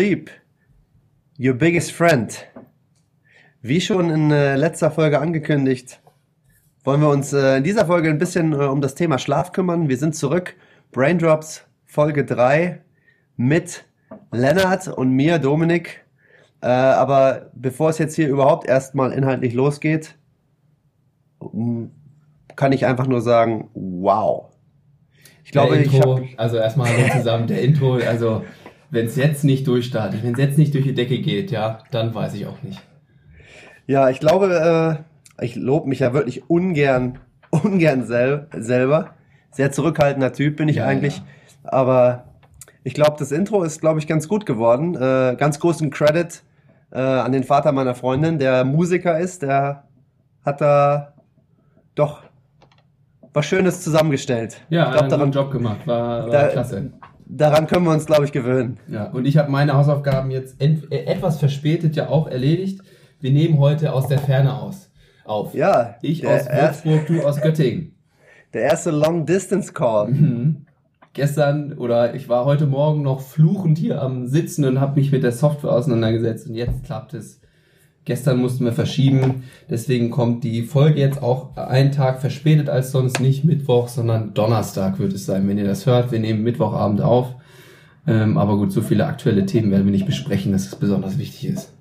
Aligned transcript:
Sleep, 0.00 0.30
your 1.38 1.52
biggest 1.52 1.92
friend. 1.92 2.46
Wie 3.60 3.82
schon 3.82 4.08
in 4.08 4.30
äh, 4.30 4.56
letzter 4.56 4.90
Folge 4.90 5.20
angekündigt, 5.20 6.00
wollen 6.84 7.02
wir 7.02 7.10
uns 7.10 7.34
äh, 7.34 7.58
in 7.58 7.64
dieser 7.64 7.84
Folge 7.84 8.08
ein 8.08 8.16
bisschen 8.16 8.54
äh, 8.54 8.64
um 8.64 8.80
das 8.80 8.94
Thema 8.94 9.18
Schlaf 9.18 9.52
kümmern. 9.52 9.90
Wir 9.90 9.98
sind 9.98 10.16
zurück. 10.16 10.56
Braindrops 10.90 11.66
Folge 11.84 12.24
3 12.24 12.80
mit 13.36 13.84
Lennart 14.32 14.88
und 14.88 15.10
mir, 15.10 15.38
Dominik. 15.38 16.02
Aber 16.62 17.50
bevor 17.54 17.90
es 17.90 17.98
jetzt 17.98 18.16
hier 18.16 18.28
überhaupt 18.28 18.66
erstmal 18.66 19.12
inhaltlich 19.12 19.52
losgeht, 19.52 20.14
kann 22.56 22.72
ich 22.72 22.86
einfach 22.86 23.06
nur 23.06 23.20
sagen, 23.20 23.68
wow. 23.74 24.46
Ich 25.44 25.52
glaube, 25.52 25.76
Intro, 25.76 25.94
ich 25.94 26.00
habe 26.00 26.28
also 26.38 26.56
erstmal 26.56 26.88
zusammen, 27.12 27.48
der 27.48 27.60
Intro, 27.60 27.96
also 27.96 28.44
wenn 28.90 29.06
es 29.06 29.16
jetzt 29.16 29.44
nicht 29.44 29.66
durchstartet, 29.66 30.22
wenn 30.22 30.32
es 30.32 30.38
jetzt 30.38 30.58
nicht 30.58 30.74
durch 30.74 30.84
die 30.84 30.94
Decke 30.94 31.20
geht, 31.20 31.50
ja, 31.50 31.78
dann 31.90 32.14
weiß 32.14 32.34
ich 32.34 32.46
auch 32.46 32.62
nicht. 32.62 32.80
Ja, 33.86 34.10
ich 34.10 34.20
glaube, 34.20 35.02
äh, 35.38 35.44
ich 35.44 35.56
lobe 35.56 35.88
mich 35.88 36.00
ja 36.00 36.12
wirklich 36.12 36.48
ungern, 36.48 37.18
ungern 37.50 38.06
sel 38.06 38.48
selber. 38.56 39.14
Sehr 39.50 39.72
zurückhaltender 39.72 40.32
Typ 40.32 40.56
bin 40.56 40.68
ich 40.68 40.76
ja, 40.76 40.86
eigentlich, 40.86 41.18
ja. 41.18 41.72
aber 41.72 42.24
ich 42.84 42.94
glaube, 42.94 43.16
das 43.18 43.32
Intro 43.32 43.62
ist, 43.62 43.80
glaube 43.80 43.98
ich, 43.98 44.06
ganz 44.06 44.28
gut 44.28 44.46
geworden. 44.46 44.94
Äh, 44.94 45.36
ganz 45.36 45.58
großen 45.58 45.90
Credit 45.90 46.42
äh, 46.92 46.98
an 46.98 47.32
den 47.32 47.44
Vater 47.44 47.72
meiner 47.72 47.94
Freundin, 47.94 48.38
der 48.38 48.64
Musiker 48.64 49.18
ist, 49.18 49.42
der 49.42 49.84
hat 50.44 50.60
da 50.60 51.14
doch 51.94 52.22
was 53.32 53.46
Schönes 53.46 53.82
zusammengestellt. 53.82 54.60
Ja, 54.70 54.84
ich 54.84 54.90
glaub, 54.90 55.02
einen 55.02 55.10
daran, 55.10 55.32
Job 55.32 55.50
gemacht, 55.50 55.86
war, 55.86 56.24
war 56.24 56.30
da, 56.30 56.48
klasse. 56.48 56.92
Daran 57.32 57.66
können 57.66 57.84
wir 57.84 57.92
uns, 57.92 58.06
glaube 58.06 58.24
ich, 58.24 58.32
gewöhnen. 58.32 58.78
Ja, 58.88 59.04
und 59.10 59.24
ich 59.24 59.36
habe 59.36 59.50
meine 59.50 59.74
Hausaufgaben 59.74 60.30
jetzt 60.30 60.60
äh, 60.60 60.76
etwas 60.90 61.38
verspätet 61.38 61.96
ja 61.96 62.08
auch 62.08 62.26
erledigt. 62.26 62.80
Wir 63.20 63.30
nehmen 63.30 63.58
heute 63.58 63.92
aus 63.92 64.08
der 64.08 64.18
Ferne 64.18 64.60
aus 64.60 64.90
auf. 65.24 65.54
Ja. 65.54 65.96
Ich 66.02 66.26
aus 66.26 66.46
Würzburg, 66.46 67.06
du 67.06 67.22
aus 67.22 67.40
Göttingen. 67.40 67.94
Der 68.52 68.62
erste 68.62 68.90
Long 68.90 69.26
Distance 69.26 69.72
Call. 69.72 70.08
Mhm. 70.08 70.66
Gestern 71.12 71.72
oder 71.74 72.14
ich 72.14 72.28
war 72.28 72.44
heute 72.44 72.66
Morgen 72.66 73.02
noch 73.02 73.20
fluchend 73.20 73.78
hier 73.78 74.02
am 74.02 74.26
Sitzen 74.26 74.64
und 74.64 74.80
habe 74.80 74.98
mich 74.98 75.12
mit 75.12 75.22
der 75.22 75.32
Software 75.32 75.72
auseinandergesetzt 75.72 76.48
und 76.48 76.54
jetzt 76.54 76.84
klappt 76.84 77.14
es 77.14 77.40
Gestern 78.06 78.40
mussten 78.40 78.64
wir 78.64 78.72
verschieben, 78.72 79.44
deswegen 79.68 80.10
kommt 80.10 80.42
die 80.42 80.62
Folge 80.62 81.00
jetzt 81.00 81.22
auch 81.22 81.56
einen 81.56 81.92
Tag 81.92 82.20
verspätet 82.20 82.70
als 82.70 82.92
sonst, 82.92 83.20
nicht 83.20 83.44
Mittwoch, 83.44 83.88
sondern 83.88 84.32
Donnerstag 84.32 84.98
wird 84.98 85.12
es 85.12 85.26
sein, 85.26 85.46
wenn 85.46 85.58
ihr 85.58 85.66
das 85.66 85.84
hört. 85.84 86.10
Wir 86.10 86.18
nehmen 86.18 86.42
Mittwochabend 86.42 87.02
auf. 87.02 87.34
Ähm, 88.06 88.38
aber 88.38 88.56
gut, 88.56 88.72
so 88.72 88.80
viele 88.80 89.06
aktuelle 89.06 89.44
Themen 89.44 89.70
werden 89.70 89.84
wir 89.84 89.92
nicht 89.92 90.06
besprechen, 90.06 90.52
dass 90.52 90.66
es 90.66 90.76
besonders 90.76 91.18
wichtig 91.18 91.50
ist. 91.50 91.72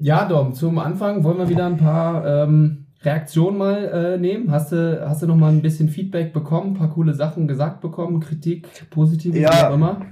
Ja, 0.00 0.24
Dom, 0.24 0.54
zum 0.54 0.78
Anfang 0.78 1.22
wollen 1.24 1.38
wir 1.38 1.50
wieder 1.50 1.66
ein 1.66 1.76
paar 1.76 2.26
ähm, 2.26 2.86
Reaktionen 3.02 3.56
mal 3.56 3.84
äh, 3.84 4.18
nehmen. 4.18 4.50
Hast 4.50 4.72
du, 4.72 5.08
hast 5.08 5.22
du 5.22 5.26
noch 5.26 5.36
mal 5.36 5.50
ein 5.50 5.62
bisschen 5.62 5.88
Feedback 5.88 6.32
bekommen, 6.32 6.72
ein 6.72 6.74
paar 6.74 6.90
coole 6.90 7.14
Sachen 7.14 7.48
gesagt 7.48 7.80
bekommen, 7.80 8.20
Kritik, 8.20 8.68
positive, 8.90 9.38
ja, 9.38 9.50
wie 9.50 9.64
auch 9.64 9.74
immer? 9.74 10.06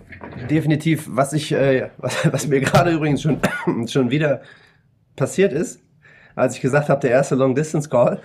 definitiv. 0.49 1.07
Was 1.11 1.33
ich, 1.35 1.53
äh, 1.53 1.91
was, 1.99 2.33
was 2.33 2.47
mir 2.47 2.61
gerade 2.61 2.91
übrigens 2.93 3.23
schon, 3.23 3.41
schon 3.89 4.11
wieder 4.11 4.41
passiert 5.17 5.53
ist, 5.53 5.81
als 6.35 6.55
ich 6.55 6.63
gesagt 6.63 6.89
habe, 6.89 7.01
der 7.01 7.11
erste 7.11 7.35
Long 7.35 7.55
Distance 7.55 7.89
Call, 7.89 8.21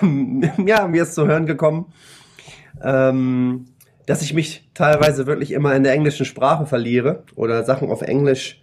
ja, 0.64 0.86
mir 0.88 1.02
ist 1.02 1.14
zu 1.14 1.26
hören 1.26 1.44
gekommen, 1.44 1.92
ähm, 2.82 3.66
dass 4.06 4.22
ich 4.22 4.32
mich 4.32 4.70
teilweise 4.72 5.26
wirklich 5.26 5.50
immer 5.52 5.74
in 5.74 5.82
der 5.82 5.92
englischen 5.92 6.24
Sprache 6.24 6.64
verliere 6.66 7.24
oder 7.34 7.62
Sachen 7.64 7.90
auf 7.90 8.00
Englisch 8.00 8.62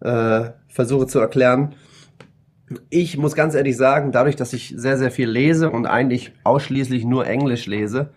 äh, 0.00 0.50
versuche 0.68 1.06
zu 1.06 1.18
erklären. 1.18 1.74
Ich 2.88 3.16
muss 3.16 3.34
ganz 3.34 3.54
ehrlich 3.54 3.76
sagen, 3.76 4.12
dadurch, 4.12 4.36
dass 4.36 4.52
ich 4.52 4.74
sehr, 4.76 4.96
sehr 4.96 5.10
viel 5.10 5.28
lese 5.28 5.70
und 5.70 5.86
eigentlich 5.86 6.32
ausschließlich 6.44 7.04
nur 7.04 7.26
Englisch 7.26 7.66
lese, 7.66 8.10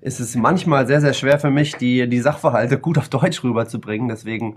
ist 0.00 0.20
es 0.20 0.36
manchmal 0.36 0.86
sehr, 0.86 1.00
sehr 1.00 1.12
schwer 1.12 1.38
für 1.38 1.50
mich, 1.50 1.76
die, 1.76 2.08
die 2.08 2.20
Sachverhalte 2.20 2.78
gut 2.78 2.98
auf 2.98 3.08
Deutsch 3.08 3.42
rüberzubringen. 3.42 4.08
Deswegen, 4.08 4.56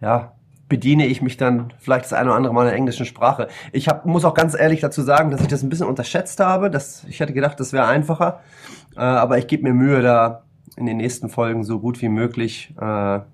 ja, 0.00 0.32
bediene 0.68 1.06
ich 1.06 1.22
mich 1.22 1.36
dann 1.36 1.72
vielleicht 1.78 2.06
das 2.06 2.12
eine 2.12 2.30
oder 2.30 2.36
andere 2.36 2.54
Mal 2.54 2.62
in 2.62 2.68
der 2.68 2.76
englischen 2.76 3.06
Sprache. 3.06 3.48
Ich 3.72 3.88
hab, 3.88 4.04
muss 4.04 4.24
auch 4.24 4.34
ganz 4.34 4.58
ehrlich 4.58 4.80
dazu 4.80 5.02
sagen, 5.02 5.30
dass 5.30 5.40
ich 5.40 5.48
das 5.48 5.62
ein 5.62 5.68
bisschen 5.68 5.86
unterschätzt 5.86 6.40
habe. 6.40 6.70
Dass, 6.70 7.04
ich 7.04 7.20
hätte 7.20 7.32
gedacht, 7.32 7.60
das 7.60 7.72
wäre 7.72 7.86
einfacher. 7.86 8.40
Äh, 8.96 9.00
aber 9.00 9.38
ich 9.38 9.46
gebe 9.46 9.62
mir 9.62 9.74
Mühe, 9.74 10.02
da 10.02 10.42
in 10.76 10.86
den 10.86 10.96
nächsten 10.96 11.28
Folgen 11.28 11.64
so 11.64 11.78
gut 11.78 12.02
wie 12.02 12.08
möglich 12.08 12.74
äh, 12.80 12.84
ja, 12.84 13.24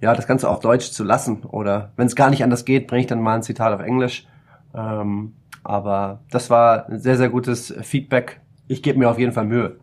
das 0.00 0.26
Ganze 0.26 0.48
auf 0.48 0.60
Deutsch 0.60 0.90
zu 0.90 1.02
lassen. 1.02 1.44
Oder 1.44 1.92
wenn 1.96 2.06
es 2.06 2.16
gar 2.16 2.30
nicht 2.30 2.44
anders 2.44 2.64
geht, 2.64 2.86
bringe 2.86 3.00
ich 3.00 3.06
dann 3.06 3.22
mal 3.22 3.36
ein 3.36 3.42
Zitat 3.42 3.72
auf 3.72 3.80
Englisch. 3.80 4.26
Ähm, 4.74 5.32
aber 5.62 6.20
das 6.30 6.50
war 6.50 6.88
ein 6.88 6.98
sehr, 6.98 7.16
sehr 7.16 7.30
gutes 7.30 7.74
Feedback. 7.82 8.40
Ich 8.68 8.82
gebe 8.82 8.98
mir 8.98 9.10
auf 9.10 9.18
jeden 9.18 9.32
Fall 9.32 9.46
Mühe. 9.46 9.76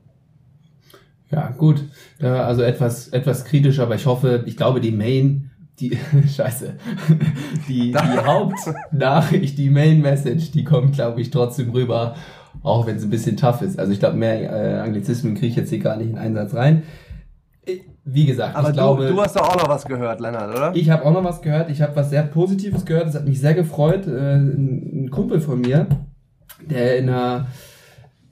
Ja, 1.31 1.50
gut. 1.57 1.85
also 2.19 2.62
etwas, 2.62 3.07
etwas 3.07 3.46
kritisch, 3.46 3.79
aber 3.79 3.96
ich 3.96 4.06
hoffe, 4.06 4.44
ich 4.46 4.57
glaube, 4.57 4.81
die 4.81 4.91
Main, 4.91 5.52
die, 5.79 5.97
scheiße, 6.28 6.74
die, 7.68 7.91
die 7.91 7.97
Hauptnachricht, 7.97 9.57
die 9.57 9.69
Main 9.69 10.02
Message, 10.02 10.52
die 10.52 10.63
kommt, 10.63 10.94
glaube 10.94 11.22
ich, 11.22 11.31
trotzdem 11.31 11.72
rüber, 11.72 12.16
auch 12.63 12.85
wenn 12.85 12.97
es 12.97 13.03
ein 13.03 13.09
bisschen 13.09 13.38
tough 13.38 13.62
ist. 13.62 13.79
Also 13.79 13.91
ich 13.91 14.00
glaube, 14.00 14.18
mehr 14.18 14.41
äh, 14.52 14.79
Anglizismen 14.79 15.35
kriege 15.35 15.47
ich 15.47 15.56
jetzt 15.56 15.69
hier 15.69 15.79
gar 15.79 15.97
nicht 15.97 16.09
in 16.09 16.18
Einsatz 16.18 16.53
rein. 16.53 16.84
Wie 18.13 18.25
gesagt, 18.25 18.55
aber 18.55 18.69
ich 18.69 18.75
du, 18.75 18.81
glaube. 18.81 19.07
Du 19.07 19.22
hast 19.22 19.35
doch 19.35 19.47
auch 19.47 19.57
noch 19.57 19.69
was 19.69 19.85
gehört, 19.85 20.19
Lennart, 20.19 20.55
oder? 20.55 20.75
Ich 20.75 20.89
habe 20.89 21.05
auch 21.05 21.13
noch 21.13 21.23
was 21.23 21.41
gehört. 21.41 21.69
Ich 21.69 21.81
habe 21.81 21.95
was 21.95 22.09
sehr 22.09 22.23
Positives 22.23 22.85
gehört. 22.85 23.07
Das 23.07 23.16
hat 23.16 23.25
mich 23.25 23.39
sehr 23.39 23.53
gefreut. 23.53 24.07
Äh, 24.07 24.35
ein 24.35 25.09
Kumpel 25.11 25.39
von 25.39 25.61
mir, 25.61 25.88
der 26.69 26.97
in 26.97 27.09
einer 27.09 27.47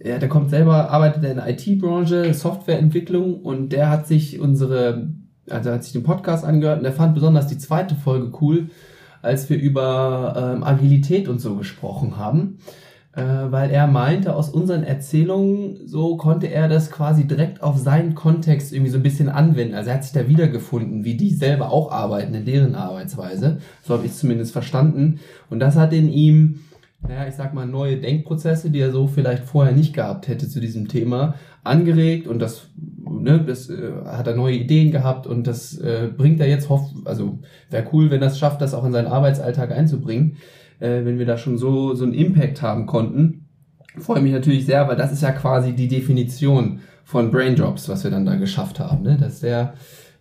ja, 0.02 0.18
der 0.18 0.30
kommt 0.30 0.50
selber, 0.50 0.90
arbeitet 0.92 1.24
in 1.24 1.36
der 1.36 1.50
IT-Branche, 1.50 2.34
Softwareentwicklung 2.34 3.42
und 3.42 3.70
der 3.70 3.90
hat 3.90 4.08
sich 4.08 4.40
unsere, 4.40 5.10
also 5.50 5.72
hat 5.72 5.84
sich 5.84 5.94
den 5.94 6.04
Podcast 6.04 6.46
angehört 6.46 6.78
und 6.78 6.84
der 6.84 6.94
fand 6.94 7.16
besonders 7.16 7.48
die 7.48 7.58
zweite 7.58 7.96
Folge 7.96 8.32
cool, 8.42 8.70
als 9.22 9.50
wir 9.50 9.58
über 9.58 10.54
ähm, 10.56 10.64
Agilität 10.64 11.28
und 11.28 11.40
so 11.40 11.56
gesprochen 11.56 12.16
haben, 12.16 12.60
äh, 13.14 13.22
weil 13.22 13.72
er 13.72 13.88
meinte, 13.88 14.36
aus 14.36 14.50
unseren 14.50 14.84
Erzählungen 14.84 15.88
so 15.88 16.18
konnte 16.18 16.48
er 16.48 16.68
das 16.68 16.92
quasi 16.92 17.26
direkt 17.26 17.64
auf 17.64 17.78
seinen 17.78 18.16
Kontext 18.16 18.72
irgendwie 18.72 18.92
so 18.92 18.98
ein 18.98 19.04
bisschen 19.04 19.30
anwenden. 19.30 19.76
Also 19.76 19.90
er 19.90 19.96
hat 19.96 20.04
sich 20.04 20.14
da 20.14 20.28
wiedergefunden, 20.28 21.04
wie 21.04 21.18
die 21.18 21.34
selber 21.34 21.72
auch 21.72 21.92
arbeiten 21.92 22.34
in 22.34 22.46
deren 22.46 22.76
Arbeitsweise. 22.76 23.60
So 23.84 23.94
habe 23.96 24.06
ich 24.06 24.12
es 24.12 24.20
zumindest 24.20 24.52
verstanden. 24.52 25.20
Und 25.50 25.60
das 25.60 25.76
hat 25.76 25.94
in 25.94 26.10
ihm 26.10 26.60
naja, 27.02 27.28
ich 27.28 27.36
sag 27.36 27.54
mal, 27.54 27.66
neue 27.66 27.98
Denkprozesse, 27.98 28.72
die 28.72 28.80
er 28.80 28.92
so 28.92 29.08
vielleicht 29.08 29.46
vorher 29.46 29.74
nicht 29.74 29.94
gehabt 29.94 30.28
hätte 30.28 30.50
zu 30.50 30.60
diesem 30.60 30.90
Thema, 30.90 31.36
angeregt 31.64 32.28
und 32.28 32.40
das, 32.40 32.68
ne, 32.76 33.44
das 33.46 33.70
äh, 33.70 33.92
hat 34.06 34.28
er 34.28 34.36
neue 34.36 34.56
Ideen 34.56 34.92
gehabt 34.92 35.26
und 35.26 35.48
das 35.48 35.78
äh, 35.78 36.10
bringt 36.16 36.40
er 36.42 36.48
jetzt 36.48 36.70
hoff, 36.70 36.90
also 37.06 37.40
wäre 37.70 37.88
cool, 37.94 38.12
wenn 38.12 38.22
das 38.22 38.38
schafft, 38.38 38.62
das 38.62 38.74
auch 38.74 38.84
in 38.84 38.92
seinen 38.92 39.08
Arbeitsalltag 39.08 39.72
einzubringen, 39.72 40.38
äh, 40.80 41.06
wenn 41.06 41.20
wir 41.20 41.26
da 41.26 41.38
schon 41.38 41.58
so, 41.58 41.94
so 41.96 42.04
einen 42.04 42.14
Impact 42.14 42.62
haben 42.62 42.86
konnten. 42.86 43.46
Freue 43.98 44.22
mich 44.22 44.32
natürlich 44.32 44.66
sehr, 44.66 44.88
weil 44.88 44.96
das 44.96 45.12
ist 45.12 45.24
ja 45.24 45.32
quasi 45.32 45.74
die 45.74 45.88
Definition 45.88 46.80
von 47.04 47.32
Braindrops, 47.32 47.90
was 47.90 48.04
wir 48.04 48.12
dann 48.12 48.26
da 48.26 48.36
geschafft 48.36 48.80
haben, 48.80 49.04
ne? 49.04 49.18
dass 49.18 49.40
der 49.40 49.74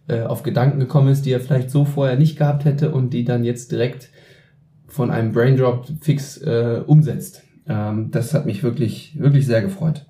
äh, 0.09 0.23
auf 0.23 0.43
Gedanken 0.43 0.81
gekommen 0.81 1.09
ist, 1.09 1.27
die 1.27 1.33
er 1.33 1.41
vielleicht 1.41 1.71
so 1.71 1.85
vorher 1.85 2.17
nicht 2.17 2.39
gehabt 2.39 2.65
hätte 2.65 2.91
und 2.93 3.11
die 3.11 3.25
dann 3.25 3.45
jetzt 3.45 3.71
direkt 3.71 4.09
von 4.87 5.11
einem 5.11 5.33
Braindrop 5.33 5.87
fix 6.01 6.39
äh, 6.39 6.83
umsetzt. 6.87 7.43
Ähm, 7.69 8.11
das 8.11 8.33
hat 8.33 8.47
mich 8.47 8.63
wirklich, 8.63 9.19
wirklich 9.21 9.47
sehr 9.47 9.61
gefreut. 9.61 10.07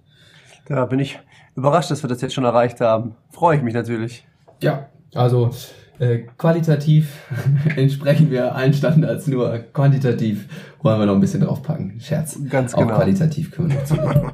Da 0.66 0.86
bin 0.86 1.00
ich 1.00 1.18
überrascht, 1.56 1.90
dass 1.90 2.04
wir 2.04 2.08
das 2.08 2.20
jetzt 2.20 2.34
schon 2.34 2.44
erreicht 2.44 2.80
haben. 2.80 3.16
Freue 3.30 3.56
ich 3.56 3.62
mich 3.62 3.74
natürlich. 3.74 4.24
Ja, 4.62 4.88
also 5.14 5.50
äh, 5.98 6.18
qualitativ 6.36 7.18
entsprechen 7.76 8.30
wir 8.30 8.54
allen 8.54 8.72
Standards, 8.72 9.26
nur 9.26 9.58
quantitativ 9.72 10.48
wollen 10.82 11.00
wir 11.00 11.06
noch 11.06 11.14
ein 11.14 11.20
bisschen 11.20 11.40
draufpacken. 11.40 12.00
Scherz. 12.00 12.38
Ganz 12.48 12.74
genau. 12.74 12.92
Auch 12.92 12.96
qualitativ 12.96 13.50
können 13.50 13.70
wir 13.70 13.76
noch 13.76 13.84
zulegen. 13.84 14.32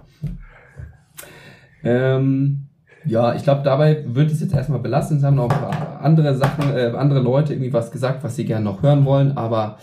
ähm, 1.84 2.66
ja, 3.06 3.34
ich 3.34 3.43
glaube, 3.43 3.62
dabei 3.62 4.05
wird 4.06 4.31
es 4.31 4.40
jetzt 4.40 4.55
erstmal 4.55 4.78
belassen. 4.78 5.19
Es 5.19 5.25
haben 5.25 5.37
noch 5.37 5.50
ein 5.50 5.61
paar 5.61 6.00
andere 6.00 6.34
Sachen, 6.37 6.75
äh, 6.75 6.93
andere 6.96 7.20
Leute 7.20 7.52
irgendwie 7.52 7.72
was 7.72 7.90
gesagt, 7.90 8.25
was 8.25 8.37
sie 8.37 8.44
gerne 8.44 8.64
noch 8.64 8.82
hören 8.82 9.05
wollen, 9.05 9.37
aber 9.37 9.78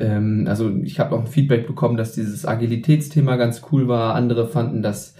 ähm, 0.00 0.46
also 0.48 0.70
ich 0.82 1.00
habe 1.00 1.14
auch 1.14 1.20
ein 1.20 1.26
Feedback 1.26 1.66
bekommen, 1.66 1.96
dass 1.96 2.12
dieses 2.12 2.46
Agilitätsthema 2.46 3.36
ganz 3.36 3.62
cool 3.72 3.88
war. 3.88 4.14
Andere 4.14 4.46
fanden, 4.46 4.82
dass 4.82 5.14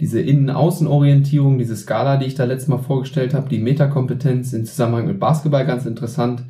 diese 0.00 0.20
Innen-Außen-Orientierung, 0.20 1.58
diese 1.58 1.76
Skala, 1.76 2.16
die 2.16 2.26
ich 2.26 2.34
da 2.34 2.44
letztes 2.44 2.68
Mal 2.68 2.78
vorgestellt 2.78 3.34
habe, 3.34 3.48
die 3.48 3.58
Metakompetenz 3.58 4.52
im 4.52 4.64
Zusammenhang 4.64 5.06
mit 5.06 5.18
Basketball 5.18 5.66
ganz 5.66 5.86
interessant. 5.86 6.42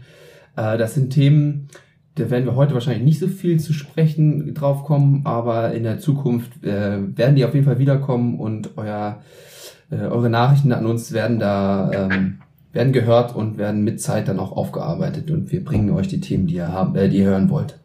Äh, 0.56 0.76
das 0.76 0.94
sind 0.94 1.10
Themen, 1.10 1.68
da 2.16 2.30
werden 2.30 2.44
wir 2.44 2.56
heute 2.56 2.74
wahrscheinlich 2.74 3.04
nicht 3.04 3.20
so 3.20 3.28
viel 3.28 3.60
zu 3.60 3.72
sprechen 3.72 4.52
drauf 4.54 4.84
kommen, 4.84 5.22
aber 5.24 5.72
in 5.72 5.84
der 5.84 5.98
Zukunft 5.98 6.64
äh, 6.64 7.16
werden 7.16 7.36
die 7.36 7.44
auf 7.44 7.54
jeden 7.54 7.66
Fall 7.66 7.78
wiederkommen 7.78 8.38
und 8.38 8.76
euer, 8.76 9.22
äh, 9.90 9.96
eure 9.96 10.28
Nachrichten 10.28 10.72
an 10.72 10.84
uns 10.84 11.12
werden 11.12 11.38
da 11.38 11.90
ähm, 11.92 12.40
werden 12.72 12.92
gehört 12.92 13.34
und 13.34 13.56
werden 13.56 13.82
mit 13.82 14.00
Zeit 14.00 14.28
dann 14.28 14.38
auch 14.38 14.52
aufgearbeitet 14.52 15.30
und 15.30 15.50
wir 15.50 15.64
bringen 15.64 15.90
euch 15.90 16.08
die 16.08 16.20
Themen, 16.20 16.46
die 16.46 16.56
ihr 16.56 16.68
haben, 16.68 16.94
die 16.94 17.18
ihr 17.18 17.24
hören 17.24 17.50
wollt. 17.50 17.78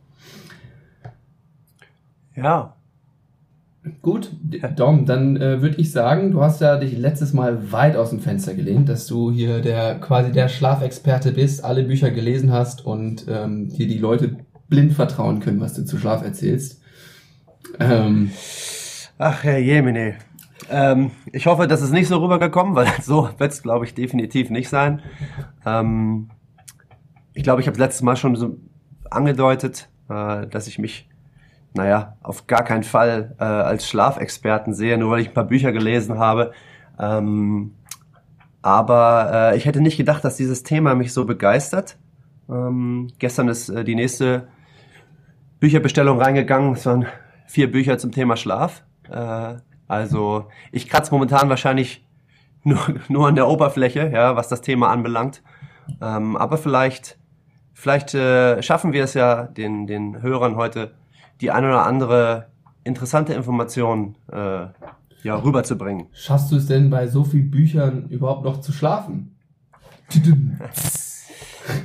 Ja. 2.35 2.75
Gut, 4.01 4.31
Dom, 4.77 5.05
dann 5.05 5.35
äh, 5.35 5.61
würde 5.61 5.75
ich 5.77 5.91
sagen, 5.91 6.31
du 6.31 6.41
hast 6.41 6.61
ja 6.61 6.77
dich 6.77 6.97
letztes 6.97 7.33
Mal 7.33 7.71
weit 7.71 7.97
aus 7.97 8.11
dem 8.11 8.21
Fenster 8.21 8.53
gelehnt, 8.53 8.87
dass 8.87 9.07
du 9.07 9.29
hier 9.29 9.59
der 9.59 9.99
quasi 9.99 10.31
der 10.31 10.47
Schlafexperte 10.47 11.33
bist, 11.33 11.65
alle 11.65 11.83
Bücher 11.83 12.11
gelesen 12.11 12.51
hast 12.53 12.85
und 12.85 13.25
ähm, 13.27 13.67
dir 13.69 13.87
die 13.87 13.97
Leute 13.97 14.37
blind 14.69 14.93
vertrauen 14.93 15.41
können, 15.41 15.59
was 15.59 15.73
du 15.73 15.83
zu 15.83 15.97
Schlaf 15.97 16.23
erzählst. 16.23 16.81
Ähm, 17.79 18.31
Ach, 19.17 19.43
Herr 19.43 19.59
Jemine. 19.59 20.15
Ähm, 20.69 21.11
ich 21.31 21.45
hoffe, 21.45 21.67
das 21.67 21.81
ist 21.81 21.91
nicht 21.91 22.07
so 22.07 22.17
rübergekommen, 22.17 22.75
weil 22.75 22.87
so 23.01 23.29
wird 23.37 23.51
es, 23.51 23.61
glaube 23.63 23.85
ich, 23.85 23.93
definitiv 23.93 24.49
nicht 24.49 24.69
sein. 24.69 25.01
Ähm, 25.65 26.29
ich 27.33 27.43
glaube, 27.43 27.61
ich 27.61 27.67
habe 27.67 27.79
letztes 27.79 28.01
Mal 28.01 28.15
schon 28.15 28.35
so 28.35 28.57
angedeutet, 29.09 29.89
äh, 30.09 30.47
dass 30.47 30.67
ich 30.67 30.79
mich, 30.79 31.09
naja, 31.73 32.17
auf 32.21 32.47
gar 32.47 32.63
keinen 32.63 32.83
Fall 32.83 33.35
äh, 33.39 33.43
als 33.43 33.87
Schlafexperten 33.87 34.73
sehe, 34.73 34.97
nur 34.97 35.11
weil 35.11 35.21
ich 35.21 35.29
ein 35.29 35.33
paar 35.33 35.47
Bücher 35.47 35.71
gelesen 35.71 36.19
habe. 36.19 36.51
Ähm, 36.99 37.73
aber 38.61 39.31
äh, 39.33 39.57
ich 39.57 39.65
hätte 39.65 39.81
nicht 39.81 39.97
gedacht, 39.97 40.23
dass 40.23 40.37
dieses 40.37 40.63
Thema 40.63 40.95
mich 40.95 41.13
so 41.13 41.25
begeistert. 41.25 41.97
Ähm, 42.49 43.09
gestern 43.19 43.49
ist 43.49 43.69
äh, 43.69 43.83
die 43.83 43.95
nächste 43.95 44.47
Bücherbestellung 45.59 46.21
reingegangen. 46.21 46.73
Es 46.73 46.85
waren 46.85 47.07
vier 47.47 47.71
Bücher 47.71 47.97
zum 47.97 48.11
Thema 48.11 48.37
Schlaf. 48.37 48.83
Äh, 49.09 49.55
also 49.87 50.47
ich 50.71 50.87
kratze 50.87 51.11
momentan 51.11 51.49
wahrscheinlich 51.49 52.07
nur, 52.63 52.79
nur 53.09 53.27
an 53.27 53.35
der 53.35 53.47
Oberfläche, 53.47 54.11
ja, 54.13 54.35
was 54.35 54.47
das 54.47 54.61
Thema 54.61 54.89
anbelangt. 54.89 55.41
Ähm, 56.01 56.37
aber 56.37 56.57
vielleicht, 56.57 57.17
vielleicht 57.73 58.13
äh, 58.13 58.61
schaffen 58.61 58.93
wir 58.93 59.03
es 59.03 59.15
ja, 59.15 59.43
den, 59.43 59.87
den 59.87 60.21
Hörern 60.21 60.55
heute 60.55 60.93
die 61.41 61.51
ein 61.51 61.65
oder 61.65 61.85
andere 61.85 62.47
interessante 62.83 63.33
Information 63.33 64.15
äh, 64.31 64.67
ja, 65.23 65.35
rüberzubringen. 65.35 66.07
Schaffst 66.13 66.51
du 66.51 66.57
es 66.57 66.67
denn 66.67 66.89
bei 66.89 67.07
so 67.07 67.23
vielen 67.23 67.49
Büchern 67.49 68.09
überhaupt 68.09 68.43
noch 68.43 68.61
zu 68.61 68.71
schlafen? 68.71 69.35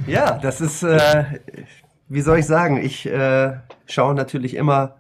ja, 0.07 0.39
das 0.39 0.61
ist, 0.61 0.83
äh, 0.83 1.25
wie 2.09 2.21
soll 2.21 2.39
ich 2.39 2.47
sagen, 2.47 2.79
ich 2.79 3.07
äh, 3.07 3.55
schaue 3.87 4.15
natürlich 4.15 4.55
immer 4.55 4.99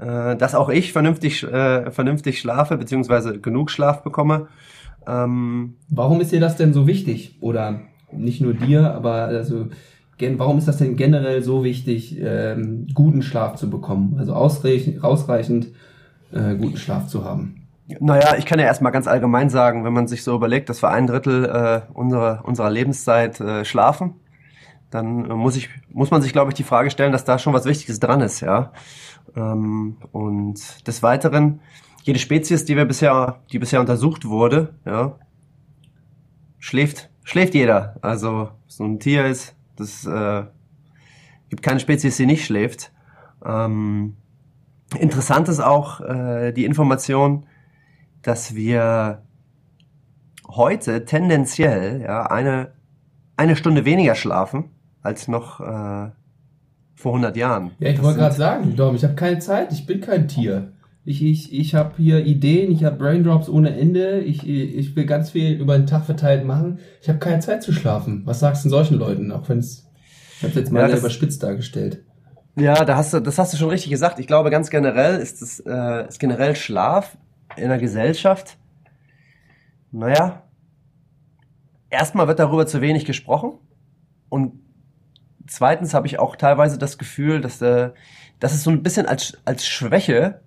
äh, 0.00 0.34
dass 0.36 0.54
auch 0.54 0.70
ich 0.70 0.92
vernünftig, 0.92 1.42
äh, 1.42 1.90
vernünftig 1.90 2.40
schlafe, 2.40 2.78
beziehungsweise 2.78 3.38
genug 3.38 3.70
Schlaf 3.70 4.02
bekomme. 4.02 4.48
Ähm, 5.06 5.74
warum 5.90 6.22
ist 6.22 6.32
dir 6.32 6.40
das 6.40 6.56
denn 6.56 6.72
so 6.72 6.86
wichtig? 6.86 7.36
Oder 7.42 7.82
nicht 8.10 8.40
nur 8.40 8.54
dir, 8.54 8.94
aber 8.94 9.26
also 9.26 9.68
warum 10.36 10.58
ist 10.58 10.68
das 10.68 10.78
denn 10.78 10.96
generell 10.96 11.42
so 11.42 11.64
wichtig, 11.64 12.18
ähm, 12.20 12.86
guten 12.94 13.22
Schlaf 13.22 13.56
zu 13.56 13.70
bekommen? 13.70 14.16
Also 14.18 14.34
ausreichend, 14.34 15.02
ausreichend 15.02 15.68
äh, 16.32 16.56
guten 16.56 16.76
Schlaf 16.76 17.06
zu 17.06 17.24
haben? 17.24 17.68
Naja, 17.98 18.36
ich 18.36 18.46
kann 18.46 18.60
ja 18.60 18.66
erstmal 18.66 18.92
ganz 18.92 19.08
allgemein 19.08 19.50
sagen, 19.50 19.84
wenn 19.84 19.92
man 19.92 20.06
sich 20.06 20.22
so 20.22 20.36
überlegt, 20.36 20.68
dass 20.68 20.82
wir 20.82 20.90
ein 20.90 21.06
Drittel 21.06 21.44
äh, 21.44 21.92
unserer, 21.92 22.44
unserer 22.44 22.70
Lebenszeit 22.70 23.40
äh, 23.40 23.64
schlafen, 23.64 24.14
dann 24.90 25.28
muss, 25.28 25.56
ich, 25.56 25.68
muss 25.90 26.10
man 26.10 26.22
sich, 26.22 26.32
glaube 26.32 26.50
ich, 26.50 26.54
die 26.54 26.62
Frage 26.62 26.90
stellen, 26.90 27.12
dass 27.12 27.24
da 27.24 27.38
schon 27.38 27.52
was 27.52 27.64
Wichtiges 27.64 28.00
dran 28.00 28.20
ist, 28.20 28.40
ja. 28.40 28.72
Ähm, 29.36 29.96
und 30.12 30.86
des 30.86 31.02
Weiteren, 31.02 31.60
jede 32.02 32.18
Spezies, 32.18 32.64
die 32.64 32.76
wir 32.76 32.84
bisher, 32.84 33.40
die 33.52 33.58
bisher 33.58 33.80
untersucht 33.80 34.24
wurde, 34.24 34.74
ja, 34.84 35.16
schläft, 36.58 37.10
schläft 37.24 37.54
jeder. 37.54 37.96
Also 38.02 38.50
so 38.66 38.84
ein 38.84 38.98
Tier 38.98 39.26
ist, 39.26 39.54
das 39.80 40.06
äh, 40.06 40.44
gibt 41.48 41.62
keine 41.62 41.80
Spezies, 41.80 42.16
die 42.16 42.26
nicht 42.26 42.44
schläft. 42.44 42.92
Ähm, 43.44 44.16
interessant 44.98 45.48
ist 45.48 45.60
auch 45.60 46.00
äh, 46.00 46.52
die 46.52 46.64
Information, 46.64 47.46
dass 48.22 48.54
wir 48.54 49.22
heute 50.46 51.04
tendenziell 51.04 52.02
ja 52.02 52.26
eine 52.26 52.72
eine 53.40 53.56
Stunde 53.56 53.86
weniger 53.86 54.14
schlafen 54.14 54.70
als 55.02 55.26
noch 55.26 55.60
äh, 55.60 56.10
vor 56.94 57.12
100 57.12 57.36
Jahren. 57.38 57.70
Ja, 57.78 57.88
ich 57.88 58.02
wollte 58.02 58.18
gerade 58.18 58.34
sagen, 58.34 58.76
Dom, 58.76 58.94
ich 58.94 59.02
habe 59.02 59.14
keine 59.14 59.38
Zeit, 59.38 59.72
ich 59.72 59.86
bin 59.86 60.02
kein 60.02 60.28
Tier. 60.28 60.72
Ich, 61.10 61.24
ich, 61.24 61.52
ich 61.52 61.74
habe 61.74 61.94
hier 61.96 62.24
Ideen, 62.24 62.70
ich 62.70 62.84
habe 62.84 62.96
Braindrops 62.96 63.48
ohne 63.48 63.76
Ende, 63.76 64.20
ich, 64.20 64.48
ich 64.48 64.94
will 64.94 65.06
ganz 65.06 65.30
viel 65.30 65.58
über 65.60 65.76
den 65.76 65.88
Tag 65.88 66.04
verteilt 66.04 66.44
machen. 66.44 66.78
Ich 67.02 67.08
habe 67.08 67.18
keine 67.18 67.40
Zeit 67.40 67.64
zu 67.64 67.72
schlafen. 67.72 68.22
Was 68.26 68.38
sagst 68.38 68.64
du 68.64 68.68
solchen 68.68 68.96
Leuten, 68.96 69.32
auch 69.32 69.48
wenn 69.48 69.58
es, 69.58 69.88
ich 70.36 70.44
habe 70.44 70.54
jetzt 70.54 70.70
mal 70.70 70.88
ja, 70.88 70.96
überspitzt 70.96 71.42
dargestellt. 71.42 72.04
Ja, 72.54 72.84
da 72.84 72.94
hast 72.94 73.12
du, 73.12 73.18
das 73.18 73.38
hast 73.38 73.52
du 73.52 73.56
schon 73.56 73.70
richtig 73.70 73.90
gesagt. 73.90 74.20
Ich 74.20 74.28
glaube, 74.28 74.50
ganz 74.50 74.70
generell 74.70 75.18
ist 75.18 75.42
es 75.42 75.58
äh, 75.66 76.06
ist 76.06 76.20
generell 76.20 76.54
Schlaf 76.54 77.18
in 77.56 77.68
der 77.68 77.78
Gesellschaft. 77.78 78.56
Naja, 79.90 80.44
erstmal 81.90 82.28
wird 82.28 82.38
darüber 82.38 82.68
zu 82.68 82.80
wenig 82.80 83.04
gesprochen 83.04 83.54
und 84.28 84.60
zweitens 85.48 85.92
habe 85.92 86.06
ich 86.06 86.20
auch 86.20 86.36
teilweise 86.36 86.78
das 86.78 86.98
Gefühl, 86.98 87.40
dass, 87.40 87.60
äh, 87.60 87.90
dass 88.38 88.54
es 88.54 88.62
so 88.62 88.70
ein 88.70 88.84
bisschen 88.84 89.06
als, 89.06 89.36
als 89.44 89.66
Schwäche 89.66 90.42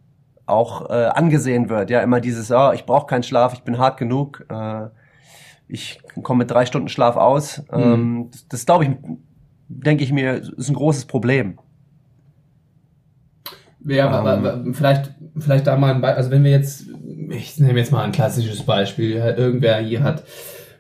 auch 0.46 0.90
äh, 0.90 1.06
angesehen 1.06 1.70
wird. 1.70 1.90
Ja, 1.90 2.02
immer 2.02 2.20
dieses, 2.20 2.52
oh, 2.52 2.72
ich 2.74 2.86
brauche 2.86 3.08
keinen 3.08 3.24
Schlaf, 3.24 3.54
ich 3.54 3.62
bin 3.62 3.78
hart 3.78 3.98
genug, 3.98 4.46
äh, 4.50 4.88
ich 5.68 6.02
komme 6.22 6.40
mit 6.40 6.52
drei 6.52 6.66
Stunden 6.66 6.90
Schlaf 6.90 7.16
aus. 7.16 7.64
Mhm. 7.72 7.82
Ähm, 7.82 8.28
das, 8.32 8.48
das 8.48 8.66
glaube 8.66 8.86
ich, 8.86 8.92
denke 9.68 10.04
ich 10.04 10.12
mir, 10.12 10.36
ist 10.36 10.70
ein 10.70 10.76
großes 10.76 11.06
Problem. 11.06 11.60
Ja, 13.86 14.36
ähm, 14.36 14.74
vielleicht, 14.74 15.12
vielleicht 15.38 15.68
da 15.68 15.76
mal 15.76 15.94
ein 15.94 16.02
Beispiel, 16.02 16.18
also 16.18 16.32
wenn 16.32 16.44
wir 16.44 16.52
jetzt, 16.52 16.86
ich 17.30 17.60
nehme 17.60 17.80
jetzt 17.80 17.92
mal 17.92 18.04
ein 18.04 18.12
klassisches 18.14 18.64
Beispiel, 18.64 19.16
irgendwer 19.16 19.78
hier 19.80 20.04
hat 20.04 20.24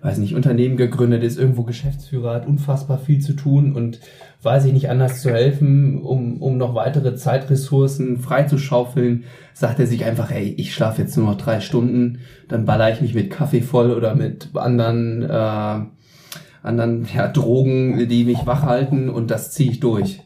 weiß 0.04 0.18
nicht, 0.18 0.36
Unternehmen 0.36 0.76
gegründet 0.76 1.24
ist, 1.24 1.40
irgendwo 1.40 1.64
Geschäftsführer 1.64 2.36
hat, 2.36 2.46
unfassbar 2.46 2.98
viel 2.98 3.20
zu 3.20 3.34
tun 3.34 3.74
und 3.74 4.02
weiß 4.42 4.66
ich 4.66 4.74
nicht 4.74 4.90
anders 4.90 5.22
zu 5.22 5.32
helfen, 5.32 6.02
um, 6.02 6.42
um 6.42 6.58
noch 6.58 6.76
weitere 6.76 7.16
Zeitressourcen 7.16 8.19
freizuschaufeln, 8.19 9.24
sagt 9.54 9.80
er 9.80 9.88
sich 9.88 10.04
einfach, 10.04 10.30
ey, 10.30 10.54
ich 10.57 10.74
schlafe 10.74 11.02
jetzt 11.02 11.16
nur 11.16 11.28
noch 11.28 11.38
drei 11.38 11.62
Stunden, 11.62 12.19
dann 12.50 12.66
baller 12.66 12.92
ich 12.92 13.00
mich 13.00 13.16
mit 13.16 13.31
Kaffee 13.31 13.62
voll 13.62 13.92
oder 13.92 14.14
mit 14.14 14.50
anderen, 14.56 15.24
äh, 15.24 15.80
anderen 16.62 17.07
ja, 17.16 17.30
Drogen, 17.30 18.10
die 18.10 18.26
mich 18.26 18.45
wach 18.45 18.64
halten 18.64 19.10
und 19.10 19.31
das 19.31 19.52
ziehe 19.52 19.72
ich 19.72 19.80
durch. 19.80 20.19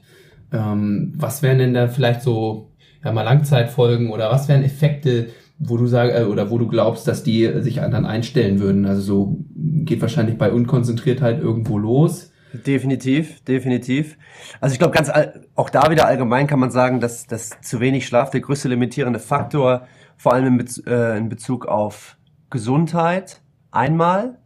Ähm, 0.52 1.14
was 1.16 1.44
wären 1.44 1.60
denn 1.60 1.76
da 1.76 1.88
vielleicht 1.88 2.24
so 2.24 2.72
ja, 3.06 3.12
mal 3.12 3.22
Langzeitfolgen 3.22 4.10
oder 4.10 4.32
was 4.32 4.48
wären 4.48 4.64
Effekte, 4.64 5.28
wo 5.60 5.78
du 5.78 5.88
sagst, 5.88 6.16
äh, 6.16 6.24
oder 6.24 6.50
wo 6.52 6.58
du 6.58 6.68
glaubst, 6.68 7.08
dass 7.08 7.24
die 7.24 7.62
sich 7.62 7.76
dann 7.76 8.06
einstellen 8.06 8.60
würden. 8.60 8.86
Also 8.86 9.02
so 9.02 9.38
geht 9.56 10.02
wahrscheinlich 10.02 10.38
bei 10.38 10.52
Unkonzentriertheit 10.52 11.40
irgendwo 11.40 11.78
los. 11.78 12.32
Definitiv, 12.54 13.44
definitiv. 13.44 14.18
Also 14.62 14.74
ich 14.74 14.80
glaube, 14.80 14.96
ganz 14.96 15.12
auch 15.56 15.70
da 15.70 15.92
wieder 15.92 16.08
allgemein 16.08 16.48
kann 16.48 16.60
man 16.60 16.72
sagen, 16.72 17.00
dass, 17.00 17.28
dass 17.28 17.60
zu 17.62 17.80
wenig 17.80 18.08
Schlaf 18.08 18.30
der 18.30 18.42
größte 18.42 18.70
limitierende 18.70 19.20
Faktor, 19.20 19.88
vor 20.16 20.34
allem 20.34 20.48
in, 20.48 20.58
Bez 20.58 20.82
äh, 20.88 21.18
in 21.18 21.30
Bezug 21.30 21.66
auf 21.66 22.18
Gesundheit 22.50 23.42
einmal, 23.72 24.38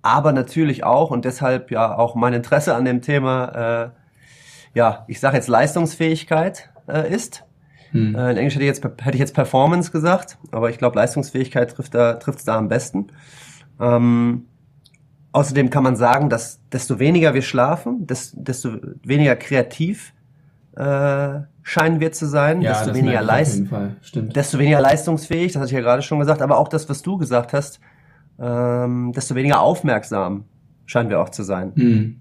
aber 0.00 0.32
natürlich 0.32 0.84
auch 0.84 1.10
und 1.10 1.24
deshalb 1.24 1.70
ja 1.70 1.96
auch 1.96 2.14
mein 2.14 2.32
Interesse 2.32 2.74
an 2.74 2.84
dem 2.84 3.02
Thema, 3.02 3.84
äh, 3.84 3.90
ja, 4.74 5.04
ich 5.06 5.20
sage 5.20 5.36
jetzt 5.36 5.48
Leistungsfähigkeit 5.48 6.70
äh, 6.88 7.12
ist. 7.12 7.44
Hm. 7.92 8.14
Äh, 8.14 8.32
in 8.32 8.36
Englisch 8.38 8.54
hätte 8.54 8.64
ich, 8.64 8.68
jetzt, 8.68 8.84
hätte 8.84 9.14
ich 9.14 9.20
jetzt 9.20 9.34
Performance 9.34 9.90
gesagt, 9.90 10.38
aber 10.50 10.70
ich 10.70 10.78
glaube, 10.78 10.96
Leistungsfähigkeit 10.96 11.74
trifft 11.74 11.94
da, 11.94 12.14
trifft's 12.14 12.44
da 12.44 12.56
am 12.56 12.68
besten. 12.68 13.08
Ähm, 13.80 14.46
außerdem 15.32 15.70
kann 15.70 15.82
man 15.82 15.96
sagen, 15.96 16.28
dass 16.28 16.60
desto 16.70 16.98
weniger 16.98 17.34
wir 17.34 17.42
schlafen, 17.42 18.06
desto 18.06 18.76
weniger 19.04 19.36
kreativ 19.36 20.14
äh, 20.76 21.40
scheinen 21.62 22.00
wir 22.00 22.12
zu 22.12 22.26
sein, 22.26 22.62
ja, 22.62 22.72
desto 22.72 22.94
weniger 22.94 23.22
Leist 23.22 23.62
desto 24.14 24.58
weniger 24.58 24.80
leistungsfähig, 24.80 25.52
das 25.52 25.60
hatte 25.60 25.70
ich 25.70 25.76
ja 25.76 25.80
gerade 25.80 26.02
schon 26.02 26.18
gesagt, 26.18 26.42
aber 26.42 26.58
auch 26.58 26.68
das, 26.68 26.88
was 26.88 27.02
du 27.02 27.18
gesagt 27.18 27.52
hast, 27.52 27.80
ähm, 28.38 29.12
desto 29.14 29.34
weniger 29.34 29.60
aufmerksam 29.60 30.44
scheinen 30.86 31.10
wir 31.10 31.20
auch 31.20 31.28
zu 31.28 31.42
sein. 31.42 31.72
Hm. 31.74 32.20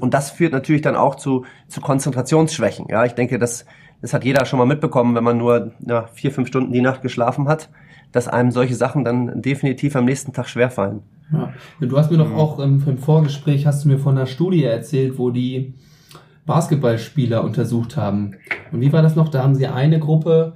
Und 0.00 0.14
das 0.14 0.30
führt 0.30 0.52
natürlich 0.52 0.82
dann 0.82 0.96
auch 0.96 1.14
zu, 1.14 1.44
zu 1.68 1.80
Konzentrationsschwächen. 1.80 2.86
Ja, 2.88 3.04
ich 3.04 3.12
denke, 3.12 3.38
dass 3.38 3.64
das 4.00 4.14
hat 4.14 4.24
jeder 4.24 4.44
schon 4.44 4.58
mal 4.58 4.66
mitbekommen, 4.66 5.14
wenn 5.14 5.24
man 5.24 5.38
nur 5.38 5.72
ja, 5.86 6.08
vier, 6.12 6.30
fünf 6.30 6.48
Stunden 6.48 6.72
die 6.72 6.80
Nacht 6.80 7.02
geschlafen 7.02 7.48
hat, 7.48 7.68
dass 8.12 8.28
einem 8.28 8.50
solche 8.50 8.74
Sachen 8.74 9.04
dann 9.04 9.42
definitiv 9.42 9.96
am 9.96 10.04
nächsten 10.04 10.32
Tag 10.32 10.48
schwerfallen. 10.48 11.00
Ja. 11.32 11.52
Du 11.80 11.98
hast 11.98 12.10
mir 12.10 12.18
doch 12.18 12.30
mhm. 12.30 12.36
auch 12.36 12.58
im, 12.58 12.82
im 12.86 12.98
Vorgespräch 12.98 13.66
hast 13.66 13.84
du 13.84 13.88
mir 13.88 13.98
von 13.98 14.16
einer 14.16 14.26
Studie 14.26 14.64
erzählt, 14.64 15.18
wo 15.18 15.30
die 15.30 15.74
Basketballspieler 16.46 17.44
untersucht 17.44 17.96
haben. 17.96 18.36
Und 18.72 18.80
wie 18.80 18.92
war 18.92 19.02
das 19.02 19.16
noch? 19.16 19.28
Da 19.28 19.42
haben 19.42 19.54
sie 19.54 19.66
eine 19.66 19.98
Gruppe 19.98 20.54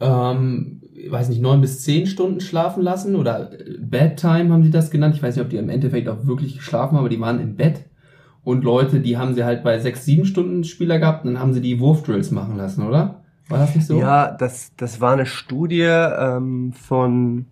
ähm, 0.00 0.80
weiß 1.08 1.28
nicht, 1.28 1.40
neun 1.40 1.60
bis 1.60 1.82
zehn 1.82 2.06
Stunden 2.06 2.40
schlafen 2.40 2.82
lassen 2.82 3.14
oder 3.16 3.50
Bedtime 3.78 4.52
haben 4.52 4.64
sie 4.64 4.70
das 4.70 4.90
genannt. 4.90 5.14
Ich 5.14 5.22
weiß 5.22 5.36
nicht, 5.36 5.44
ob 5.44 5.50
die 5.50 5.56
im 5.56 5.68
Endeffekt 5.68 6.08
auch 6.08 6.26
wirklich 6.26 6.56
geschlafen 6.56 6.92
haben, 6.92 7.00
aber 7.00 7.08
die 7.08 7.20
waren 7.20 7.40
im 7.40 7.56
Bett. 7.56 7.84
Und 8.42 8.64
Leute, 8.64 9.00
die 9.00 9.18
haben 9.18 9.34
sie 9.34 9.44
halt 9.44 9.62
bei 9.62 9.78
sechs, 9.78 10.04
sieben 10.04 10.24
Stunden 10.24 10.64
Spieler 10.64 10.98
gehabt, 10.98 11.24
dann 11.24 11.38
haben 11.38 11.52
sie 11.52 11.60
die 11.60 11.78
Wurfdrills 11.78 12.30
machen 12.30 12.56
lassen, 12.56 12.86
oder? 12.86 13.22
War 13.48 13.58
das 13.58 13.74
nicht 13.74 13.86
so? 13.86 13.98
Ja, 13.98 14.30
das, 14.30 14.72
das 14.76 15.00
war 15.00 15.12
eine 15.12 15.26
Studie 15.26 15.82
ähm, 15.82 16.72
von, 16.72 17.46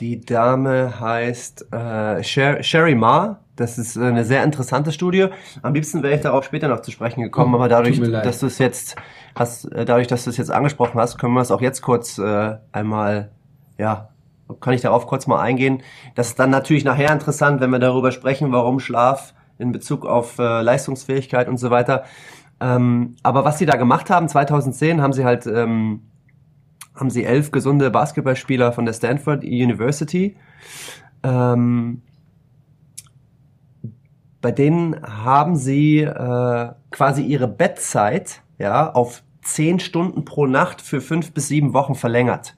die 0.00 0.20
Dame 0.20 1.00
heißt 1.00 1.72
äh, 1.72 2.22
Sher 2.22 2.62
Sherry 2.62 2.94
Ma. 2.94 3.40
Das 3.56 3.76
ist 3.76 3.98
eine 3.98 4.24
sehr 4.24 4.44
interessante 4.44 4.92
Studie. 4.92 5.26
Am 5.62 5.74
liebsten 5.74 6.04
wäre 6.04 6.14
ich 6.14 6.20
darauf 6.20 6.44
später 6.44 6.68
noch 6.68 6.80
zu 6.80 6.92
sprechen 6.92 7.22
gekommen, 7.22 7.56
aber 7.56 7.68
dadurch, 7.68 8.00
dass 8.00 8.38
du 8.38 8.46
es 8.46 8.58
jetzt 8.58 8.94
hast, 9.34 9.64
äh, 9.72 9.84
dadurch, 9.84 10.06
dass 10.06 10.24
du 10.24 10.30
es 10.30 10.36
jetzt 10.36 10.52
angesprochen 10.52 11.00
hast, 11.00 11.18
können 11.18 11.34
wir 11.34 11.40
es 11.40 11.50
auch 11.50 11.60
jetzt 11.60 11.82
kurz 11.82 12.18
äh, 12.18 12.56
einmal, 12.70 13.32
ja, 13.76 14.10
kann 14.60 14.74
ich 14.74 14.80
darauf 14.80 15.08
kurz 15.08 15.26
mal 15.26 15.40
eingehen. 15.40 15.82
Das 16.14 16.28
ist 16.28 16.38
dann 16.38 16.50
natürlich 16.50 16.84
nachher 16.84 17.12
interessant, 17.12 17.60
wenn 17.60 17.70
wir 17.70 17.80
darüber 17.80 18.12
sprechen, 18.12 18.52
warum 18.52 18.78
Schlaf 18.78 19.34
in 19.58 19.72
Bezug 19.72 20.06
auf 20.06 20.38
äh, 20.38 20.62
Leistungsfähigkeit 20.62 21.48
und 21.48 21.58
so 21.58 21.70
weiter. 21.70 22.04
Ähm, 22.60 23.16
aber 23.22 23.44
was 23.44 23.58
sie 23.58 23.66
da 23.66 23.76
gemacht 23.76 24.10
haben, 24.10 24.28
2010 24.28 25.00
haben 25.00 25.12
sie 25.12 25.24
halt 25.24 25.46
ähm, 25.46 26.02
haben 26.94 27.10
sie 27.10 27.24
elf 27.24 27.52
gesunde 27.52 27.90
Basketballspieler 27.90 28.72
von 28.72 28.84
der 28.84 28.92
Stanford 28.92 29.44
University. 29.44 30.36
Ähm, 31.22 32.02
bei 34.40 34.52
denen 34.52 35.00
haben 35.02 35.56
sie 35.56 36.00
äh, 36.00 36.72
quasi 36.90 37.22
ihre 37.22 37.48
Bettzeit 37.48 38.42
ja, 38.58 38.90
auf 38.92 39.22
zehn 39.42 39.80
Stunden 39.80 40.24
pro 40.24 40.46
Nacht 40.46 40.80
für 40.80 41.00
fünf 41.00 41.32
bis 41.32 41.48
sieben 41.48 41.72
Wochen 41.72 41.94
verlängert. 41.94 42.56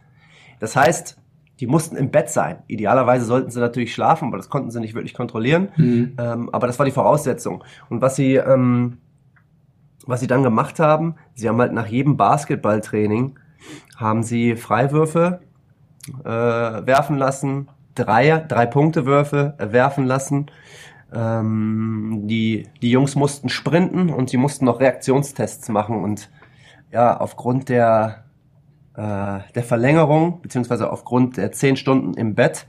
Das 0.59 0.77
heißt, 0.77 1.20
die 1.61 1.67
mussten 1.67 1.97
im 1.97 2.11
Bett 2.11 2.31
sein. 2.31 2.63
Idealerweise 2.69 3.27
sollten 3.27 3.51
sie 3.51 3.61
natürlich 3.61 3.93
schlafen, 3.93 4.29
aber 4.29 4.39
das 4.39 4.49
konnten 4.49 4.71
sie 4.71 4.81
nicht 4.81 4.95
wirklich 4.95 5.13
kontrollieren. 5.13 5.69
Mhm. 5.77 6.17
Ähm, 6.19 6.51
aber 6.51 6.67
das 6.67 6.79
war 6.79 6.87
die 6.87 6.93
Voraussetzung. 6.93 7.63
Und 7.91 8.01
was 8.01 8.17
sie, 8.17 8.37
ähm, 8.37 8.97
was 10.07 10.21
sie 10.21 10.27
dann 10.27 10.43
gemacht 10.43 10.81
haben, 10.81 11.17
sie 11.35 11.49
haben 11.49 11.61
halt 11.61 11.75
nach 11.75 11.87
jedem 11.87 12.17
Basketballtraining 12.17 13.39
haben 13.97 14.23
sie 14.23 14.57
Freiwürfe 14.57 15.41
äh, 16.25 16.29
werfen 16.29 17.19
lassen, 17.19 17.69
drei, 17.95 18.43
drei 18.49 18.65
Punkte 18.65 19.05
Würfe 19.05 19.55
äh, 19.59 19.71
werfen 19.71 20.07
lassen. 20.07 20.47
Ähm, 21.13 22.23
die, 22.25 22.69
die 22.81 22.91
Jungs 22.91 23.17
mussten 23.17 23.51
sprinten 23.51 24.09
und 24.09 24.31
sie 24.31 24.39
mussten 24.39 24.65
noch 24.65 24.81
Reaktionstests 24.81 25.69
machen 25.69 26.03
und 26.03 26.31
ja, 26.91 27.19
aufgrund 27.19 27.69
der, 27.69 28.25
äh, 28.95 29.41
der 29.55 29.63
Verlängerung, 29.63 30.41
beziehungsweise 30.43 30.91
aufgrund 30.91 31.37
der 31.37 31.53
zehn 31.53 31.77
Stunden 31.77 32.15
im 32.15 32.35
Bett, 32.35 32.67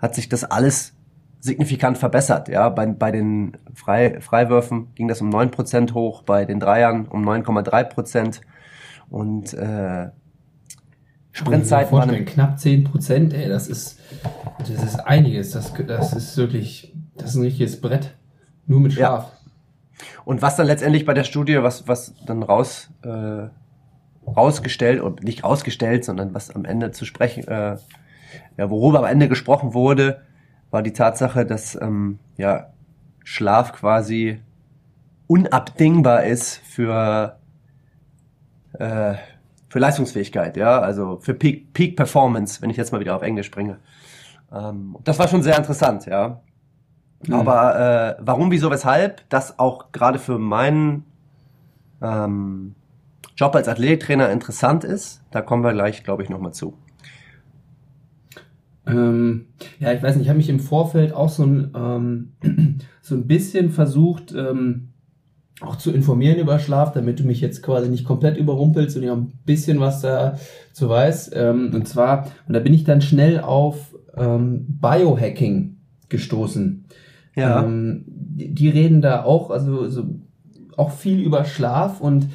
hat 0.00 0.14
sich 0.14 0.28
das 0.28 0.44
alles 0.44 0.94
signifikant 1.40 1.98
verbessert. 1.98 2.48
Ja, 2.48 2.68
bei, 2.68 2.86
bei 2.86 3.10
den 3.10 3.56
Frei, 3.74 4.20
Freiwürfen 4.20 4.94
ging 4.94 5.08
das 5.08 5.20
um 5.20 5.30
9% 5.30 5.92
hoch, 5.94 6.22
bei 6.22 6.44
den 6.44 6.60
Dreiern 6.60 7.06
um 7.06 7.28
9,3% 7.28 8.40
und 9.10 9.52
äh, 9.54 10.08
Sprintzeiten 11.32 11.92
waren 11.96 12.24
knapp 12.26 12.58
10 12.58 12.84
Prozent, 12.84 13.32
ey, 13.32 13.48
das 13.48 13.66
ist, 13.66 13.98
das 14.58 14.70
ist 14.70 15.00
einiges. 15.00 15.52
Das, 15.52 15.72
das 15.86 16.12
ist 16.12 16.36
wirklich, 16.36 16.94
das 17.16 17.30
ist 17.30 17.36
ein 17.36 17.42
richtiges 17.42 17.80
Brett. 17.80 18.14
Nur 18.66 18.80
mit 18.80 18.92
Ja. 18.92 18.98
Schlaf. 18.98 19.32
Und 20.24 20.42
was 20.42 20.56
dann 20.56 20.66
letztendlich 20.66 21.06
bei 21.06 21.14
der 21.14 21.24
Studie, 21.24 21.62
was, 21.62 21.88
was 21.88 22.14
dann 22.26 22.42
raus, 22.42 22.90
äh, 23.02 23.48
rausgestellt, 24.26 25.00
und 25.00 25.22
nicht 25.22 25.44
rausgestellt, 25.44 26.04
sondern 26.04 26.34
was 26.34 26.50
am 26.50 26.64
Ende 26.64 26.92
zu 26.92 27.04
sprechen, 27.04 27.46
äh, 27.48 27.76
ja, 28.56 28.70
worüber 28.70 29.00
am 29.00 29.04
Ende 29.04 29.28
gesprochen 29.28 29.74
wurde, 29.74 30.22
war 30.70 30.82
die 30.82 30.92
Tatsache, 30.92 31.44
dass 31.44 31.74
ähm, 31.80 32.18
ja, 32.36 32.68
Schlaf 33.24 33.72
quasi 33.72 34.40
unabdingbar 35.26 36.24
ist 36.24 36.58
für, 36.58 37.38
äh, 38.78 39.14
für 39.68 39.78
Leistungsfähigkeit, 39.78 40.56
ja, 40.56 40.80
also 40.80 41.18
für 41.20 41.34
Peak, 41.34 41.72
Peak 41.72 41.96
Performance, 41.96 42.60
wenn 42.62 42.70
ich 42.70 42.76
jetzt 42.76 42.92
mal 42.92 43.00
wieder 43.00 43.16
auf 43.16 43.22
Englisch 43.22 43.50
bringe. 43.50 43.78
Ähm, 44.52 44.96
das 45.04 45.18
war 45.18 45.28
schon 45.28 45.42
sehr 45.42 45.56
interessant, 45.56 46.06
ja. 46.06 46.40
Mhm. 47.26 47.34
Aber 47.34 47.78
äh, 47.78 48.16
warum, 48.20 48.50
wieso, 48.50 48.70
weshalb, 48.70 49.28
das 49.28 49.58
auch 49.58 49.92
gerade 49.92 50.18
für 50.18 50.38
meinen 50.38 51.04
ähm, 52.02 52.74
Job 53.36 53.54
als 53.54 53.68
Athletiktrainer 53.68 54.30
interessant 54.30 54.84
ist, 54.84 55.22
da 55.30 55.40
kommen 55.40 55.64
wir 55.64 55.72
gleich, 55.72 56.04
glaube 56.04 56.22
ich, 56.22 56.28
nochmal 56.28 56.52
zu. 56.52 56.74
Ähm, 58.86 59.46
ja, 59.78 59.92
ich 59.92 60.02
weiß 60.02 60.16
nicht, 60.16 60.24
ich 60.24 60.28
habe 60.28 60.38
mich 60.38 60.48
im 60.48 60.60
Vorfeld 60.60 61.12
auch 61.12 61.28
so 61.28 61.44
ein, 61.44 61.70
ähm, 61.74 62.78
so 63.00 63.14
ein 63.14 63.26
bisschen 63.26 63.70
versucht, 63.70 64.34
ähm, 64.36 64.88
auch 65.60 65.76
zu 65.76 65.92
informieren 65.92 66.38
über 66.38 66.58
Schlaf, 66.58 66.92
damit 66.92 67.20
du 67.20 67.24
mich 67.24 67.40
jetzt 67.40 67.62
quasi 67.62 67.88
nicht 67.88 68.04
komplett 68.04 68.36
überrumpelst 68.36 68.96
und 68.96 69.04
ich 69.04 69.10
auch 69.10 69.16
ein 69.16 69.32
bisschen 69.44 69.78
was 69.78 70.00
dazu 70.00 70.88
weiß. 70.88 71.30
Ähm, 71.34 71.70
und 71.72 71.86
zwar, 71.86 72.26
und 72.48 72.54
da 72.54 72.60
bin 72.60 72.74
ich 72.74 72.84
dann 72.84 73.00
schnell 73.00 73.40
auf 73.40 73.94
ähm, 74.16 74.66
Biohacking 74.80 75.76
gestoßen. 76.08 76.84
Ähm, 77.36 78.04
die, 78.06 78.52
die 78.54 78.68
reden 78.68 79.00
da 79.00 79.22
auch, 79.24 79.50
also 79.50 79.88
so, 79.88 80.06
auch 80.76 80.90
viel 80.90 81.20
über 81.20 81.44
Schlaf 81.44 82.00
und 82.00 82.28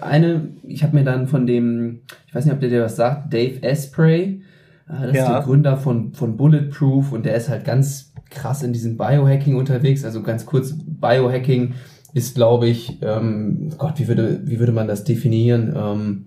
eine, 0.00 0.48
ich 0.64 0.82
habe 0.82 0.96
mir 0.96 1.04
dann 1.04 1.26
von 1.26 1.46
dem, 1.46 2.00
ich 2.26 2.34
weiß 2.34 2.44
nicht, 2.44 2.54
ob 2.54 2.60
der 2.60 2.68
dir 2.68 2.82
was 2.82 2.96
sagt, 2.96 3.32
Dave 3.32 3.62
Asprey, 3.62 4.42
äh, 4.88 5.00
das 5.00 5.08
ist 5.08 5.16
Ja. 5.16 5.32
der 5.32 5.42
Gründer 5.42 5.76
von, 5.76 6.12
von 6.12 6.36
Bulletproof 6.36 7.12
und 7.12 7.24
der 7.24 7.34
ist 7.34 7.48
halt 7.48 7.64
ganz 7.64 8.12
krass 8.30 8.62
in 8.62 8.72
diesem 8.72 8.96
Biohacking 8.96 9.56
unterwegs. 9.56 10.04
Also 10.04 10.22
ganz 10.22 10.46
kurz, 10.46 10.74
Biohacking 10.86 11.74
ist, 12.14 12.34
glaube 12.34 12.68
ich, 12.68 12.98
ähm, 13.02 13.70
Gott, 13.78 13.98
wie 13.98 14.08
würde, 14.08 14.40
wie 14.44 14.58
würde 14.58 14.72
man 14.72 14.88
das 14.88 15.04
definieren? 15.04 15.72
Ähm, 15.74 16.24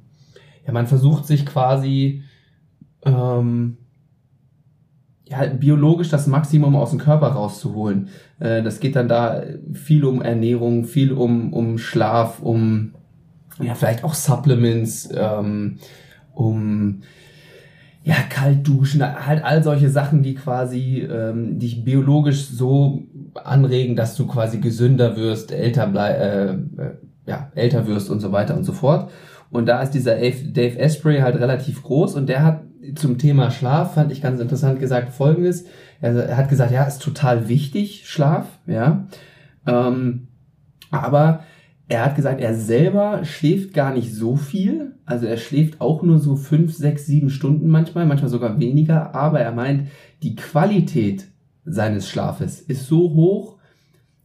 ja, 0.66 0.74
man 0.74 0.88
versucht 0.88 1.26
sich 1.28 1.46
quasi 1.46 2.24
ähm, 3.06 3.78
ja, 5.28 5.46
biologisch 5.46 6.10
das 6.10 6.28
Maximum 6.28 6.76
aus 6.76 6.92
dem 6.92 7.00
Körper 7.00 7.28
rauszuholen. 7.28 8.10
Äh, 8.40 8.64
das 8.64 8.80
geht 8.80 8.96
dann 8.96 9.08
da 9.08 9.42
viel 9.74 10.06
um 10.06 10.22
Ernährung, 10.22 10.86
viel 10.86 11.12
um, 11.12 11.54
um 11.54 11.78
Schlaf, 11.78 12.42
um 12.42 12.94
ja, 13.62 13.76
vielleicht 13.76 14.04
auch 14.04 14.14
Supplements, 14.14 15.10
ähm, 15.16 15.78
um 16.34 17.02
ja, 18.04 18.16
kalt 18.30 18.68
duschen, 18.68 19.02
halt 19.02 19.44
all 19.44 19.64
solche 19.64 19.90
Sachen, 19.90 20.22
die 20.22 20.36
quasi 20.36 21.00
ähm, 21.02 21.58
dich 21.58 21.84
biologisch 21.84 22.48
so 22.48 23.02
anregen, 23.34 23.96
dass 23.96 24.16
du 24.16 24.28
quasi 24.28 24.60
gesünder 24.60 25.18
wirst, 25.18 25.52
älter 25.52 25.88
blei 25.88 26.12
äh, 26.12 26.54
äh, 26.54 26.58
ja, 27.26 27.52
älter 27.56 27.88
wirst 27.88 28.12
und 28.12 28.20
so 28.20 28.32
weiter 28.32 28.56
und 28.56 28.64
so 28.64 28.74
fort. 28.74 29.10
Und 29.50 29.66
da 29.66 29.82
ist 29.82 29.92
dieser 29.92 30.18
Dave 30.18 30.80
Asprey 30.80 31.20
halt 31.22 31.38
relativ 31.38 31.82
groß 31.82 32.14
und 32.14 32.30
der 32.30 32.44
hat 32.44 32.62
zum 32.94 33.18
Thema 33.18 33.50
Schlaf, 33.50 33.96
fand 33.96 34.12
ich 34.12 34.22
ganz 34.22 34.40
interessant 34.40 34.80
gesagt, 34.80 35.12
folgendes. 35.12 35.66
Er 36.02 36.38
hat 36.38 36.50
gesagt, 36.50 36.72
ja, 36.72 36.84
ist 36.84 37.02
total 37.02 37.48
wichtig, 37.48 38.04
Schlaf, 38.06 38.46
ja. 38.68 39.08
Ähm, 39.66 40.28
aber 40.92 41.40
er 41.88 42.06
hat 42.06 42.16
gesagt, 42.16 42.42
er 42.42 42.56
selber 42.56 43.24
schläft 43.26 43.74
gar 43.74 43.94
nicht 43.94 44.14
so 44.14 44.36
viel. 44.36 44.96
Also 45.06 45.28
er 45.28 45.38
schläft 45.38 45.82
auch 45.82 46.02
nur 46.02 46.18
so 46.18 46.36
fünf, 46.36 46.74
sechs, 46.74 47.06
sieben 47.06 47.30
Stunden 47.30 47.70
manchmal, 47.70 48.06
manchmal 48.06 48.30
sogar 48.32 48.60
weniger. 48.60 49.14
Aber 49.14 49.40
er 49.40 49.52
meint, 49.52 49.90
die 50.24 50.36
Qualität 50.36 51.28
seines 51.64 52.10
Schlafes 52.10 52.60
ist 52.62 52.88
so 52.88 53.14
hoch, 53.14 53.58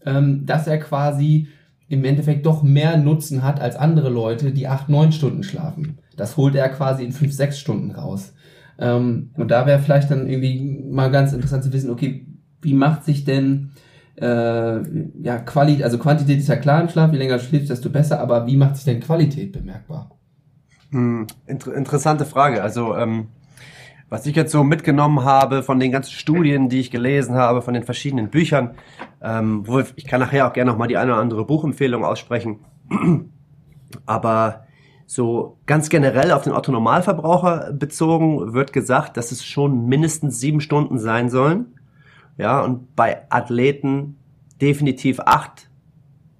ähm, 0.06 0.46
dass 0.46 0.66
er 0.66 0.78
quasi 0.78 1.48
im 1.88 2.04
Endeffekt 2.04 2.46
doch 2.46 2.62
mehr 2.62 2.96
Nutzen 2.96 3.42
hat 3.42 3.60
als 3.60 3.76
andere 3.76 4.08
Leute, 4.08 4.52
die 4.52 4.68
acht, 4.68 4.88
neun 4.88 5.12
Stunden 5.12 5.42
schlafen. 5.42 5.98
Das 6.16 6.36
holt 6.36 6.54
er 6.54 6.68
quasi 6.68 7.04
in 7.04 7.12
fünf, 7.12 7.32
sechs 7.32 7.58
Stunden 7.58 7.90
raus. 7.90 8.32
Ähm, 8.78 9.30
und 9.34 9.50
da 9.50 9.66
wäre 9.66 9.80
vielleicht 9.80 10.10
dann 10.10 10.28
irgendwie 10.28 10.82
mal 10.90 11.10
ganz 11.10 11.32
interessant 11.32 11.64
zu 11.64 11.72
wissen, 11.72 11.90
okay, 11.90 12.26
wie 12.62 12.74
macht 12.74 13.04
sich 13.04 13.24
denn 13.24 13.72
äh, 14.20 14.82
ja, 15.22 15.38
Qualität, 15.38 15.84
also 15.84 15.98
Quantität 15.98 16.38
ist 16.38 16.48
ja 16.48 16.56
klar 16.56 16.82
im 16.82 16.88
Schlaf, 16.88 17.12
je 17.12 17.18
länger 17.18 17.38
du 17.38 17.44
schläfst, 17.44 17.70
desto 17.70 17.90
besser, 17.90 18.20
aber 18.20 18.46
wie 18.46 18.56
macht 18.56 18.76
sich 18.76 18.84
denn 18.84 19.00
Qualität 19.00 19.52
bemerkbar? 19.52 20.10
Hm, 20.90 21.26
inter 21.46 21.74
interessante 21.74 22.24
Frage. 22.24 22.62
Also, 22.62 22.96
ähm, 22.96 23.28
was 24.08 24.26
ich 24.26 24.34
jetzt 24.34 24.50
so 24.50 24.64
mitgenommen 24.64 25.24
habe 25.24 25.62
von 25.62 25.78
den 25.78 25.92
ganzen 25.92 26.12
Studien, 26.12 26.68
die 26.68 26.80
ich 26.80 26.90
gelesen 26.90 27.36
habe, 27.36 27.62
von 27.62 27.74
den 27.74 27.84
verschiedenen 27.84 28.28
Büchern, 28.28 28.74
ähm, 29.22 29.66
wo 29.66 29.78
ich 29.78 30.04
kann 30.04 30.20
nachher 30.20 30.48
auch 30.48 30.52
gerne 30.52 30.70
noch 30.72 30.78
mal 30.78 30.88
die 30.88 30.96
eine 30.96 31.12
oder 31.12 31.20
andere 31.20 31.46
Buchempfehlung 31.46 32.04
aussprechen. 32.04 32.58
Aber 34.06 34.66
so 35.06 35.58
ganz 35.66 35.88
generell 35.88 36.32
auf 36.32 36.42
den 36.42 36.52
Otto-Normalverbraucher 36.52 37.72
bezogen 37.72 38.52
wird 38.52 38.72
gesagt, 38.72 39.16
dass 39.16 39.32
es 39.32 39.44
schon 39.44 39.86
mindestens 39.86 40.40
sieben 40.40 40.60
Stunden 40.60 40.98
sein 40.98 41.30
sollen. 41.30 41.79
Ja, 42.40 42.60
und 42.60 42.96
bei 42.96 43.26
Athleten 43.28 44.16
definitiv 44.60 45.20
acht. 45.20 45.68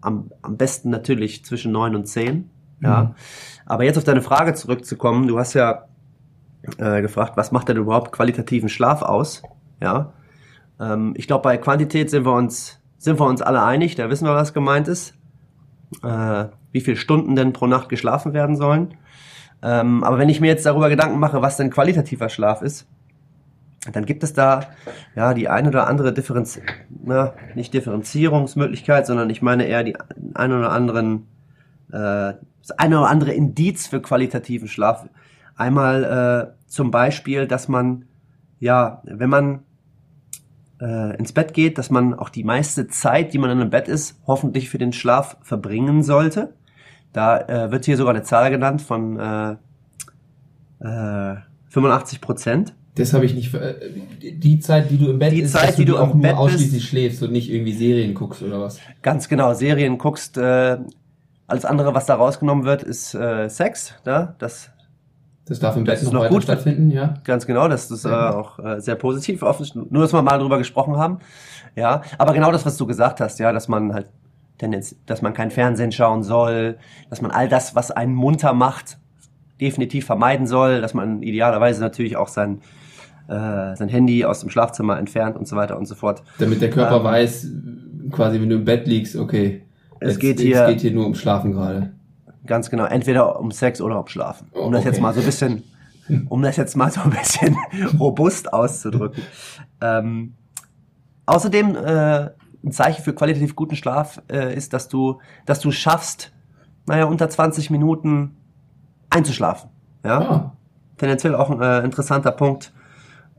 Am, 0.00 0.30
am 0.40 0.56
besten 0.56 0.88
natürlich 0.88 1.44
zwischen 1.44 1.72
neun 1.72 1.94
und 1.94 2.06
zehn. 2.06 2.48
Ja. 2.82 3.02
Mhm. 3.02 3.14
Aber 3.66 3.84
jetzt 3.84 3.98
auf 3.98 4.04
deine 4.04 4.22
Frage 4.22 4.54
zurückzukommen, 4.54 5.28
du 5.28 5.38
hast 5.38 5.52
ja 5.52 5.84
äh, 6.78 7.02
gefragt, 7.02 7.36
was 7.36 7.52
macht 7.52 7.68
denn 7.68 7.76
überhaupt 7.76 8.12
qualitativen 8.12 8.70
Schlaf 8.70 9.02
aus? 9.02 9.42
Ja. 9.82 10.14
Ähm, 10.80 11.12
ich 11.16 11.26
glaube, 11.26 11.42
bei 11.42 11.58
Quantität 11.58 12.08
sind 12.08 12.24
wir 12.24 12.32
uns, 12.32 12.80
sind 12.96 13.20
wir 13.20 13.26
uns 13.26 13.42
alle 13.42 13.62
einig, 13.62 13.94
da 13.94 14.08
wissen 14.08 14.26
wir, 14.26 14.34
was 14.34 14.54
gemeint 14.54 14.88
ist. 14.88 15.14
Äh, 16.02 16.46
wie 16.72 16.80
viele 16.80 16.96
Stunden 16.96 17.36
denn 17.36 17.52
pro 17.52 17.66
Nacht 17.66 17.90
geschlafen 17.90 18.32
werden 18.32 18.56
sollen. 18.56 18.94
Ähm, 19.62 20.02
aber 20.02 20.18
wenn 20.18 20.30
ich 20.30 20.40
mir 20.40 20.46
jetzt 20.46 20.64
darüber 20.64 20.88
Gedanken 20.88 21.18
mache, 21.18 21.42
was 21.42 21.58
denn 21.58 21.68
qualitativer 21.68 22.30
Schlaf 22.30 22.62
ist, 22.62 22.86
dann 23.92 24.04
gibt 24.04 24.22
es 24.22 24.32
da 24.32 24.68
ja 25.16 25.32
die 25.34 25.48
eine 25.48 25.68
oder 25.68 25.86
andere 25.86 26.12
Differenz, 26.12 26.60
na, 27.02 27.34
nicht 27.54 27.72
Differenzierungsmöglichkeit, 27.72 29.06
sondern 29.06 29.30
ich 29.30 29.42
meine 29.42 29.64
eher 29.64 29.84
die 29.84 29.96
ein 30.34 30.52
oder 30.52 30.70
anderen, 30.70 31.26
äh, 31.88 32.34
das 32.60 32.72
eine 32.76 32.98
oder 32.98 33.08
andere 33.08 33.32
Indiz 33.32 33.86
für 33.86 34.02
qualitativen 34.02 34.68
Schlaf. 34.68 35.08
Einmal 35.56 36.54
äh, 36.56 36.70
zum 36.70 36.90
Beispiel, 36.90 37.46
dass 37.46 37.68
man 37.68 38.04
ja, 38.60 39.00
wenn 39.04 39.30
man 39.30 39.64
äh, 40.80 41.16
ins 41.16 41.32
Bett 41.32 41.54
geht, 41.54 41.78
dass 41.78 41.90
man 41.90 42.14
auch 42.14 42.28
die 42.28 42.44
meiste 42.44 42.86
Zeit, 42.86 43.32
die 43.32 43.38
man 43.38 43.50
in 43.50 43.60
einem 43.60 43.70
Bett 43.70 43.88
ist, 43.88 44.20
hoffentlich 44.26 44.70
für 44.70 44.78
den 44.78 44.92
Schlaf 44.92 45.38
verbringen 45.42 46.02
sollte. 46.02 46.54
Da 47.12 47.40
äh, 47.40 47.72
wird 47.72 47.86
hier 47.86 47.96
sogar 47.96 48.14
eine 48.14 48.22
Zahl 48.22 48.50
genannt 48.50 48.82
von 48.82 49.18
äh, 49.18 49.56
äh, 50.80 51.36
85 51.70 52.20
Prozent. 52.20 52.74
Das 53.00 53.12
habe 53.14 53.24
ich 53.24 53.34
nicht. 53.34 53.52
äh, 53.54 53.74
Die 54.20 54.60
Zeit, 54.60 54.90
die 54.90 54.98
du 54.98 55.10
im 55.10 55.18
Bett 55.18 55.32
Die 55.32 55.40
ist, 55.40 55.52
Zeit, 55.52 55.70
dass 55.70 55.76
die 55.76 55.84
du 55.84 55.96
auch 55.98 56.12
nur 56.12 56.22
Bett 56.22 56.36
ausschließlich 56.36 56.72
bist. 56.72 56.86
schläfst 56.86 57.22
und 57.22 57.32
nicht 57.32 57.50
irgendwie 57.50 57.72
Serien 57.72 58.14
guckst 58.14 58.42
oder 58.42 58.60
was. 58.60 58.78
Ganz 59.02 59.28
genau, 59.28 59.54
Serien 59.54 59.98
guckst, 59.98 60.36
äh, 60.38 60.78
alles 61.46 61.64
andere, 61.64 61.94
was 61.94 62.06
da 62.06 62.14
rausgenommen 62.14 62.64
wird, 62.64 62.82
ist 62.82 63.14
äh, 63.14 63.48
Sex. 63.48 63.94
Da, 64.04 64.34
das 64.38 64.70
Das 65.46 65.58
darf 65.58 65.76
im 65.76 65.84
Bett 65.84 66.02
noch, 66.04 66.12
noch 66.12 66.28
gut. 66.28 66.44
stattfinden, 66.44 66.90
ja. 66.90 67.14
ganz 67.24 67.46
genau, 67.46 67.66
das 67.68 67.90
ist 67.90 68.04
äh, 68.04 68.08
auch 68.08 68.58
äh, 68.58 68.80
sehr 68.80 68.94
positiv. 68.94 69.42
Nur, 69.42 70.02
dass 70.02 70.12
wir 70.12 70.22
mal 70.22 70.38
drüber 70.38 70.58
gesprochen 70.58 70.96
haben. 70.96 71.18
Ja, 71.76 72.02
aber 72.18 72.34
genau 72.34 72.52
das, 72.52 72.64
was 72.66 72.76
du 72.76 72.86
gesagt 72.86 73.20
hast, 73.20 73.38
ja, 73.40 73.52
dass 73.52 73.66
man 73.68 73.94
halt 73.94 74.06
Tendenz, 74.58 74.94
dass 75.06 75.22
man 75.22 75.32
kein 75.32 75.50
Fernsehen 75.50 75.90
schauen 75.92 76.22
soll, 76.22 76.76
dass 77.08 77.22
man 77.22 77.30
all 77.30 77.48
das, 77.48 77.74
was 77.74 77.90
einen 77.90 78.14
munter 78.14 78.52
macht, 78.52 78.98
definitiv 79.60 80.04
vermeiden 80.06 80.46
soll, 80.46 80.80
dass 80.80 80.94
man 80.94 81.22
idealerweise 81.22 81.80
natürlich 81.80 82.16
auch 82.16 82.28
sein 82.28 82.60
äh, 83.30 83.76
sein 83.76 83.88
Handy 83.88 84.24
aus 84.24 84.40
dem 84.40 84.50
Schlafzimmer 84.50 84.98
entfernt 84.98 85.36
und 85.36 85.46
so 85.48 85.56
weiter 85.56 85.78
und 85.78 85.86
so 85.86 85.94
fort. 85.94 86.22
Damit 86.38 86.60
der 86.60 86.70
Körper 86.70 86.96
Ähm, 86.98 87.04
weiß, 87.04 87.46
quasi, 88.10 88.40
wenn 88.40 88.48
du 88.48 88.56
im 88.56 88.64
Bett 88.64 88.86
liegst, 88.86 89.16
okay. 89.16 89.62
Es 90.00 90.12
jetzt, 90.14 90.20
geht 90.20 90.36
es 90.38 90.42
hier- 90.42 90.66
geht 90.66 90.80
hier 90.80 90.92
nur 90.92 91.06
um 91.06 91.14
Schlafen 91.14 91.52
gerade. 91.52 91.92
Ganz 92.46 92.70
genau, 92.70 92.84
entweder 92.86 93.38
um 93.38 93.50
Sex 93.52 93.80
oder 93.80 94.00
um 94.00 94.06
Schlafen. 94.08 94.48
Um 94.52 94.68
Oh, 94.68 94.70
das 94.72 94.84
jetzt 94.84 94.94
okay. 94.94 95.02
mal 95.02 95.14
so 95.14 95.20
ein 95.20 95.26
bisschen, 95.26 95.62
um 96.28 96.42
das 96.42 96.56
jetzt 96.56 96.76
mal 96.76 96.90
so 96.90 97.00
ein 97.02 97.10
bisschen 97.10 97.56
robust 98.00 98.52
auszudrücken. 98.52 99.22
Ähm, 99.80 100.34
außerdem 101.26 101.76
äh, 101.76 102.30
ein 102.64 102.72
Zeichen 102.72 103.02
für 103.04 103.14
qualitativ 103.14 103.54
guten 103.56 103.76
Schlaf 103.76 104.20
äh, 104.30 104.54
ist, 104.54 104.72
dass 104.72 104.88
du, 104.88 105.20
dass 105.46 105.60
du 105.60 105.70
schaffst, 105.70 106.32
naja, 106.86 107.04
unter 107.04 107.28
20 107.28 107.70
Minuten 107.70 108.36
einzuschlafen. 109.10 109.70
Ja, 110.04 110.18
Ah, 110.20 110.52
tendenziell 110.96 111.34
auch 111.34 111.50
ein 111.50 111.60
äh, 111.60 111.80
interessanter 111.84 112.32
Punkt. 112.32 112.72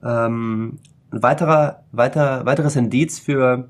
Ähm, 0.04 0.80
ein 1.12 1.24
weiterer, 1.24 1.84
weiter, 1.92 2.46
weiteres 2.46 2.76
Indiz 2.76 3.20
für, 3.20 3.70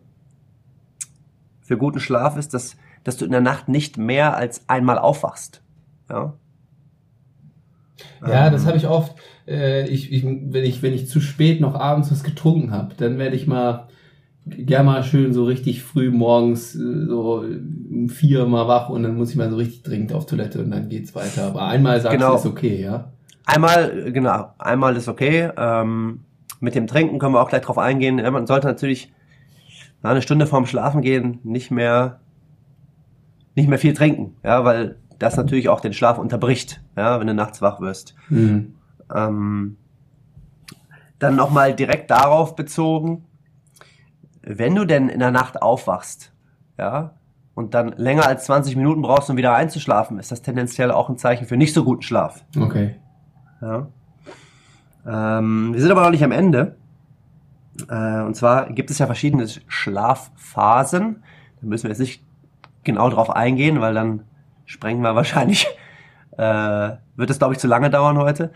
für 1.61 1.77
guten 1.77 1.99
Schlaf 1.99 2.37
ist, 2.37 2.53
dass, 2.53 2.77
dass 3.03 3.17
du 3.17 3.25
in 3.25 3.31
der 3.31 3.41
Nacht 3.41 3.67
nicht 3.67 3.97
mehr 3.97 4.35
als 4.37 4.67
einmal 4.69 4.97
aufwachst. 4.97 5.61
Ja, 6.09 6.33
ja, 8.25 8.49
Ähm, 8.49 8.51
das 8.51 8.65
habe 8.65 8.77
ich 8.77 8.87
oft. 8.87 9.15
Äh, 9.47 9.87
ich, 9.89 10.11
ich, 10.11 10.23
wenn 10.23 10.63
ich, 10.63 10.81
wenn 10.81 10.93
ich 10.93 11.07
zu 11.07 11.19
spät 11.19 11.61
noch 11.61 11.75
abends 11.75 12.11
was 12.11 12.23
getrunken 12.23 12.71
habe, 12.71 12.93
dann 12.95 13.17
werde 13.17 13.35
ich 13.35 13.47
mal 13.47 13.87
gerne 14.45 14.85
mal 14.85 15.03
schön 15.03 15.33
so 15.33 15.45
richtig 15.45 15.83
früh 15.83 16.11
morgens 16.11 16.75
äh, 16.75 17.05
so 17.07 17.43
um 17.45 18.09
vier 18.09 18.45
mal 18.47 18.67
wach 18.67 18.89
und 18.89 19.03
dann 19.03 19.15
muss 19.15 19.31
ich 19.31 19.35
mal 19.35 19.49
so 19.49 19.57
richtig 19.57 19.83
dringend 19.83 20.13
auf 20.13 20.25
Toilette 20.25 20.63
und 20.63 20.71
dann 20.71 20.89
geht's 20.89 21.15
weiter. 21.15 21.45
Aber 21.47 21.63
einmal 21.67 22.01
sagst 22.01 22.17
Genau. 22.17 22.31
du, 22.31 22.35
ist 22.35 22.45
okay, 22.45 22.81
ja. 22.81 23.11
Einmal, 23.45 24.11
genau, 24.11 24.53
einmal 24.59 24.95
ist 24.95 25.07
okay. 25.07 25.49
Ähm, 25.57 26.21
mit 26.59 26.75
dem 26.75 26.87
Trinken 26.87 27.19
können 27.19 27.33
wir 27.33 27.41
auch 27.41 27.49
gleich 27.49 27.63
drauf 27.63 27.77
eingehen. 27.77 28.15
Man 28.15 28.47
sollte 28.47 28.67
natürlich 28.67 29.11
na, 30.01 30.11
eine 30.11 30.21
Stunde 30.21 30.47
vorm 30.47 30.65
Schlafen 30.65 31.01
gehen 31.01 31.39
nicht 31.43 31.71
mehr, 31.71 32.19
nicht 33.55 33.69
mehr 33.69 33.79
viel 33.79 33.93
trinken, 33.93 34.35
ja, 34.43 34.63
weil 34.63 34.97
das 35.19 35.37
natürlich 35.37 35.69
auch 35.69 35.79
den 35.79 35.93
Schlaf 35.93 36.17
unterbricht, 36.17 36.81
ja, 36.95 37.19
wenn 37.19 37.27
du 37.27 37.33
nachts 37.33 37.61
wach 37.61 37.79
wirst. 37.79 38.15
Mhm. 38.29 38.75
Ähm, 39.13 39.77
dann 41.19 41.35
nochmal 41.35 41.75
direkt 41.75 42.09
darauf 42.09 42.55
bezogen, 42.55 43.25
wenn 44.41 44.73
du 44.73 44.85
denn 44.85 45.09
in 45.09 45.19
der 45.19 45.31
Nacht 45.31 45.61
aufwachst, 45.61 46.33
ja, 46.79 47.13
und 47.53 47.75
dann 47.75 47.89
länger 47.89 48.25
als 48.25 48.45
20 48.45 48.75
Minuten 48.75 49.03
brauchst, 49.03 49.29
um 49.29 49.37
wieder 49.37 49.53
einzuschlafen, 49.53 50.17
ist 50.17 50.31
das 50.31 50.41
tendenziell 50.41 50.89
auch 50.89 51.09
ein 51.09 51.17
Zeichen 51.17 51.45
für 51.45 51.57
nicht 51.57 51.73
so 51.73 51.83
guten 51.83 52.01
Schlaf. 52.01 52.43
Okay. 52.57 52.95
Ja. 53.61 53.87
Ähm, 55.05 55.73
wir 55.73 55.81
sind 55.81 55.91
aber 55.91 56.03
noch 56.03 56.11
nicht 56.11 56.23
am 56.23 56.31
Ende. 56.31 56.75
Äh, 57.89 58.21
und 58.21 58.35
zwar 58.35 58.71
gibt 58.71 58.89
es 58.89 58.99
ja 58.99 59.05
verschiedene 59.05 59.47
Schlafphasen. 59.67 61.23
Da 61.61 61.67
müssen 61.67 61.83
wir 61.83 61.89
jetzt 61.89 61.99
nicht 61.99 62.23
genau 62.83 63.09
drauf 63.09 63.29
eingehen, 63.29 63.81
weil 63.81 63.93
dann 63.93 64.23
sprengen 64.65 65.03
wir 65.03 65.15
wahrscheinlich, 65.15 65.67
äh, 66.37 66.91
wird 67.15 67.29
es 67.29 67.37
glaube 67.37 67.53
ich 67.53 67.59
zu 67.59 67.67
lange 67.67 67.89
dauern 67.89 68.17
heute. 68.17 68.51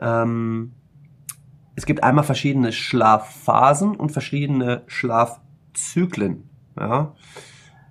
Ähm, 0.00 0.72
es 1.74 1.86
gibt 1.86 2.02
einmal 2.02 2.24
verschiedene 2.24 2.72
Schlafphasen 2.72 3.94
und 3.94 4.10
verschiedene 4.10 4.82
Schlafzyklen. 4.86 6.48
Ja. 6.78 7.14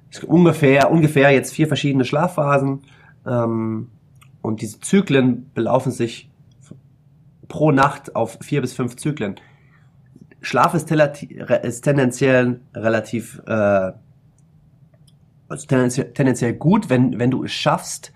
Es 0.10 0.20
gibt 0.20 0.32
ungefähr, 0.32 0.92
ungefähr 0.92 1.32
jetzt 1.32 1.54
vier 1.54 1.68
verschiedene 1.68 2.04
Schlafphasen. 2.06 2.82
Ähm, 3.26 3.90
und 4.42 4.62
diese 4.62 4.80
Zyklen 4.80 5.52
belaufen 5.54 5.92
sich 5.92 6.30
pro 7.48 7.72
Nacht 7.72 8.16
auf 8.16 8.38
vier 8.42 8.62
bis 8.62 8.74
fünf 8.74 8.96
Zyklen. 8.98 9.36
Schlaf 10.42 10.74
ist, 10.74 10.92
ist 10.92 11.82
tendenziell 11.82 12.62
relativ 12.74 13.42
äh, 13.48 13.92
also 15.50 15.66
tendenziell, 15.68 16.14
tendenziell 16.14 16.54
gut, 16.54 16.90
wenn, 16.90 17.20
wenn 17.20 17.32
du 17.32 17.44
es 17.44 17.52
schaffst, 17.52 18.12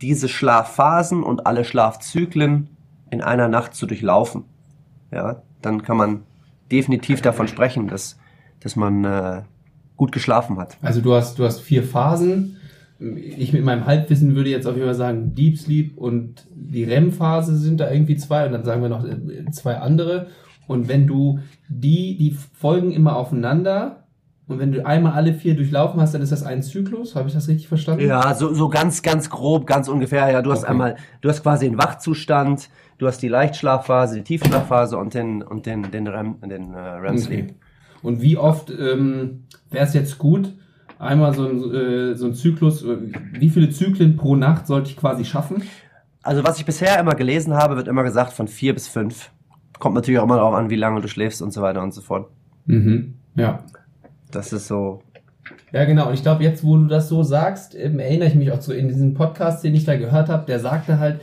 diese 0.00 0.28
Schlafphasen 0.28 1.22
und 1.22 1.46
alle 1.46 1.64
Schlafzyklen 1.64 2.70
in 3.10 3.20
einer 3.20 3.48
Nacht 3.48 3.74
zu 3.74 3.86
durchlaufen. 3.86 4.44
Ja, 5.10 5.42
dann 5.60 5.82
kann 5.82 5.96
man 5.96 6.22
definitiv 6.70 7.20
davon 7.20 7.48
sprechen, 7.48 7.88
dass, 7.88 8.18
dass 8.60 8.76
man 8.76 9.04
äh, 9.04 9.42
gut 9.96 10.12
geschlafen 10.12 10.58
hat. 10.58 10.78
Also 10.80 11.00
du 11.00 11.14
hast, 11.14 11.38
du 11.38 11.44
hast 11.44 11.60
vier 11.60 11.82
Phasen. 11.82 12.56
Ich 13.00 13.52
mit 13.54 13.64
meinem 13.64 13.86
Halbwissen 13.86 14.34
würde 14.36 14.50
jetzt 14.50 14.66
auf 14.66 14.74
jeden 14.74 14.86
Fall 14.86 14.94
sagen, 14.94 15.34
Deep 15.34 15.58
Sleep 15.58 15.96
und 15.96 16.46
die 16.54 16.84
REM-Phase 16.84 17.56
sind 17.56 17.80
da 17.80 17.90
irgendwie 17.90 18.16
zwei 18.16 18.44
und 18.46 18.52
dann 18.52 18.64
sagen 18.64 18.82
wir 18.82 18.90
noch 18.90 19.04
äh, 19.04 19.50
zwei 19.52 19.78
andere. 19.78 20.26
Und 20.66 20.86
wenn 20.88 21.06
du 21.06 21.40
die, 21.68 22.16
die 22.16 22.36
folgen 22.52 22.92
immer 22.92 23.16
aufeinander 23.16 24.04
und 24.46 24.58
wenn 24.58 24.72
du 24.72 24.84
einmal 24.84 25.12
alle 25.12 25.32
vier 25.32 25.56
durchlaufen 25.56 26.00
hast, 26.00 26.12
dann 26.12 26.22
ist 26.22 26.32
das 26.32 26.42
ein 26.42 26.62
Zyklus. 26.62 27.14
Habe 27.14 27.28
ich 27.28 27.34
das 27.34 27.48
richtig 27.48 27.68
verstanden? 27.68 28.04
Ja, 28.06 28.34
so, 28.34 28.52
so 28.52 28.68
ganz, 28.68 29.00
ganz 29.02 29.30
grob, 29.30 29.66
ganz 29.66 29.88
ungefähr. 29.88 30.30
Ja, 30.30 30.42
du 30.42 30.50
hast 30.52 30.64
Okay. 30.64 30.72
einmal, 30.72 30.96
du 31.22 31.28
hast 31.28 31.42
quasi 31.42 31.68
den 31.70 31.78
Wachzustand, 31.78 32.68
du 32.98 33.06
hast 33.06 33.22
die 33.22 33.28
Leichtschlafphase, 33.28 34.16
die 34.16 34.24
Tiefschlafphase 34.24 34.98
und 34.98 35.14
den, 35.14 35.42
und 35.42 35.66
den, 35.66 35.90
den 35.90 36.06
REM, 36.06 36.36
den 36.42 36.74
äh, 36.74 36.78
REM 36.78 37.16
Sleep. 37.16 37.44
Okay. 37.44 37.54
Und 38.02 38.22
wie 38.22 38.36
oft 38.36 38.70
ähm, 38.70 39.44
wäre 39.70 39.86
es 39.86 39.94
jetzt 39.94 40.18
gut, 40.18 40.52
einmal 41.00 41.34
so 41.34 41.48
ein, 41.48 41.74
äh, 41.74 42.14
so 42.14 42.26
ein 42.26 42.34
Zyklus, 42.34 42.84
äh, 42.84 42.96
wie 43.32 43.48
viele 43.48 43.70
Zyklen 43.70 44.16
pro 44.16 44.36
Nacht 44.36 44.66
sollte 44.66 44.90
ich 44.90 44.96
quasi 44.96 45.24
schaffen? 45.24 45.62
Also 46.22 46.44
was 46.44 46.58
ich 46.58 46.66
bisher 46.66 47.00
immer 47.00 47.14
gelesen 47.14 47.54
habe, 47.54 47.76
wird 47.76 47.88
immer 47.88 48.02
gesagt 48.02 48.32
von 48.32 48.46
vier 48.46 48.74
bis 48.74 48.86
fünf. 48.86 49.30
Kommt 49.78 49.94
natürlich 49.94 50.20
auch 50.20 50.24
immer 50.24 50.36
darauf 50.36 50.54
an, 50.54 50.68
wie 50.68 50.76
lange 50.76 51.00
du 51.00 51.08
schläfst 51.08 51.40
und 51.40 51.52
so 51.52 51.62
weiter 51.62 51.82
und 51.82 51.94
so 51.94 52.02
fort. 52.02 52.30
Mhm. 52.66 53.14
Ja. 53.34 53.64
Das 54.30 54.52
ist 54.52 54.68
so. 54.68 55.02
Ja, 55.72 55.84
genau. 55.86 56.08
Und 56.08 56.14
ich 56.14 56.22
glaube, 56.22 56.44
jetzt, 56.44 56.62
wo 56.62 56.76
du 56.76 56.86
das 56.86 57.08
so 57.08 57.22
sagst, 57.22 57.74
ähm, 57.74 57.98
erinnere 57.98 58.28
ich 58.28 58.34
mich 58.34 58.52
auch 58.52 58.60
so 58.60 58.72
in 58.72 58.88
diesem 58.88 59.14
Podcast, 59.14 59.64
den 59.64 59.74
ich 59.74 59.84
da 59.84 59.96
gehört 59.96 60.28
habe, 60.28 60.44
der 60.46 60.60
sagte 60.60 60.98
halt, 60.98 61.20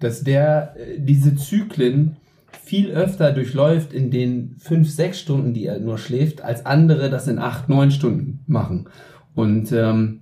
dass 0.00 0.24
der 0.24 0.74
äh, 0.76 0.98
diese 0.98 1.36
Zyklen 1.36 2.16
viel 2.64 2.90
öfter 2.90 3.32
durchläuft 3.32 3.92
in 3.92 4.10
den 4.10 4.56
fünf, 4.58 4.90
sechs 4.90 5.20
Stunden, 5.20 5.52
die 5.52 5.66
er 5.66 5.78
nur 5.78 5.98
schläft, 5.98 6.42
als 6.42 6.66
andere 6.66 7.10
das 7.10 7.28
in 7.28 7.38
acht, 7.38 7.68
neun 7.68 7.90
Stunden 7.90 8.40
machen. 8.46 8.88
Und 9.34 9.72
ähm, 9.72 10.20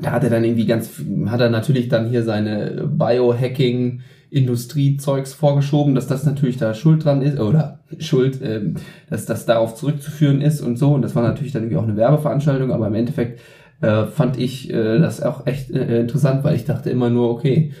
da 0.00 0.12
hat 0.12 0.24
er 0.24 0.30
dann 0.30 0.44
irgendwie 0.44 0.66
ganz, 0.66 0.90
hat 1.26 1.40
er 1.40 1.50
natürlich 1.50 1.88
dann 1.88 2.08
hier 2.08 2.22
seine 2.22 2.86
Biohacking 2.86 4.02
Industriezeugs 4.30 5.34
vorgeschoben, 5.34 5.96
dass 5.96 6.06
das 6.06 6.24
natürlich 6.24 6.56
da 6.56 6.72
schuld 6.72 7.04
dran 7.04 7.20
ist, 7.20 7.40
oder 7.40 7.80
schuld, 7.98 8.40
ähm, 8.42 8.76
dass 9.08 9.26
das 9.26 9.44
darauf 9.44 9.74
zurückzuführen 9.74 10.40
ist 10.40 10.60
und 10.60 10.76
so. 10.76 10.92
Und 10.92 11.02
das 11.02 11.16
war 11.16 11.22
natürlich 11.22 11.52
dann 11.52 11.62
irgendwie 11.62 11.78
auch 11.78 11.84
eine 11.84 11.96
Werbeveranstaltung, 11.96 12.70
aber 12.70 12.86
im 12.86 12.94
Endeffekt 12.94 13.40
äh, 13.80 14.06
fand 14.06 14.38
ich 14.38 14.70
äh, 14.70 14.98
das 14.98 15.20
auch 15.20 15.46
echt 15.46 15.70
äh, 15.72 16.00
interessant, 16.00 16.44
weil 16.44 16.54
ich 16.54 16.64
dachte 16.64 16.90
immer 16.90 17.10
nur, 17.10 17.30
okay, 17.30 17.72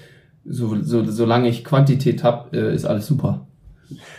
so, 0.44 0.82
so, 0.82 1.04
solange 1.04 1.48
ich 1.48 1.64
Quantität 1.64 2.24
habe, 2.24 2.56
äh, 2.56 2.74
ist 2.74 2.84
alles 2.84 3.06
super. 3.06 3.46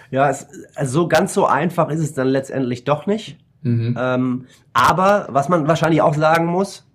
Ja, 0.10 0.30
es, 0.30 0.48
also 0.76 1.02
so 1.02 1.08
ganz 1.08 1.34
so 1.34 1.46
einfach 1.46 1.89
ist 1.89 2.00
es 2.00 2.13
dann 2.13 2.28
letztendlich 2.28 2.86
doch 2.86 3.08
nicht. 3.08 3.38
Mhm. 3.63 3.95
Ähm, 3.97 4.45
aber 4.74 5.28
was 5.30 5.50
man 5.50 5.67
wahrscheinlich 5.67 6.02
auch 6.02 6.15
sagen 6.15 6.45
muss, 6.45 6.88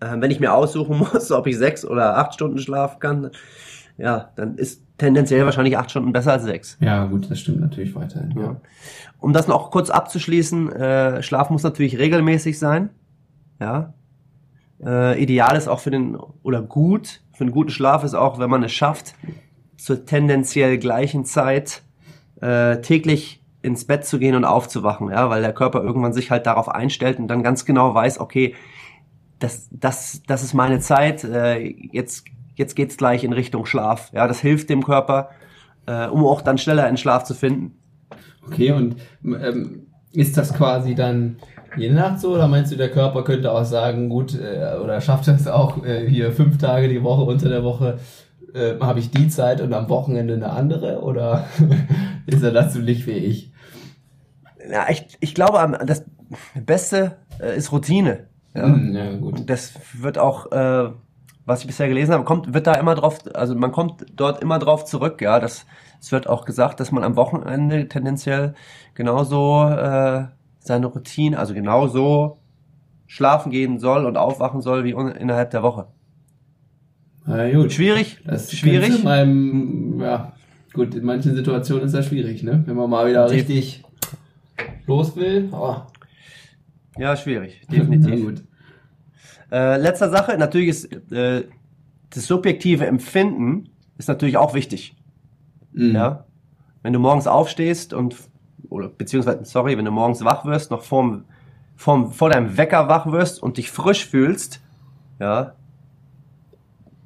äh, 0.00 0.16
wenn 0.18 0.30
ich 0.30 0.40
mir 0.40 0.54
aussuchen 0.54 0.98
muss, 1.12 1.30
ob 1.30 1.46
ich 1.46 1.56
sechs 1.56 1.84
oder 1.84 2.16
acht 2.16 2.34
Stunden 2.34 2.58
schlafen 2.58 2.98
kann, 2.98 3.30
ja, 3.98 4.30
dann 4.36 4.56
ist 4.56 4.82
tendenziell 4.96 5.44
wahrscheinlich 5.44 5.76
acht 5.76 5.90
Stunden 5.90 6.12
besser 6.12 6.32
als 6.32 6.44
sechs. 6.44 6.78
Ja, 6.80 7.04
gut, 7.04 7.30
das 7.30 7.40
stimmt 7.40 7.60
natürlich 7.60 7.94
weiterhin. 7.94 8.34
Ja. 8.38 8.56
Um 9.18 9.32
das 9.32 9.48
noch 9.48 9.70
kurz 9.70 9.90
abzuschließen, 9.90 10.72
äh, 10.72 11.22
Schlaf 11.22 11.50
muss 11.50 11.62
natürlich 11.62 11.98
regelmäßig 11.98 12.58
sein. 12.58 12.90
Ja. 13.60 13.92
Äh, 14.82 15.22
ideal 15.22 15.56
ist 15.56 15.68
auch 15.68 15.80
für 15.80 15.90
den, 15.90 16.16
oder 16.42 16.62
gut, 16.62 17.20
für 17.32 17.44
einen 17.44 17.52
guten 17.52 17.70
Schlaf 17.70 18.04
ist 18.04 18.14
auch, 18.14 18.38
wenn 18.38 18.48
man 18.48 18.62
es 18.62 18.72
schafft, 18.72 19.14
zur 19.76 20.06
tendenziell 20.06 20.78
gleichen 20.78 21.24
Zeit 21.24 21.82
äh, 22.40 22.80
täglich 22.80 23.39
ins 23.62 23.86
Bett 23.86 24.04
zu 24.04 24.18
gehen 24.18 24.34
und 24.34 24.44
aufzuwachen, 24.44 25.10
ja, 25.10 25.28
weil 25.28 25.42
der 25.42 25.52
Körper 25.52 25.82
irgendwann 25.82 26.12
sich 26.12 26.30
halt 26.30 26.46
darauf 26.46 26.68
einstellt 26.68 27.18
und 27.18 27.28
dann 27.28 27.42
ganz 27.42 27.64
genau 27.64 27.94
weiß, 27.94 28.20
okay, 28.20 28.54
das, 29.38 29.68
das, 29.70 30.22
das 30.26 30.42
ist 30.42 30.54
meine 30.54 30.80
Zeit, 30.80 31.24
äh, 31.24 31.58
jetzt, 31.92 32.26
jetzt 32.54 32.74
geht's 32.74 32.96
gleich 32.96 33.24
in 33.24 33.32
Richtung 33.32 33.66
Schlaf. 33.66 34.10
Ja, 34.12 34.26
das 34.26 34.40
hilft 34.40 34.68
dem 34.70 34.84
Körper, 34.84 35.30
äh, 35.86 36.06
um 36.06 36.24
auch 36.24 36.42
dann 36.42 36.58
schneller 36.58 36.88
in 36.88 36.96
Schlaf 36.96 37.24
zu 37.24 37.34
finden. 37.34 37.78
Okay, 38.46 38.72
und 38.72 38.96
ähm, 39.24 39.86
ist 40.12 40.36
das 40.36 40.54
quasi 40.54 40.94
dann 40.94 41.36
jede 41.76 41.94
Nacht 41.94 42.20
so 42.20 42.34
oder 42.34 42.48
meinst 42.48 42.72
du, 42.72 42.76
der 42.76 42.90
Körper 42.90 43.24
könnte 43.24 43.52
auch 43.52 43.64
sagen, 43.64 44.08
gut, 44.08 44.34
äh, 44.34 44.76
oder 44.82 45.00
schafft 45.00 45.28
es 45.28 45.46
auch 45.46 45.84
äh, 45.84 46.06
hier 46.08 46.32
fünf 46.32 46.58
Tage 46.58 46.88
die 46.88 47.02
Woche 47.02 47.22
unter 47.22 47.48
der 47.48 47.62
Woche 47.62 47.98
äh, 48.54 48.74
habe 48.80 48.98
ich 48.98 49.10
die 49.10 49.28
Zeit 49.28 49.60
und 49.60 49.72
am 49.72 49.88
Wochenende 49.88 50.34
eine 50.34 50.50
andere 50.50 51.00
oder 51.02 51.46
ist 52.26 52.42
er 52.42 52.52
dazu 52.52 52.80
nicht 52.80 53.06
wie 53.06 53.12
ich? 53.12 53.49
Ja, 54.70 54.86
ich, 54.88 55.06
ich 55.20 55.34
glaube, 55.34 55.78
das 55.86 56.04
Beste 56.54 57.18
äh, 57.40 57.56
ist 57.56 57.72
Routine. 57.72 58.26
Ja? 58.54 58.66
Mm, 58.66 58.94
ja, 58.94 59.16
gut. 59.16 59.48
Das 59.48 59.74
wird 59.94 60.18
auch, 60.18 60.50
äh, 60.52 60.90
was 61.46 61.60
ich 61.60 61.66
bisher 61.66 61.88
gelesen 61.88 62.12
habe, 62.12 62.24
kommt, 62.24 62.52
wird 62.52 62.66
da 62.66 62.74
immer 62.74 62.94
drauf, 62.94 63.18
also 63.34 63.54
man 63.54 63.72
kommt 63.72 64.06
dort 64.14 64.42
immer 64.42 64.58
drauf 64.58 64.84
zurück, 64.84 65.20
ja. 65.22 65.40
Das, 65.40 65.66
es 66.00 66.12
wird 66.12 66.28
auch 66.28 66.44
gesagt, 66.44 66.80
dass 66.80 66.92
man 66.92 67.04
am 67.04 67.16
Wochenende 67.16 67.88
tendenziell 67.88 68.54
genauso 68.94 69.64
äh, 69.64 70.24
seine 70.58 70.86
Routine, 70.86 71.38
also 71.38 71.54
genauso 71.54 72.38
schlafen 73.06 73.50
gehen 73.50 73.78
soll 73.78 74.04
und 74.06 74.16
aufwachen 74.16 74.60
soll 74.60 74.84
wie 74.84 74.90
innerhalb 74.90 75.50
der 75.50 75.62
Woche. 75.62 75.86
Na 77.26 77.50
gut. 77.50 77.72
Schwierig. 77.72 78.18
Das 78.24 78.52
schwierig. 78.52 78.98
In 78.98 79.04
meinem, 79.04 80.00
ja, 80.00 80.32
gut, 80.72 80.94
in 80.94 81.04
manchen 81.04 81.34
Situationen 81.34 81.84
ist 81.84 81.94
das 81.94 82.06
schwierig, 82.06 82.42
ne? 82.42 82.62
Wenn 82.66 82.76
man 82.76 82.88
mal 82.88 83.08
wieder 83.08 83.30
richtig 83.30 83.84
los 84.86 85.16
will. 85.16 85.48
Oh. 85.52 85.76
Ja, 86.98 87.16
schwierig, 87.16 87.62
definitiv. 87.70 88.20
gut. 88.24 88.44
Äh, 89.50 89.78
letzter 89.78 90.10
Sache, 90.10 90.36
natürlich 90.38 90.68
ist 90.68 91.12
äh, 91.12 91.44
das 92.10 92.26
subjektive 92.26 92.86
Empfinden 92.86 93.70
ist 93.98 94.08
natürlich 94.08 94.36
auch 94.36 94.54
wichtig. 94.54 94.96
Mhm. 95.72 95.94
Ja, 95.94 96.24
wenn 96.82 96.92
du 96.92 96.98
morgens 96.98 97.26
aufstehst 97.26 97.92
und 97.92 98.16
oder 98.68 98.88
beziehungsweise 98.88 99.44
sorry, 99.44 99.76
wenn 99.76 99.84
du 99.84 99.90
morgens 99.90 100.24
wach 100.24 100.44
wirst, 100.44 100.70
noch 100.70 100.82
vorm, 100.82 101.24
vorm 101.76 102.12
vor 102.12 102.30
deinem 102.30 102.56
Wecker 102.56 102.88
wach 102.88 103.10
wirst 103.10 103.42
und 103.42 103.56
dich 103.56 103.70
frisch 103.70 104.06
fühlst, 104.06 104.60
ja, 105.18 105.54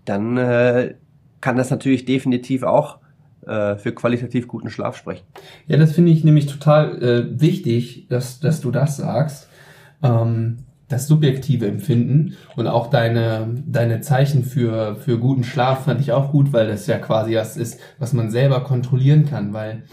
dann 0.04 0.36
äh, 0.36 0.94
kann 1.40 1.56
das 1.56 1.70
natürlich 1.70 2.04
definitiv 2.04 2.62
auch 2.62 2.98
für 3.44 3.92
qualitativ 3.92 4.48
guten 4.48 4.70
Schlaf 4.70 4.96
sprechen. 4.96 5.24
Ja, 5.66 5.76
das 5.76 5.92
finde 5.92 6.12
ich 6.12 6.24
nämlich 6.24 6.46
total 6.46 7.02
äh, 7.02 7.40
wichtig, 7.40 8.06
dass, 8.08 8.40
dass 8.40 8.60
du 8.60 8.70
das 8.70 8.96
sagst. 8.96 9.48
Ähm, 10.02 10.58
das 10.88 11.08
subjektive 11.08 11.66
Empfinden 11.66 12.36
und 12.56 12.66
auch 12.66 12.88
deine, 12.88 13.62
deine 13.66 14.00
Zeichen 14.00 14.44
für, 14.44 14.96
für 14.96 15.18
guten 15.18 15.42
Schlaf 15.42 15.84
fand 15.84 16.00
ich 16.00 16.12
auch 16.12 16.30
gut, 16.30 16.52
weil 16.52 16.68
das 16.68 16.86
ja 16.86 16.98
quasi 16.98 17.32
das 17.32 17.56
ist, 17.56 17.80
was 17.98 18.12
man 18.12 18.30
selber 18.30 18.60
kontrollieren 18.60 19.24
kann, 19.24 19.52
weil 19.52 19.84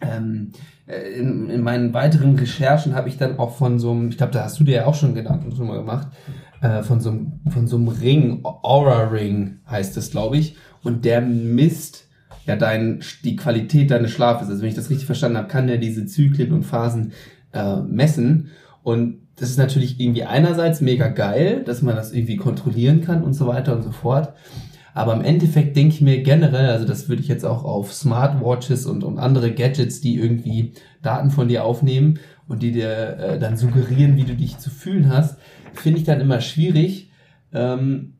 ähm, 0.00 0.52
äh, 0.86 1.12
in, 1.12 1.50
in 1.50 1.62
meinen 1.62 1.92
weiteren 1.92 2.36
Recherchen 2.36 2.94
habe 2.94 3.08
ich 3.08 3.18
dann 3.18 3.38
auch 3.38 3.54
von 3.54 3.78
so 3.78 3.90
einem, 3.92 4.08
ich 4.08 4.16
glaube, 4.16 4.32
da 4.32 4.44
hast 4.44 4.58
du 4.58 4.64
dir 4.64 4.76
ja 4.76 4.86
auch 4.86 4.94
schon 4.94 5.14
Gedanken 5.14 5.50
drüber 5.50 5.78
gemacht, 5.78 6.08
äh, 6.62 6.82
von 6.82 7.00
so 7.00 7.10
einem, 7.10 7.40
von 7.50 7.66
so 7.66 7.76
einem 7.76 7.88
Ring, 7.88 8.40
Aura 8.44 9.08
Ring 9.08 9.58
heißt 9.70 9.96
es, 9.96 10.10
glaube 10.10 10.38
ich, 10.38 10.56
und 10.82 11.04
der 11.04 11.20
misst 11.20 12.08
ja 12.46 12.56
dein, 12.56 13.00
die 13.24 13.36
Qualität 13.36 13.90
deines 13.90 14.10
Schlafes. 14.10 14.48
Also 14.48 14.62
wenn 14.62 14.68
ich 14.68 14.74
das 14.74 14.90
richtig 14.90 15.06
verstanden 15.06 15.38
habe, 15.38 15.48
kann 15.48 15.66
der 15.66 15.78
diese 15.78 16.06
Zyklen 16.06 16.52
und 16.52 16.64
Phasen 16.64 17.12
äh, 17.52 17.76
messen. 17.76 18.50
Und 18.82 19.18
das 19.36 19.50
ist 19.50 19.58
natürlich 19.58 20.00
irgendwie 20.00 20.24
einerseits 20.24 20.80
mega 20.80 21.08
geil, 21.08 21.62
dass 21.64 21.82
man 21.82 21.96
das 21.96 22.12
irgendwie 22.12 22.36
kontrollieren 22.36 23.00
kann 23.00 23.22
und 23.22 23.34
so 23.34 23.46
weiter 23.46 23.74
und 23.74 23.82
so 23.82 23.92
fort. 23.92 24.34
Aber 24.94 25.14
im 25.14 25.22
Endeffekt 25.22 25.74
denke 25.76 25.94
ich 25.94 26.00
mir 26.02 26.22
generell, 26.22 26.68
also 26.68 26.86
das 26.86 27.08
würde 27.08 27.22
ich 27.22 27.28
jetzt 27.28 27.46
auch 27.46 27.64
auf 27.64 27.94
Smartwatches 27.94 28.84
und, 28.84 29.04
und 29.04 29.18
andere 29.18 29.52
Gadgets, 29.52 30.00
die 30.00 30.16
irgendwie 30.16 30.72
Daten 31.00 31.30
von 31.30 31.48
dir 31.48 31.64
aufnehmen 31.64 32.18
und 32.46 32.62
die 32.62 32.72
dir 32.72 33.16
äh, 33.18 33.38
dann 33.38 33.56
suggerieren, 33.56 34.16
wie 34.16 34.24
du 34.24 34.34
dich 34.34 34.58
zu 34.58 34.68
fühlen 34.68 35.08
hast, 35.08 35.38
finde 35.72 35.98
ich 35.98 36.04
dann 36.04 36.20
immer 36.20 36.42
schwierig, 36.42 37.10
ähm, 37.54 38.14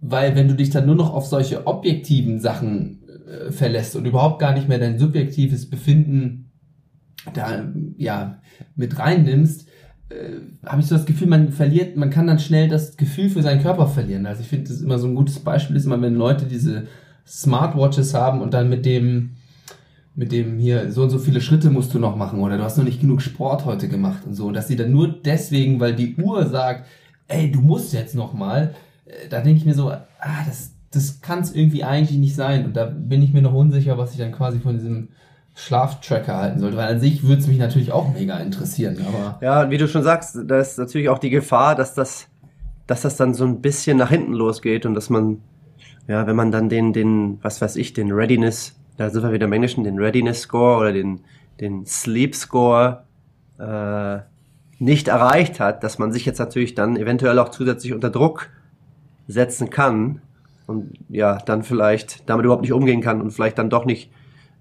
weil 0.00 0.34
wenn 0.34 0.48
du 0.48 0.54
dich 0.54 0.70
dann 0.70 0.86
nur 0.86 0.94
noch 0.94 1.12
auf 1.12 1.26
solche 1.26 1.66
objektiven 1.66 2.40
Sachen 2.40 2.97
äh, 3.28 3.52
verlässt 3.52 3.96
und 3.96 4.06
überhaupt 4.06 4.38
gar 4.40 4.54
nicht 4.54 4.68
mehr 4.68 4.78
dein 4.78 4.98
subjektives 4.98 5.68
Befinden 5.68 6.50
da 7.34 7.68
ja 7.96 8.40
mit 8.76 8.98
reinnimmst, 8.98 9.68
äh, 10.08 10.66
habe 10.66 10.80
ich 10.80 10.86
so 10.86 10.96
das 10.96 11.06
Gefühl, 11.06 11.28
man 11.28 11.52
verliert, 11.52 11.96
man 11.96 12.10
kann 12.10 12.26
dann 12.26 12.38
schnell 12.38 12.68
das 12.68 12.96
Gefühl 12.96 13.28
für 13.28 13.42
seinen 13.42 13.62
Körper 13.62 13.86
verlieren. 13.86 14.26
Also 14.26 14.42
ich 14.42 14.48
finde, 14.48 14.68
das 14.68 14.76
ist 14.76 14.82
immer 14.82 14.98
so 14.98 15.06
ein 15.06 15.14
gutes 15.14 15.40
Beispiel, 15.40 15.76
ist 15.76 15.84
immer, 15.84 16.00
wenn 16.00 16.14
Leute 16.14 16.46
diese 16.46 16.86
Smartwatches 17.26 18.14
haben 18.14 18.40
und 18.40 18.54
dann 18.54 18.68
mit 18.68 18.86
dem 18.86 19.30
mit 20.14 20.32
dem 20.32 20.58
hier 20.58 20.90
so 20.90 21.02
und 21.04 21.10
so 21.10 21.18
viele 21.20 21.40
Schritte 21.40 21.70
musst 21.70 21.94
du 21.94 22.00
noch 22.00 22.16
machen 22.16 22.40
oder 22.40 22.56
du 22.56 22.64
hast 22.64 22.76
noch 22.76 22.84
nicht 22.84 23.00
genug 23.00 23.22
Sport 23.22 23.64
heute 23.66 23.88
gemacht 23.88 24.24
und 24.26 24.34
so 24.34 24.50
dass 24.50 24.66
sie 24.66 24.74
dann 24.74 24.90
nur 24.90 25.08
deswegen, 25.08 25.78
weil 25.78 25.94
die 25.94 26.16
Uhr 26.16 26.46
sagt, 26.46 26.86
ey, 27.28 27.52
du 27.52 27.60
musst 27.60 27.92
jetzt 27.92 28.16
noch 28.16 28.32
mal, 28.32 28.74
äh, 29.04 29.28
da 29.28 29.40
denke 29.40 29.58
ich 29.58 29.66
mir 29.66 29.74
so, 29.74 29.90
ah, 29.90 30.44
das 30.46 30.72
das 30.90 31.20
kann 31.20 31.40
es 31.40 31.54
irgendwie 31.54 31.84
eigentlich 31.84 32.18
nicht 32.18 32.34
sein. 32.34 32.64
Und 32.64 32.76
da 32.76 32.86
bin 32.86 33.22
ich 33.22 33.32
mir 33.32 33.42
noch 33.42 33.54
unsicher, 33.54 33.98
was 33.98 34.12
ich 34.12 34.18
dann 34.18 34.32
quasi 34.32 34.58
von 34.58 34.76
diesem 34.76 35.08
Schlaftracker 35.54 36.36
halten 36.36 36.60
sollte, 36.60 36.76
weil 36.76 36.88
an 36.88 37.00
sich 37.00 37.24
würde 37.24 37.40
es 37.42 37.48
mich 37.48 37.58
natürlich 37.58 37.90
auch 37.90 38.12
mega 38.12 38.38
interessieren, 38.38 38.96
aber 39.06 39.38
ja, 39.40 39.70
wie 39.70 39.78
du 39.78 39.88
schon 39.88 40.04
sagst, 40.04 40.38
da 40.46 40.60
ist 40.60 40.78
natürlich 40.78 41.08
auch 41.08 41.18
die 41.18 41.30
Gefahr, 41.30 41.74
dass 41.74 41.94
das 41.94 42.28
dass 42.86 43.02
das 43.02 43.16
dann 43.16 43.34
so 43.34 43.44
ein 43.44 43.60
bisschen 43.60 43.98
nach 43.98 44.08
hinten 44.08 44.34
losgeht 44.34 44.86
und 44.86 44.94
dass 44.94 45.10
man 45.10 45.42
ja, 46.06 46.28
wenn 46.28 46.36
man 46.36 46.52
dann 46.52 46.68
den 46.68 46.92
den 46.92 47.38
was 47.42 47.60
weiß 47.60 47.74
ich, 47.74 47.92
den 47.92 48.12
Readiness 48.12 48.78
da 48.98 49.10
sind 49.10 49.22
wir 49.22 49.32
wieder 49.32 49.46
im 49.46 49.52
Englischen, 49.52 49.84
den 49.84 49.98
Readiness 49.98 50.42
Score 50.42 50.78
oder 50.78 50.92
den, 50.92 51.20
den 51.60 51.86
Sleep 51.86 52.34
Score 52.34 53.04
äh, 53.58 54.18
nicht 54.78 55.08
erreicht 55.08 55.60
hat, 55.60 55.82
dass 55.82 55.98
man 55.98 56.12
sich 56.12 56.26
jetzt 56.26 56.38
natürlich 56.38 56.74
dann 56.74 56.96
eventuell 56.96 57.38
auch 57.38 57.48
zusätzlich 57.48 57.94
unter 57.94 58.10
Druck 58.10 58.50
setzen 59.28 59.70
kann 59.70 60.20
und 60.68 60.92
ja, 61.08 61.38
dann 61.38 61.62
vielleicht 61.62 62.28
damit 62.28 62.44
überhaupt 62.44 62.62
nicht 62.62 62.72
umgehen 62.72 63.00
kann 63.00 63.20
und 63.20 63.30
vielleicht 63.30 63.58
dann 63.58 63.70
doch 63.70 63.84
nicht 63.84 64.10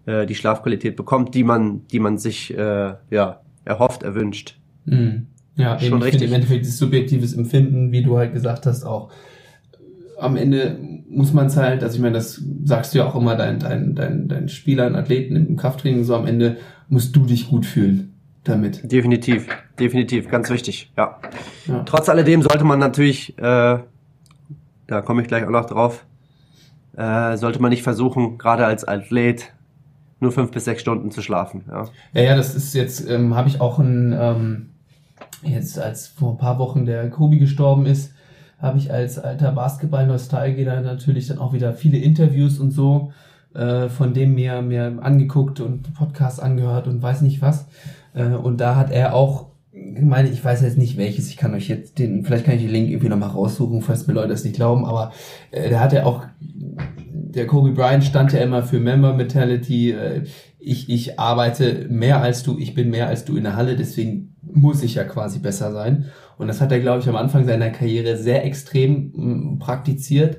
äh, 0.05 0.25
die 0.25 0.35
Schlafqualität 0.35 0.95
bekommt, 0.95 1.35
die 1.35 1.43
man, 1.43 1.85
die 1.87 1.99
man 1.99 2.17
sich 2.17 2.57
äh, 2.57 2.93
ja, 3.09 3.41
erhofft, 3.65 4.03
erwünscht. 4.03 4.57
Mhm. 4.85 5.27
Ja, 5.55 5.77
schon 5.79 5.87
eben, 5.87 6.03
richtig. 6.03 6.29
im 6.29 6.33
Endeffekt 6.33 6.65
das 6.65 6.77
subjektives 6.77 7.33
Empfinden, 7.33 7.91
wie 7.91 8.03
du 8.03 8.17
halt 8.17 8.33
gesagt 8.33 8.65
hast, 8.65 8.83
auch 8.83 9.11
am 10.19 10.37
Ende 10.37 10.77
muss 11.09 11.33
man 11.33 11.47
es 11.47 11.57
halt, 11.57 11.83
also 11.83 11.95
ich 11.95 12.01
meine, 12.01 12.15
das 12.15 12.41
sagst 12.63 12.93
du 12.93 12.99
ja 12.99 13.05
auch 13.05 13.15
immer 13.15 13.35
deinen 13.35 13.59
dein, 13.59 13.95
dein, 13.95 14.27
dein 14.27 14.49
Spielern, 14.49 14.95
Athleten 14.95 15.35
im 15.35 15.57
Krafttraining, 15.57 16.03
so 16.03 16.15
am 16.15 16.25
Ende 16.25 16.57
musst 16.89 17.15
du 17.15 17.25
dich 17.25 17.49
gut 17.49 17.65
fühlen 17.65 18.13
damit. 18.43 18.91
Definitiv, 18.91 19.47
definitiv, 19.79 20.29
ganz 20.29 20.49
wichtig, 20.49 20.91
ja. 20.97 21.19
ja. 21.67 21.83
Trotz 21.83 22.07
alledem 22.07 22.41
sollte 22.41 22.63
man 22.63 22.79
natürlich, 22.79 23.37
äh, 23.37 23.79
da 24.87 25.01
komme 25.01 25.21
ich 25.21 25.27
gleich 25.27 25.45
auch 25.45 25.49
noch 25.49 25.65
drauf, 25.65 26.05
äh, 26.95 27.37
sollte 27.37 27.61
man 27.61 27.69
nicht 27.69 27.83
versuchen, 27.83 28.37
gerade 28.37 28.65
als 28.65 28.87
Athlet 28.87 29.53
nur 30.19 30.31
fünf 30.31 30.51
bis 30.51 30.65
sechs 30.65 30.81
Stunden 30.81 31.11
zu 31.11 31.21
schlafen. 31.21 31.63
Ja, 31.67 31.85
ja, 32.13 32.21
ja 32.21 32.35
das 32.35 32.55
ist 32.55 32.73
jetzt, 32.73 33.07
ähm, 33.09 33.35
habe 33.35 33.49
ich 33.49 33.61
auch 33.61 33.79
ein, 33.79 34.15
ähm, 34.19 34.69
jetzt 35.43 35.79
als 35.79 36.07
vor 36.07 36.31
ein 36.31 36.37
paar 36.37 36.57
Wochen 36.57 36.85
der 36.85 37.09
Kobi 37.09 37.37
gestorben 37.37 37.85
ist, 37.85 38.13
habe 38.59 38.79
ich 38.79 38.91
als 38.91 39.19
alter 39.19 39.51
Basketball-Nostalgiker 39.51 40.81
natürlich 40.81 41.27
dann 41.27 41.37
auch 41.37 41.53
wieder 41.53 41.73
viele 41.73 41.97
Interviews 41.99 42.59
und 42.59 42.71
so 42.71 43.11
äh, 43.53 43.89
von 43.89 44.13
dem 44.13 44.35
mir, 44.35 44.61
mir 44.61 44.97
angeguckt 45.01 45.59
und 45.59 45.93
Podcasts 45.93 46.39
angehört 46.39 46.87
und 46.87 47.01
weiß 47.01 47.21
nicht 47.21 47.41
was. 47.41 47.67
Äh, 48.13 48.29
und 48.29 48.57
da 48.59 48.75
hat 48.75 48.91
er 48.91 49.13
auch 49.13 49.47
meine, 50.01 50.29
ich 50.29 50.43
weiß 50.43 50.61
jetzt 50.61 50.77
nicht 50.77 50.97
welches, 50.97 51.29
ich 51.29 51.37
kann 51.37 51.53
euch 51.53 51.67
jetzt 51.67 51.99
den, 51.99 52.23
vielleicht 52.23 52.45
kann 52.45 52.55
ich 52.55 52.61
den 52.61 52.71
Link 52.71 52.89
irgendwie 52.89 53.09
nochmal 53.09 53.29
raussuchen, 53.29 53.81
falls 53.81 54.07
mir 54.07 54.13
Leute 54.13 54.29
das 54.29 54.43
nicht 54.43 54.55
glauben, 54.55 54.85
aber 54.85 55.11
äh, 55.51 55.69
der 55.69 55.79
hat 55.79 55.93
ja 55.93 56.05
auch, 56.05 56.25
der 56.39 57.47
Kobe 57.47 57.71
Bryant 57.71 58.03
stand 58.03 58.33
ja 58.33 58.39
immer 58.39 58.63
für 58.63 58.79
Member 58.79 59.13
Mentality, 59.13 59.91
äh, 59.91 60.23
ich, 60.59 60.89
ich 60.89 61.19
arbeite 61.19 61.87
mehr 61.89 62.21
als 62.21 62.43
du, 62.43 62.57
ich 62.57 62.73
bin 62.73 62.89
mehr 62.89 63.07
als 63.07 63.25
du 63.25 63.37
in 63.37 63.43
der 63.43 63.55
Halle, 63.55 63.75
deswegen 63.75 64.35
muss 64.41 64.83
ich 64.83 64.95
ja 64.95 65.03
quasi 65.03 65.39
besser 65.39 65.71
sein. 65.71 66.05
Und 66.37 66.47
das 66.47 66.61
hat 66.61 66.71
er, 66.71 66.79
glaube 66.79 67.01
ich, 67.01 67.09
am 67.09 67.15
Anfang 67.15 67.45
seiner 67.45 67.69
Karriere 67.69 68.17
sehr 68.17 68.45
extrem 68.45 69.13
m, 69.15 69.59
praktiziert 69.59 70.37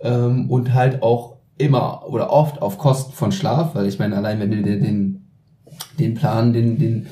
ähm, 0.00 0.50
und 0.50 0.74
halt 0.74 1.02
auch 1.02 1.36
immer 1.58 2.08
oder 2.08 2.32
oft 2.32 2.62
auf 2.62 2.78
Kosten 2.78 3.12
von 3.12 3.32
Schlaf, 3.32 3.74
weil 3.74 3.86
ich 3.86 3.98
meine, 3.98 4.16
allein 4.16 4.40
wenn 4.40 4.50
du 4.50 4.62
dir 4.62 4.78
den, 4.78 5.28
den 5.98 6.14
Plan, 6.14 6.52
den, 6.52 6.78
den 6.78 7.06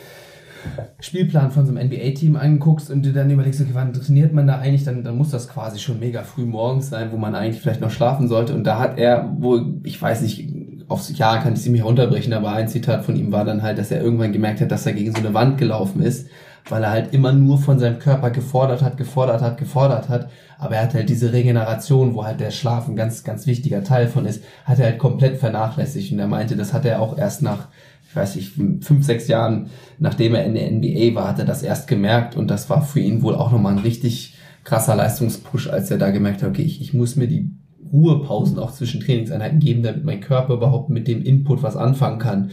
Spielplan 1.01 1.51
von 1.51 1.67
so 1.67 1.75
einem 1.75 1.89
NBA-Team 1.89 2.37
anguckst 2.37 2.91
und 2.91 3.05
du 3.05 3.13
dann 3.13 3.31
überlegst, 3.31 3.61
okay, 3.61 3.71
wann 3.73 3.93
trainiert 3.93 4.33
man 4.33 4.47
da 4.47 4.59
eigentlich, 4.59 4.85
dann, 4.85 5.05
dann 5.05 5.17
muss 5.17 5.31
das 5.31 5.49
quasi 5.49 5.79
schon 5.79 6.01
mega 6.01 6.23
früh 6.23 6.45
morgens 6.45 6.91
sein, 6.91 7.13
wo 7.13 7.17
man 7.17 7.35
eigentlich 7.35 7.61
vielleicht 7.61 7.81
noch 7.81 7.91
schlafen 7.91 8.29
sollte. 8.29 8.55
Und 8.55 8.65
da 8.65 8.79
hat 8.79 8.99
er, 8.99 9.33
wo, 9.39 9.61
ich 9.85 10.01
weiß 10.01 10.23
nicht, 10.23 10.49
aufs 10.89 11.17
Jahr 11.17 11.43
kann 11.43 11.55
ich 11.55 11.63
ziemlich 11.63 11.85
runterbrechen, 11.85 12.33
aber 12.33 12.53
ein 12.53 12.69
Zitat 12.69 13.05
von 13.05 13.17
ihm 13.17 13.33
war 13.33 13.45
dann 13.45 13.63
halt, 13.63 13.79
dass 13.79 13.91
er 13.91 14.01
irgendwann 14.01 14.33
gemerkt 14.33 14.61
hat, 14.61 14.71
dass 14.71 14.87
er 14.87 14.93
gegen 14.93 15.13
so 15.13 15.19
eine 15.19 15.35
Wand 15.35 15.59
gelaufen 15.59 16.01
ist, 16.01 16.29
weil 16.69 16.83
er 16.83 16.91
halt 16.91 17.13
immer 17.13 17.33
nur 17.33 17.59
von 17.59 17.79
seinem 17.79 17.99
Körper 17.99 18.31
gefordert 18.31 18.83
hat, 18.83 18.97
gefordert 18.97 19.43
hat, 19.43 19.59
gefordert 19.59 20.09
hat. 20.09 20.31
Aber 20.59 20.77
er 20.77 20.83
hat 20.83 20.95
halt 20.95 21.09
diese 21.09 21.33
Regeneration, 21.33 22.15
wo 22.15 22.25
halt 22.25 22.41
der 22.41 22.51
Schlaf 22.51 22.89
ein 22.89 22.97
ganz, 22.97 23.25
ganz 23.25 23.47
wichtiger 23.47 23.85
Teil 23.85 24.09
von 24.09 24.27
ist, 24.27 24.43
hat 24.65 24.79
er 24.79 24.87
halt 24.87 24.99
komplett 24.99 25.39
vernachlässigt. 25.39 26.13
Und 26.13 26.19
er 26.19 26.27
meinte, 26.27 26.57
das 26.57 26.73
hat 26.73 26.85
er 26.85 27.01
auch 27.01 27.19
erst 27.19 27.43
nach, 27.43 27.69
ich 28.09 28.17
weiß 28.17 28.37
nicht, 28.37 28.53
fünf, 28.53 29.05
sechs 29.05 29.29
Jahren, 29.29 29.71
nachdem 29.99 30.35
er 30.35 30.45
in 30.45 30.55
der 30.55 30.71
NBA 30.71 31.15
war, 31.15 31.29
hat 31.29 31.39
er 31.39 31.45
das 31.45 31.63
erst 31.63 31.89
gemerkt. 31.89 32.37
Und 32.37 32.49
das 32.49 32.71
war 32.71 32.83
für 32.83 33.01
ihn 33.01 33.23
wohl 33.23 33.35
auch 33.35 33.53
nochmal 33.53 33.73
ein 33.73 33.81
richtig 33.81 34.37
krasser 34.65 34.97
Leistungspush, 34.97 35.69
als 35.69 35.91
er 35.91 35.99
da 35.99 36.11
gemerkt 36.11 36.43
hat, 36.43 36.51
okay, 36.51 36.63
ich, 36.63 36.81
ich 36.81 36.95
muss 36.95 37.17
mir 37.17 37.29
die 37.29 37.51
Ruhepausen 37.93 38.59
auch 38.59 38.73
zwischen 38.73 39.01
Trainingseinheiten 39.01 39.61
geben, 39.61 39.83
damit 39.83 40.05
mein 40.05 40.21
Körper 40.21 40.55
überhaupt 40.55 40.91
mit 40.91 41.07
dem 41.07 41.23
Input 41.23 41.63
was 41.63 41.77
anfangen 41.77 42.19
kann. 42.19 42.51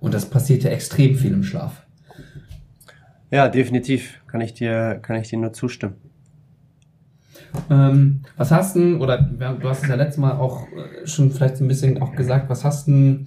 Und 0.00 0.14
das 0.14 0.26
passiert 0.26 0.64
ja 0.64 0.70
extrem 0.70 1.14
viel 1.14 1.32
im 1.32 1.44
Schlaf. 1.44 1.82
Ja, 3.30 3.48
definitiv. 3.48 4.20
Kann 4.26 4.40
ich 4.40 4.54
dir, 4.54 4.98
kann 5.00 5.16
ich 5.16 5.28
dir 5.28 5.38
nur 5.38 5.52
zustimmen. 5.52 5.94
Ähm, 7.70 8.20
was 8.36 8.50
hast 8.50 8.76
du, 8.76 8.98
oder 8.98 9.18
du 9.18 9.68
hast 9.68 9.82
es 9.82 9.88
ja 9.88 9.94
letztes 9.94 10.18
Mal 10.18 10.32
auch 10.32 10.66
äh, 10.68 11.06
schon 11.06 11.30
vielleicht 11.30 11.56
so 11.56 11.64
ein 11.64 11.68
bisschen 11.68 12.02
auch 12.02 12.14
gesagt, 12.14 12.50
was 12.50 12.64
hast 12.64 12.88
du, 12.88 13.24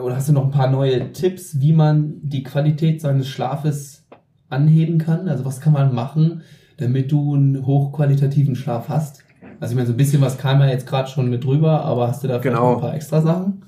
oder 0.00 0.16
hast 0.16 0.28
du 0.28 0.32
noch 0.32 0.44
ein 0.44 0.50
paar 0.50 0.70
neue 0.70 1.12
Tipps, 1.12 1.60
wie 1.60 1.72
man 1.72 2.14
die 2.22 2.42
Qualität 2.42 3.00
seines 3.00 3.28
Schlafes 3.28 4.04
anheben 4.48 4.98
kann? 4.98 5.28
Also 5.28 5.44
was 5.44 5.60
kann 5.60 5.72
man 5.72 5.94
machen, 5.94 6.42
damit 6.78 7.12
du 7.12 7.34
einen 7.34 7.66
hochqualitativen 7.66 8.56
Schlaf 8.56 8.88
hast? 8.88 9.24
Also 9.60 9.72
ich 9.72 9.76
meine, 9.76 9.86
so 9.86 9.92
ein 9.92 9.96
bisschen 9.96 10.22
was 10.22 10.38
kam 10.38 10.60
ja 10.60 10.66
jetzt 10.66 10.86
gerade 10.86 11.08
schon 11.08 11.30
mit 11.30 11.44
drüber, 11.44 11.84
aber 11.84 12.08
hast 12.08 12.22
du 12.22 12.28
da 12.28 12.40
vielleicht 12.40 12.56
genau. 12.56 12.72
noch 12.72 12.76
ein 12.78 12.80
paar 12.80 12.94
extra 12.94 13.20
Sachen? 13.20 13.64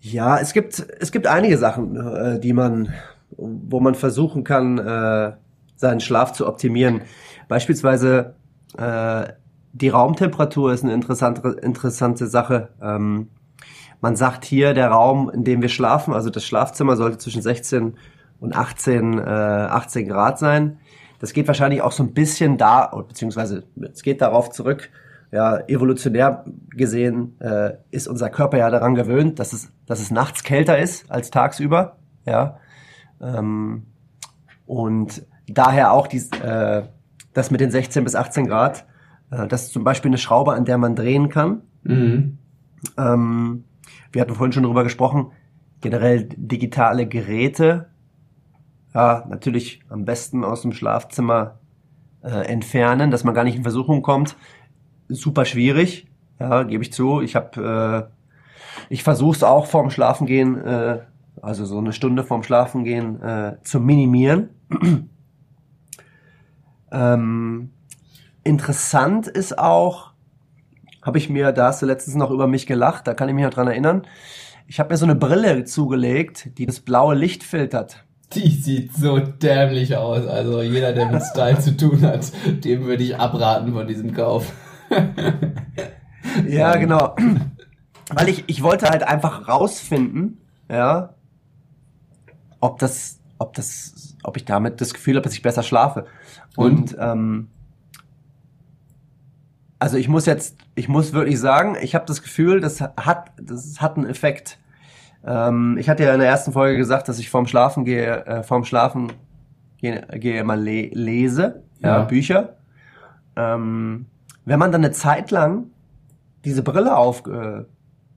Ja, 0.00 0.38
es 0.38 0.52
gibt, 0.52 0.84
es 1.00 1.12
gibt 1.12 1.26
einige 1.26 1.58
Sachen, 1.58 1.96
äh, 1.96 2.40
die 2.40 2.52
man, 2.52 2.92
wo 3.36 3.80
man 3.80 3.94
versuchen 3.94 4.44
kann, 4.44 4.78
äh, 4.78 5.32
seinen 5.76 6.00
Schlaf 6.00 6.32
zu 6.32 6.46
optimieren. 6.46 7.02
Beispielsweise 7.48 8.34
äh, 8.76 9.32
die 9.72 9.88
Raumtemperatur 9.88 10.72
ist 10.72 10.82
eine 10.82 10.94
interessante, 10.94 11.48
interessante 11.62 12.26
Sache. 12.26 12.70
Ähm, 12.82 13.28
man 14.00 14.16
sagt 14.16 14.44
hier, 14.44 14.74
der 14.74 14.88
Raum, 14.88 15.30
in 15.30 15.44
dem 15.44 15.62
wir 15.62 15.68
schlafen, 15.68 16.14
also 16.14 16.30
das 16.30 16.44
Schlafzimmer, 16.44 16.96
sollte 16.96 17.18
zwischen 17.18 17.42
16 17.42 17.96
und 18.40 18.54
18, 18.56 19.18
äh, 19.18 19.22
18 19.22 20.08
Grad 20.08 20.38
sein. 20.38 20.78
Das 21.18 21.32
geht 21.32 21.48
wahrscheinlich 21.48 21.82
auch 21.82 21.92
so 21.92 22.04
ein 22.04 22.14
bisschen 22.14 22.58
da, 22.58 22.86
beziehungsweise 23.08 23.64
es 23.92 24.02
geht 24.02 24.20
darauf 24.20 24.50
zurück, 24.50 24.90
ja, 25.30 25.58
evolutionär 25.68 26.44
gesehen 26.70 27.38
äh, 27.40 27.74
ist 27.90 28.08
unser 28.08 28.30
Körper 28.30 28.56
ja 28.56 28.70
daran 28.70 28.94
gewöhnt, 28.94 29.38
dass 29.38 29.52
es, 29.52 29.70
dass 29.84 30.00
es 30.00 30.10
nachts 30.10 30.42
kälter 30.42 30.78
ist 30.78 31.10
als 31.10 31.30
tagsüber, 31.30 31.98
ja. 32.24 32.58
Ähm, 33.20 33.86
und 34.64 35.26
daher 35.46 35.92
auch 35.92 36.06
dies, 36.06 36.30
äh, 36.42 36.82
das 37.34 37.50
mit 37.50 37.60
den 37.60 37.70
16 37.70 38.04
bis 38.04 38.14
18 38.14 38.46
Grad, 38.46 38.86
äh, 39.30 39.46
das 39.48 39.64
ist 39.64 39.72
zum 39.72 39.84
Beispiel 39.84 40.08
eine 40.08 40.18
Schraube, 40.18 40.54
an 40.54 40.64
der 40.64 40.78
man 40.78 40.94
drehen 40.94 41.28
kann. 41.28 41.62
Mhm. 41.82 42.38
Ähm, 42.96 43.64
wir 44.12 44.22
hatten 44.22 44.34
vorhin 44.34 44.52
schon 44.52 44.62
darüber 44.62 44.84
gesprochen, 44.84 45.32
generell 45.80 46.28
digitale 46.36 47.06
Geräte 47.06 47.88
ja, 48.94 49.24
natürlich 49.28 49.80
am 49.88 50.04
besten 50.04 50.44
aus 50.44 50.62
dem 50.62 50.72
Schlafzimmer 50.72 51.58
äh, 52.22 52.46
entfernen, 52.46 53.10
dass 53.10 53.24
man 53.24 53.34
gar 53.34 53.44
nicht 53.44 53.56
in 53.56 53.62
Versuchung 53.62 54.02
kommt. 54.02 54.36
Super 55.08 55.44
schwierig, 55.44 56.08
ja, 56.40 56.62
gebe 56.62 56.82
ich 56.82 56.92
zu. 56.92 57.20
Ich 57.20 57.36
habe, 57.36 58.10
äh, 58.10 58.92
ich 58.92 59.02
versuche 59.02 59.36
es 59.36 59.42
auch 59.42 59.66
vorm 59.66 59.90
Schlafengehen, 59.90 60.60
äh, 60.64 61.00
also 61.42 61.64
so 61.64 61.78
eine 61.78 61.92
Stunde 61.92 62.24
vorm 62.24 62.42
Schlafengehen 62.42 63.22
äh, 63.22 63.56
zu 63.62 63.80
minimieren. 63.80 64.50
ähm, 66.92 67.70
interessant 68.42 69.28
ist 69.28 69.58
auch, 69.58 70.07
habe 71.02 71.18
ich 71.18 71.28
mir, 71.28 71.52
da 71.52 71.68
hast 71.68 71.82
du 71.82 71.86
letztens 71.86 72.16
noch 72.16 72.30
über 72.30 72.46
mich 72.46 72.66
gelacht, 72.66 73.06
da 73.06 73.14
kann 73.14 73.28
ich 73.28 73.34
mich 73.34 73.44
noch 73.44 73.52
dran 73.52 73.68
erinnern. 73.68 74.06
Ich 74.66 74.78
habe 74.80 74.90
mir 74.90 74.96
so 74.96 75.06
eine 75.06 75.14
Brille 75.14 75.64
zugelegt, 75.64 76.50
die 76.58 76.66
das 76.66 76.80
blaue 76.80 77.14
Licht 77.14 77.42
filtert. 77.42 78.04
Die 78.34 78.50
sieht 78.50 78.94
so 78.94 79.18
dämlich 79.18 79.96
aus. 79.96 80.26
Also 80.26 80.60
jeder, 80.60 80.92
der 80.92 81.10
mit 81.10 81.22
Style 81.22 81.58
zu 81.58 81.76
tun 81.76 82.02
hat, 82.02 82.30
dem 82.64 82.84
würde 82.84 83.02
ich 83.02 83.16
abraten 83.16 83.72
von 83.72 83.86
diesem 83.86 84.12
Kauf. 84.12 84.52
ja, 86.46 86.76
genau. 86.76 87.16
Weil 88.10 88.28
ich, 88.28 88.44
ich 88.46 88.62
wollte 88.62 88.90
halt 88.90 89.02
einfach 89.02 89.48
rausfinden, 89.48 90.40
ja, 90.70 91.14
ob 92.60 92.78
das, 92.78 93.20
ob 93.38 93.54
das, 93.54 94.16
ob 94.22 94.36
ich 94.36 94.44
damit 94.44 94.80
das 94.80 94.92
Gefühl 94.92 95.16
habe, 95.16 95.24
dass 95.24 95.34
ich 95.34 95.42
besser 95.42 95.62
schlafe. 95.62 96.04
Und, 96.56 96.94
Und 96.94 96.96
ähm, 97.00 97.48
also 99.78 99.96
ich 99.96 100.08
muss 100.08 100.26
jetzt, 100.26 100.56
ich 100.74 100.88
muss 100.88 101.12
wirklich 101.12 101.38
sagen, 101.38 101.76
ich 101.80 101.94
habe 101.94 102.04
das 102.06 102.22
Gefühl, 102.22 102.60
das 102.60 102.80
hat, 102.80 103.32
das 103.40 103.80
hat 103.80 103.96
einen 103.96 104.06
Effekt. 104.06 104.58
Ähm, 105.24 105.76
ich 105.78 105.88
hatte 105.88 106.04
ja 106.04 106.12
in 106.12 106.20
der 106.20 106.28
ersten 106.28 106.52
Folge 106.52 106.76
gesagt, 106.76 107.08
dass 107.08 107.18
ich 107.18 107.30
vorm 107.30 107.46
Schlafen 107.46 107.84
gehe, 107.84 108.26
äh, 108.26 108.42
vorm 108.42 108.64
Schlafen 108.64 109.12
gehe, 109.78 110.06
gehe 110.14 110.40
immer 110.40 110.56
le 110.56 110.88
lese, 110.92 111.62
ja, 111.80 111.98
ja 111.98 112.02
Bücher. 112.04 112.56
Ähm, 113.36 114.06
wenn 114.44 114.58
man 114.58 114.72
dann 114.72 114.84
eine 114.84 114.92
Zeit 114.92 115.30
lang 115.30 115.66
diese 116.44 116.62
Brille 116.62 116.96
auf, 116.96 117.26
äh, 117.26 117.64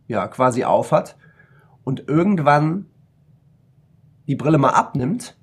ja, 0.08 0.28
quasi 0.28 0.64
aufhat 0.64 1.16
und 1.84 2.08
irgendwann 2.08 2.86
die 4.28 4.36
Brille 4.36 4.58
mal 4.58 4.70
abnimmt 4.70 5.38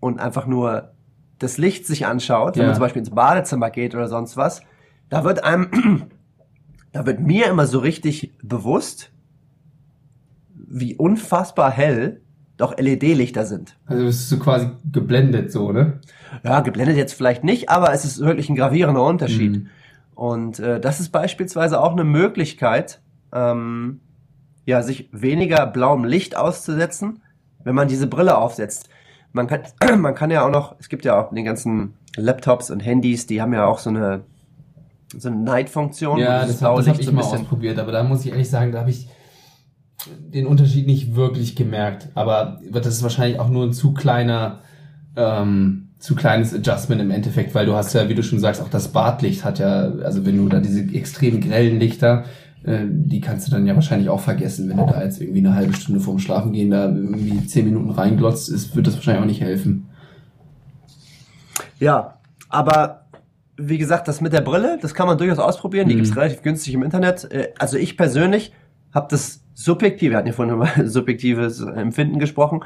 und 0.00 0.20
einfach 0.20 0.46
nur 0.46 0.92
das 1.38 1.58
Licht 1.58 1.86
sich 1.86 2.06
anschaut, 2.06 2.56
wenn 2.56 2.62
ja. 2.62 2.68
man 2.68 2.74
zum 2.74 2.82
Beispiel 2.82 3.00
ins 3.00 3.10
Badezimmer 3.10 3.70
geht 3.70 3.94
oder 3.94 4.08
sonst 4.08 4.36
was, 4.36 4.62
da 5.08 5.24
wird 5.24 5.44
einem, 5.44 6.04
da 6.92 7.06
wird 7.06 7.20
mir 7.20 7.46
immer 7.46 7.66
so 7.66 7.78
richtig 7.78 8.32
bewusst, 8.42 9.10
wie 10.54 10.96
unfassbar 10.96 11.70
hell 11.70 12.20
doch 12.56 12.76
LED-Lichter 12.78 13.44
sind. 13.44 13.76
Also 13.86 14.04
bist 14.04 14.32
du 14.32 14.38
quasi 14.38 14.70
geblendet 14.90 15.52
so, 15.52 15.72
ne? 15.72 16.00
Ja, 16.42 16.60
geblendet 16.60 16.96
jetzt 16.96 17.12
vielleicht 17.12 17.44
nicht, 17.44 17.68
aber 17.68 17.92
es 17.92 18.04
ist 18.04 18.20
wirklich 18.20 18.48
ein 18.48 18.56
gravierender 18.56 19.04
Unterschied. 19.04 19.52
Mhm. 19.52 19.68
Und 20.14 20.58
äh, 20.58 20.80
das 20.80 20.98
ist 20.98 21.10
beispielsweise 21.10 21.80
auch 21.80 21.92
eine 21.92 22.04
Möglichkeit, 22.04 23.00
ähm, 23.32 24.00
ja, 24.64 24.82
sich 24.82 25.10
weniger 25.12 25.66
blauem 25.66 26.04
Licht 26.04 26.36
auszusetzen, 26.36 27.22
wenn 27.62 27.74
man 27.74 27.88
diese 27.88 28.06
Brille 28.06 28.38
aufsetzt. 28.38 28.88
Man 29.32 29.46
kann, 29.46 29.60
man 30.00 30.14
kann 30.14 30.30
ja 30.30 30.46
auch 30.46 30.50
noch, 30.50 30.76
es 30.78 30.88
gibt 30.88 31.04
ja 31.04 31.20
auch 31.20 31.32
den 31.32 31.44
ganzen 31.44 31.94
Laptops 32.16 32.70
und 32.70 32.80
Handys, 32.80 33.26
die 33.26 33.42
haben 33.42 33.52
ja 33.52 33.66
auch 33.66 33.78
so 33.78 33.90
eine 33.90 34.22
so 35.16 35.28
eine 35.28 35.38
Night-Funktion. 35.38 36.18
Ja, 36.18 36.40
das, 36.40 36.58
das 36.58 36.62
habe 36.62 36.84
hab 36.84 36.98
ich 36.98 37.06
so 37.06 37.12
mal 37.12 37.22
ausprobiert, 37.22 37.78
aber 37.78 37.92
da 37.92 38.02
muss 38.02 38.24
ich 38.24 38.32
ehrlich 38.32 38.50
sagen, 38.50 38.72
da 38.72 38.80
habe 38.80 38.90
ich 38.90 39.08
den 40.18 40.46
Unterschied 40.46 40.86
nicht 40.86 41.14
wirklich 41.14 41.56
gemerkt. 41.56 42.08
Aber 42.14 42.60
das 42.70 42.86
ist 42.86 43.02
wahrscheinlich 43.02 43.40
auch 43.40 43.48
nur 43.48 43.64
ein 43.64 43.72
zu 43.72 43.92
kleiner, 43.92 44.60
ähm, 45.16 45.88
zu 45.98 46.14
kleines 46.14 46.54
Adjustment 46.54 47.00
im 47.00 47.10
Endeffekt, 47.10 47.54
weil 47.54 47.66
du 47.66 47.74
hast 47.74 47.94
ja, 47.94 48.08
wie 48.08 48.14
du 48.14 48.22
schon 48.22 48.38
sagst, 48.38 48.60
auch 48.60 48.68
das 48.68 48.88
Badlicht 48.88 49.44
hat 49.44 49.58
ja, 49.58 49.90
also 50.04 50.26
wenn 50.26 50.36
du 50.36 50.48
da 50.48 50.60
diese 50.60 50.82
extrem 50.94 51.40
grellen 51.40 51.80
Lichter, 51.80 52.24
äh, 52.64 52.84
die 52.88 53.20
kannst 53.20 53.46
du 53.46 53.50
dann 53.50 53.66
ja 53.66 53.74
wahrscheinlich 53.74 54.08
auch 54.08 54.20
vergessen, 54.20 54.68
wenn 54.68 54.76
du 54.76 54.86
da 54.86 55.02
jetzt 55.02 55.20
irgendwie 55.20 55.38
eine 55.38 55.54
halbe 55.54 55.74
Stunde 55.74 56.00
vorm 56.00 56.18
Schlafen 56.18 56.52
gehen 56.52 56.70
da 56.70 56.84
irgendwie 56.86 57.46
zehn 57.46 57.64
Minuten 57.64 57.90
reinglotzt, 57.90 58.50
ist, 58.50 58.76
wird 58.76 58.86
das 58.86 58.94
wahrscheinlich 58.96 59.22
auch 59.22 59.28
nicht 59.28 59.40
helfen. 59.40 59.88
Ja, 61.78 62.18
aber 62.48 63.05
wie 63.56 63.78
gesagt, 63.78 64.08
das 64.08 64.20
mit 64.20 64.32
der 64.32 64.40
Brille, 64.40 64.78
das 64.80 64.94
kann 64.94 65.06
man 65.06 65.18
durchaus 65.18 65.38
ausprobieren. 65.38 65.88
Die 65.88 65.94
mhm. 65.94 65.98
gibt's 66.00 66.16
relativ 66.16 66.42
günstig 66.42 66.74
im 66.74 66.82
Internet. 66.82 67.30
Äh, 67.30 67.52
also 67.58 67.76
ich 67.76 67.96
persönlich 67.96 68.52
habe 68.92 69.08
das 69.10 69.44
subjektiv, 69.54 70.10
wir 70.10 70.18
hatten 70.18 70.26
ja 70.26 70.32
vorhin 70.32 70.54
über 70.54 70.68
subjektives 70.88 71.60
Empfinden 71.60 72.18
gesprochen, 72.18 72.64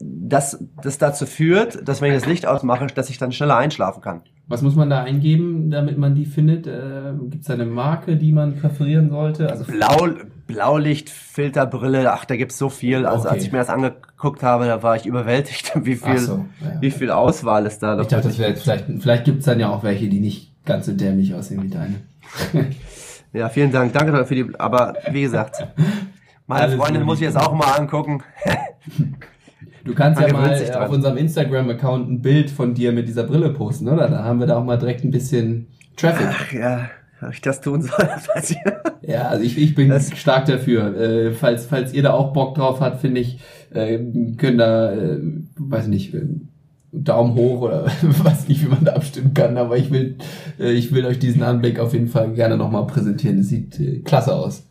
dass 0.00 0.64
das 0.82 0.98
dazu 0.98 1.26
führt, 1.26 1.86
dass 1.86 2.00
wenn 2.00 2.12
ich 2.12 2.18
das 2.18 2.26
Licht 2.26 2.46
ausmache, 2.46 2.86
dass 2.86 3.10
ich 3.10 3.18
dann 3.18 3.32
schneller 3.32 3.56
einschlafen 3.56 4.00
kann. 4.00 4.22
Was 4.48 4.62
muss 4.62 4.76
man 4.76 4.88
da 4.88 5.02
eingeben, 5.02 5.70
damit 5.70 5.98
man 5.98 6.14
die 6.14 6.24
findet? 6.24 6.68
Äh, 6.68 7.14
Gibt 7.30 7.42
es 7.42 7.50
eine 7.50 7.66
Marke, 7.66 8.16
die 8.16 8.30
man 8.30 8.56
präferieren 8.56 9.10
sollte? 9.10 9.50
Also 9.50 9.64
Blau, 9.64 10.08
Blaulichtfilterbrille, 10.46 12.12
ach, 12.12 12.24
da 12.24 12.36
gibt's 12.36 12.56
so 12.56 12.68
viel. 12.68 13.06
Also 13.06 13.24
okay. 13.24 13.34
als 13.34 13.44
ich 13.44 13.50
mir 13.50 13.58
das 13.58 13.68
angeguckt 13.68 14.44
habe, 14.44 14.66
da 14.66 14.84
war 14.84 14.94
ich 14.94 15.04
überwältigt, 15.04 15.72
wie 15.84 15.96
viel, 15.96 16.18
so, 16.18 16.44
ja. 16.60 16.80
wie 16.80 16.92
viel 16.92 17.10
Auswahl 17.10 17.66
es 17.66 17.80
da 17.80 18.00
Ich 18.00 18.06
dachte, 18.06 18.28
das 18.28 18.38
wäre 18.38 18.54
vielleicht, 18.54 18.84
vielleicht 19.00 19.24
gibt's 19.24 19.46
dann 19.46 19.58
ja 19.58 19.68
auch 19.68 19.82
welche, 19.82 20.08
die 20.08 20.20
nicht 20.20 20.52
ganz 20.64 20.86
so 20.86 20.92
dämlich 20.92 21.34
aussehen 21.34 21.64
wie 21.64 21.68
deine. 21.68 21.96
ja, 23.32 23.48
vielen 23.48 23.72
Dank. 23.72 23.92
Danke 23.94 24.24
für 24.26 24.34
die, 24.34 24.46
aber 24.58 24.94
wie 25.10 25.22
gesagt, 25.22 25.66
meine 26.46 26.62
Alles 26.62 26.76
Freundin 26.76 27.02
muss 27.02 27.18
ich 27.18 27.24
jetzt 27.24 27.36
auch 27.36 27.52
mal 27.52 27.72
angucken. 27.72 28.22
Du 29.86 29.94
kannst 29.94 30.20
ja 30.20 30.32
mal 30.32 30.76
auf 30.78 30.90
unserem 30.90 31.16
Instagram-Account 31.16 32.10
ein 32.10 32.20
Bild 32.20 32.50
von 32.50 32.74
dir 32.74 32.92
mit 32.92 33.06
dieser 33.06 33.22
Brille 33.22 33.50
posten, 33.50 33.88
oder? 33.88 34.08
Da 34.08 34.24
haben 34.24 34.40
wir 34.40 34.46
da 34.46 34.58
auch 34.58 34.64
mal 34.64 34.76
direkt 34.76 35.04
ein 35.04 35.12
bisschen 35.12 35.68
Traffic. 35.96 36.26
Ach 36.28 36.52
ja, 36.52 36.90
ob 37.22 37.32
ich 37.32 37.40
das 37.40 37.60
tun 37.60 37.82
soll, 37.82 38.08
weiß 38.34 38.50
ich. 38.50 38.58
Ja, 39.02 39.28
also 39.28 39.44
ich, 39.44 39.56
ich 39.56 39.74
bin 39.74 39.88
das 39.88 40.10
stark 40.18 40.46
dafür. 40.46 40.96
Äh, 40.96 41.32
falls, 41.32 41.66
falls 41.66 41.92
ihr 41.92 42.02
da 42.02 42.12
auch 42.12 42.32
Bock 42.32 42.56
drauf 42.56 42.80
habt, 42.80 43.00
finde 43.00 43.20
ich, 43.20 43.38
äh, 43.72 43.98
können 44.36 44.58
da, 44.58 44.92
äh, 44.92 45.20
weiß 45.56 45.86
nicht, 45.86 46.14
äh, 46.14 46.26
Daumen 46.92 47.34
hoch 47.34 47.62
oder 47.62 47.86
weiß 48.02 48.48
nicht, 48.48 48.64
wie 48.64 48.68
man 48.68 48.84
da 48.84 48.94
abstimmen 48.94 49.34
kann, 49.34 49.56
aber 49.56 49.76
ich 49.76 49.90
will, 49.92 50.16
äh, 50.58 50.72
ich 50.72 50.92
will 50.92 51.06
euch 51.06 51.18
diesen 51.18 51.42
Anblick 51.42 51.78
auf 51.78 51.92
jeden 51.92 52.08
Fall 52.08 52.32
gerne 52.32 52.56
nochmal 52.56 52.86
präsentieren. 52.86 53.38
Es 53.38 53.48
sieht 53.48 53.78
äh, 53.78 54.00
klasse 54.00 54.34
aus. 54.34 54.66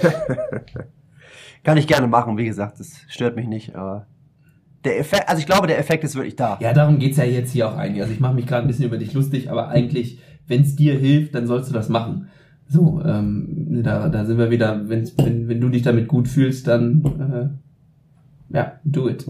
kann 1.64 1.76
ich 1.76 1.86
gerne 1.86 2.08
machen, 2.08 2.36
wie 2.36 2.46
gesagt, 2.46 2.80
das 2.80 3.02
stört 3.08 3.36
mich 3.36 3.46
nicht, 3.46 3.76
aber 3.76 4.06
der 4.84 4.98
Effekt, 4.98 5.28
also 5.28 5.40
ich 5.40 5.46
glaube, 5.46 5.66
der 5.66 5.78
Effekt 5.78 6.04
ist 6.04 6.14
wirklich 6.14 6.36
da. 6.36 6.58
Ja, 6.60 6.72
darum 6.72 6.98
geht's 6.98 7.16
ja 7.16 7.24
jetzt 7.24 7.52
hier 7.52 7.68
auch 7.68 7.76
eigentlich. 7.76 8.02
Also 8.02 8.14
ich 8.14 8.20
mache 8.20 8.34
mich 8.34 8.46
gerade 8.46 8.62
ein 8.62 8.68
bisschen 8.68 8.84
über 8.84 8.98
dich 8.98 9.12
lustig, 9.14 9.50
aber 9.50 9.68
eigentlich, 9.68 10.18
wenn 10.46 10.62
es 10.62 10.76
dir 10.76 10.98
hilft, 10.98 11.34
dann 11.34 11.46
sollst 11.46 11.70
du 11.70 11.74
das 11.74 11.88
machen. 11.88 12.28
So, 12.68 13.00
ähm, 13.04 13.82
da, 13.82 14.08
da 14.08 14.24
sind 14.24 14.38
wir 14.38 14.50
wieder, 14.50 14.88
wenn, 14.88 15.08
wenn, 15.18 15.48
wenn 15.48 15.60
du 15.60 15.68
dich 15.68 15.82
damit 15.82 16.08
gut 16.08 16.28
fühlst, 16.28 16.66
dann 16.66 17.60
äh, 18.50 18.56
ja, 18.56 18.72
do 18.84 19.08
it. 19.08 19.26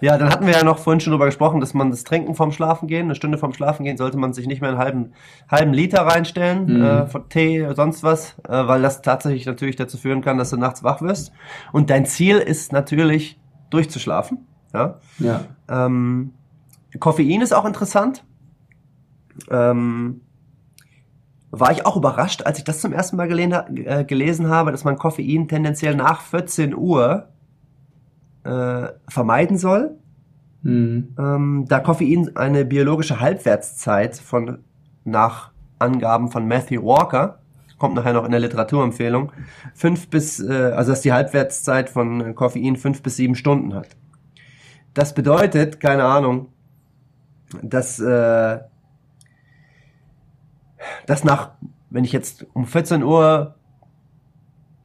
Ja, 0.00 0.16
dann 0.18 0.30
hatten 0.30 0.46
wir 0.46 0.52
ja 0.52 0.64
noch 0.64 0.78
vorhin 0.78 1.00
schon 1.00 1.12
darüber 1.12 1.26
gesprochen, 1.26 1.60
dass 1.60 1.74
man 1.74 1.90
das 1.90 2.04
Trinken 2.04 2.34
vom 2.34 2.52
Schlafen 2.52 2.86
gehen, 2.86 3.04
eine 3.04 3.14
Stunde 3.14 3.38
vom 3.38 3.52
Schlafen 3.52 3.84
gehen, 3.84 3.96
sollte 3.96 4.16
man 4.16 4.32
sich 4.32 4.46
nicht 4.46 4.60
mehr 4.60 4.70
einen 4.70 4.78
halben, 4.78 5.12
halben 5.50 5.72
Liter 5.72 6.02
reinstellen 6.02 6.78
mhm. 6.78 6.82
äh, 6.82 7.06
von 7.06 7.28
Tee 7.28 7.64
oder 7.64 7.74
sonst 7.74 8.02
was, 8.02 8.36
äh, 8.46 8.50
weil 8.50 8.82
das 8.82 9.02
tatsächlich 9.02 9.46
natürlich 9.46 9.76
dazu 9.76 9.96
führen 9.96 10.20
kann, 10.20 10.38
dass 10.38 10.50
du 10.50 10.56
nachts 10.56 10.84
wach 10.84 11.02
wirst. 11.02 11.32
Und 11.72 11.90
dein 11.90 12.06
Ziel 12.06 12.38
ist 12.38 12.72
natürlich, 12.72 13.38
durchzuschlafen. 13.70 14.46
Ja. 14.72 14.98
ja. 15.18 15.44
Ähm, 15.68 16.32
Koffein 16.98 17.40
ist 17.40 17.52
auch 17.52 17.64
interessant. 17.64 18.24
Ähm, 19.50 20.20
war 21.50 21.72
ich 21.72 21.86
auch 21.86 21.96
überrascht, 21.96 22.42
als 22.42 22.58
ich 22.58 22.64
das 22.64 22.80
zum 22.80 22.92
ersten 22.92 23.16
Mal 23.16 23.28
gelesen, 23.28 23.52
äh, 23.86 24.04
gelesen 24.04 24.48
habe, 24.48 24.70
dass 24.70 24.84
man 24.84 24.96
Koffein 24.96 25.48
tendenziell 25.48 25.94
nach 25.94 26.20
14 26.20 26.74
Uhr 26.74 27.28
äh, 28.44 28.88
vermeiden 29.08 29.56
soll. 29.56 29.98
Mhm. 30.62 31.14
Ähm, 31.18 31.64
da 31.68 31.80
Koffein 31.80 32.36
eine 32.36 32.64
biologische 32.64 33.20
Halbwertszeit 33.20 34.16
von 34.16 34.58
nach 35.04 35.52
Angaben 35.78 36.30
von 36.30 36.46
Matthew 36.46 36.82
Walker 36.82 37.38
kommt 37.78 37.94
nachher 37.94 38.12
noch 38.12 38.24
in 38.24 38.30
der 38.30 38.40
Literaturempfehlung, 38.40 39.32
fünf 39.74 40.08
bis, 40.08 40.40
äh, 40.40 40.72
also 40.74 40.92
dass 40.92 41.00
die 41.00 41.12
Halbwertszeit 41.12 41.88
von 41.90 42.34
Koffein 42.34 42.76
fünf 42.76 43.02
bis 43.02 43.16
sieben 43.16 43.34
Stunden 43.34 43.74
hat. 43.74 43.88
Das 44.94 45.14
bedeutet, 45.14 45.80
keine 45.80 46.04
Ahnung, 46.04 46.48
dass, 47.62 47.98
äh, 47.98 48.58
dass 51.06 51.24
nach, 51.24 51.52
wenn 51.90 52.04
ich 52.04 52.12
jetzt 52.12 52.46
um 52.52 52.66
14 52.66 53.02
Uhr 53.02 53.54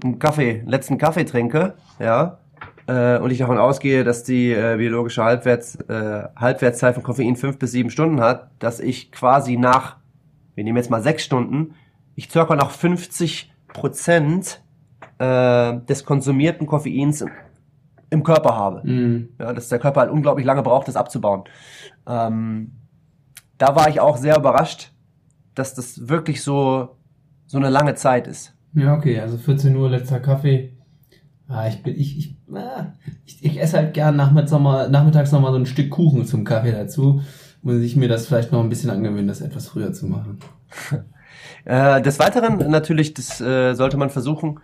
einen 0.04 0.20
Kaffee, 0.20 0.64
letzten 0.66 0.98
Kaffee 0.98 1.26
trinke, 1.26 1.76
ja, 2.00 2.40
äh, 2.88 3.18
und 3.18 3.32
ich 3.32 3.38
davon 3.38 3.58
ausgehe, 3.58 4.04
dass 4.04 4.24
die 4.24 4.52
äh, 4.52 4.76
biologische 4.78 5.24
Halbwerts, 5.24 5.76
äh, 5.88 6.28
Halbwertszeit 6.36 6.96
von 6.96 7.04
Koffein 7.04 7.36
fünf 7.36 7.58
bis 7.58 7.72
sieben 7.72 7.90
Stunden 7.90 8.20
hat, 8.20 8.50
dass 8.60 8.80
ich 8.80 9.12
quasi 9.12 9.58
nach, 9.58 9.98
wir 10.56 10.64
nehmen 10.64 10.78
jetzt 10.78 10.90
mal 10.90 11.02
sechs 11.02 11.24
Stunden, 11.24 11.76
ich 12.16 12.30
circa 12.30 12.56
noch 12.56 12.72
50 12.72 13.52
Prozent 13.68 14.62
äh, 15.18 15.80
des 15.88 16.06
konsumierten 16.06 16.68
Koffeins 16.68 17.22
im, 17.22 17.30
im 18.10 18.24
Körper 18.24 18.56
habe. 18.56 18.88
Mhm. 18.88 19.30
Ja, 19.40 19.54
dass 19.54 19.70
der 19.70 19.80
Körper 19.80 20.02
halt 20.02 20.12
unglaublich 20.12 20.46
lange 20.46 20.64
braucht, 20.64 20.88
das 20.88 20.96
abzubauen. 20.96 21.44
Ähm, 22.08 22.72
da 23.58 23.76
war 23.76 23.90
ich 23.90 24.00
auch 24.00 24.18
sehr 24.18 24.38
überrascht, 24.38 24.92
dass 25.56 25.74
das 25.74 26.08
wirklich 26.08 26.44
so, 26.44 26.98
so 27.46 27.58
eine 27.58 27.70
lange 27.70 27.96
Zeit 27.96 28.28
ist. 28.28 28.56
Ja, 28.74 28.96
okay, 28.96 29.20
also 29.20 29.38
14 29.38 29.76
Uhr 29.76 29.90
letzter 29.90 30.20
Kaffee. 30.20 30.74
Ah, 31.48 31.68
ich 31.68 31.84
bin, 31.84 31.96
ich, 31.96 32.18
ich, 32.18 32.38
ah, 32.56 32.94
ich, 33.26 33.44
ich 33.44 33.62
esse 33.62 33.78
halt 33.78 33.94
gern 33.94 34.16
nachmittags 34.16 34.52
nochmal, 34.52 34.90
nachmittags 34.90 35.32
noch 35.32 35.42
mal 35.42 35.52
so 35.52 35.60
ein 35.60 35.66
Stück 35.66 35.92
Kuchen 35.92 36.26
zum 36.26 36.44
Kaffee 36.44 36.72
dazu. 36.72 37.22
Muss 37.62 37.76
ich 37.76 37.96
mir 37.96 38.10
das 38.10 38.26
vielleicht 38.26 38.52
noch 38.52 38.62
ein 38.62 38.70
bisschen 38.70 38.90
angewöhnen, 38.90 39.28
das 39.28 39.42
etwas 39.42 39.68
früher 39.68 39.94
zu 39.94 40.08
machen. 40.08 40.40
Äh, 41.66 42.02
des 42.02 42.20
Weiteren 42.20 42.70
natürlich, 42.70 43.14
das 43.14 43.40
äh, 43.40 43.74
sollte 43.74 43.98
man 43.98 44.10
versuchen, 44.10 44.60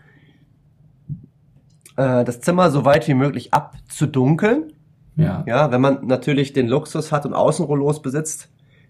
äh, 1.95 2.23
das 2.23 2.41
Zimmer 2.41 2.71
so 2.71 2.85
weit 2.85 3.07
wie 3.07 3.13
möglich 3.13 3.53
abzudunkeln. 3.53 4.73
Ja. 5.15 5.43
Ja, 5.45 5.71
wenn 5.71 5.81
man 5.81 6.07
natürlich 6.07 6.53
den 6.53 6.67
Luxus 6.67 7.12
hat 7.12 7.25
und 7.25 7.33
Außenrollos 7.33 8.01
besitzt, 8.01 8.49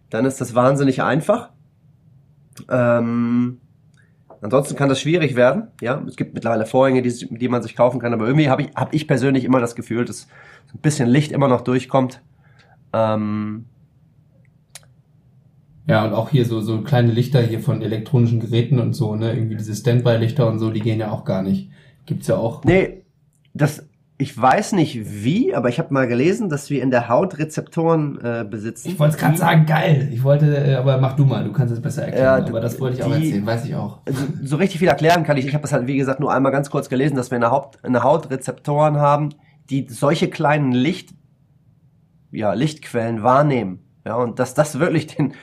dann 0.09 0.25
ist 0.25 0.39
das 0.41 0.53
wahnsinnig 0.53 1.01
einfach. 1.01 1.49
Ähm, 2.69 3.59
ansonsten 4.41 4.75
kann 4.75 4.89
das 4.89 4.99
schwierig 4.99 5.35
werden. 5.35 5.69
Ja, 5.81 6.03
es 6.07 6.15
gibt 6.15 6.33
mittlerweile 6.33 6.65
Vorhänge, 6.65 7.01
die, 7.01 7.27
die 7.29 7.47
man 7.47 7.63
sich 7.63 7.75
kaufen 7.75 7.99
kann, 7.99 8.13
aber 8.13 8.25
irgendwie 8.27 8.49
habe 8.49 8.63
ich, 8.63 8.69
hab 8.75 8.93
ich 8.93 9.07
persönlich 9.07 9.43
immer 9.43 9.59
das 9.59 9.75
Gefühl, 9.75 10.05
dass 10.05 10.27
ein 10.73 10.79
bisschen 10.81 11.09
Licht 11.09 11.31
immer 11.31 11.47
noch 11.47 11.61
durchkommt. 11.61 12.21
Ähm, 12.93 13.65
ja, 15.89 16.05
und 16.05 16.13
auch 16.13 16.29
hier 16.29 16.45
so, 16.45 16.61
so 16.61 16.81
kleine 16.81 17.11
Lichter 17.11 17.41
hier 17.41 17.59
von 17.59 17.81
elektronischen 17.81 18.39
Geräten 18.39 18.79
und 18.79 18.93
so, 18.93 19.15
ne? 19.15 19.33
Irgendwie 19.33 19.55
diese 19.55 19.73
Standby-Lichter 19.73 20.47
und 20.47 20.59
so, 20.59 20.69
die 20.69 20.81
gehen 20.81 20.99
ja 20.99 21.09
auch 21.09 21.25
gar 21.25 21.41
nicht. 21.41 21.71
Gibt's 22.05 22.27
ja 22.27 22.37
auch. 22.37 22.63
Nee, 22.63 23.05
das, 23.55 23.89
ich 24.19 24.39
weiß 24.39 24.73
nicht 24.73 25.23
wie, 25.23 25.55
aber 25.55 25.67
ich 25.67 25.79
habe 25.79 25.91
mal 25.91 26.07
gelesen, 26.07 26.47
dass 26.47 26.69
wir 26.69 26.83
in 26.83 26.91
der 26.91 27.09
Haut 27.09 27.39
Rezeptoren 27.39 28.19
äh, 28.21 28.45
besitzen. 28.47 28.89
Ich 28.89 28.99
wollte 28.99 29.15
es 29.15 29.19
gerade 29.19 29.37
sagen, 29.37 29.65
geil. 29.65 30.09
Ich 30.13 30.23
wollte, 30.23 30.55
äh, 30.57 30.75
aber 30.75 30.99
mach 30.99 31.15
du 31.15 31.25
mal, 31.25 31.43
du 31.43 31.51
kannst 31.51 31.73
es 31.73 31.81
besser 31.81 32.03
erklären. 32.03 32.45
Äh, 32.45 32.49
aber 32.49 32.59
das 32.61 32.79
wollte 32.79 32.97
ich 32.97 33.03
auch 33.03 33.11
erzählen, 33.11 33.43
weiß 33.43 33.65
ich 33.65 33.73
auch. 33.73 34.01
Also, 34.05 34.25
so 34.43 34.57
richtig 34.57 34.77
viel 34.77 34.89
erklären 34.89 35.23
kann 35.23 35.37
ich. 35.37 35.47
Ich 35.47 35.55
habe 35.55 35.63
das 35.63 35.73
halt, 35.73 35.87
wie 35.87 35.97
gesagt, 35.97 36.19
nur 36.19 36.31
einmal 36.31 36.51
ganz 36.51 36.69
kurz 36.69 36.87
gelesen, 36.89 37.15
dass 37.15 37.31
wir 37.31 37.37
in 37.37 37.41
der, 37.41 37.49
Haupt, 37.49 37.79
in 37.83 37.93
der 37.93 38.03
Haut 38.03 38.29
Rezeptoren 38.29 38.97
haben, 38.97 39.29
die 39.71 39.87
solche 39.89 40.29
kleinen 40.29 40.71
Licht, 40.71 41.15
ja, 42.31 42.53
Lichtquellen 42.53 43.23
wahrnehmen. 43.23 43.79
Ja, 44.05 44.17
und 44.17 44.37
dass 44.37 44.53
das 44.53 44.79
wirklich 44.79 45.07
den, 45.07 45.33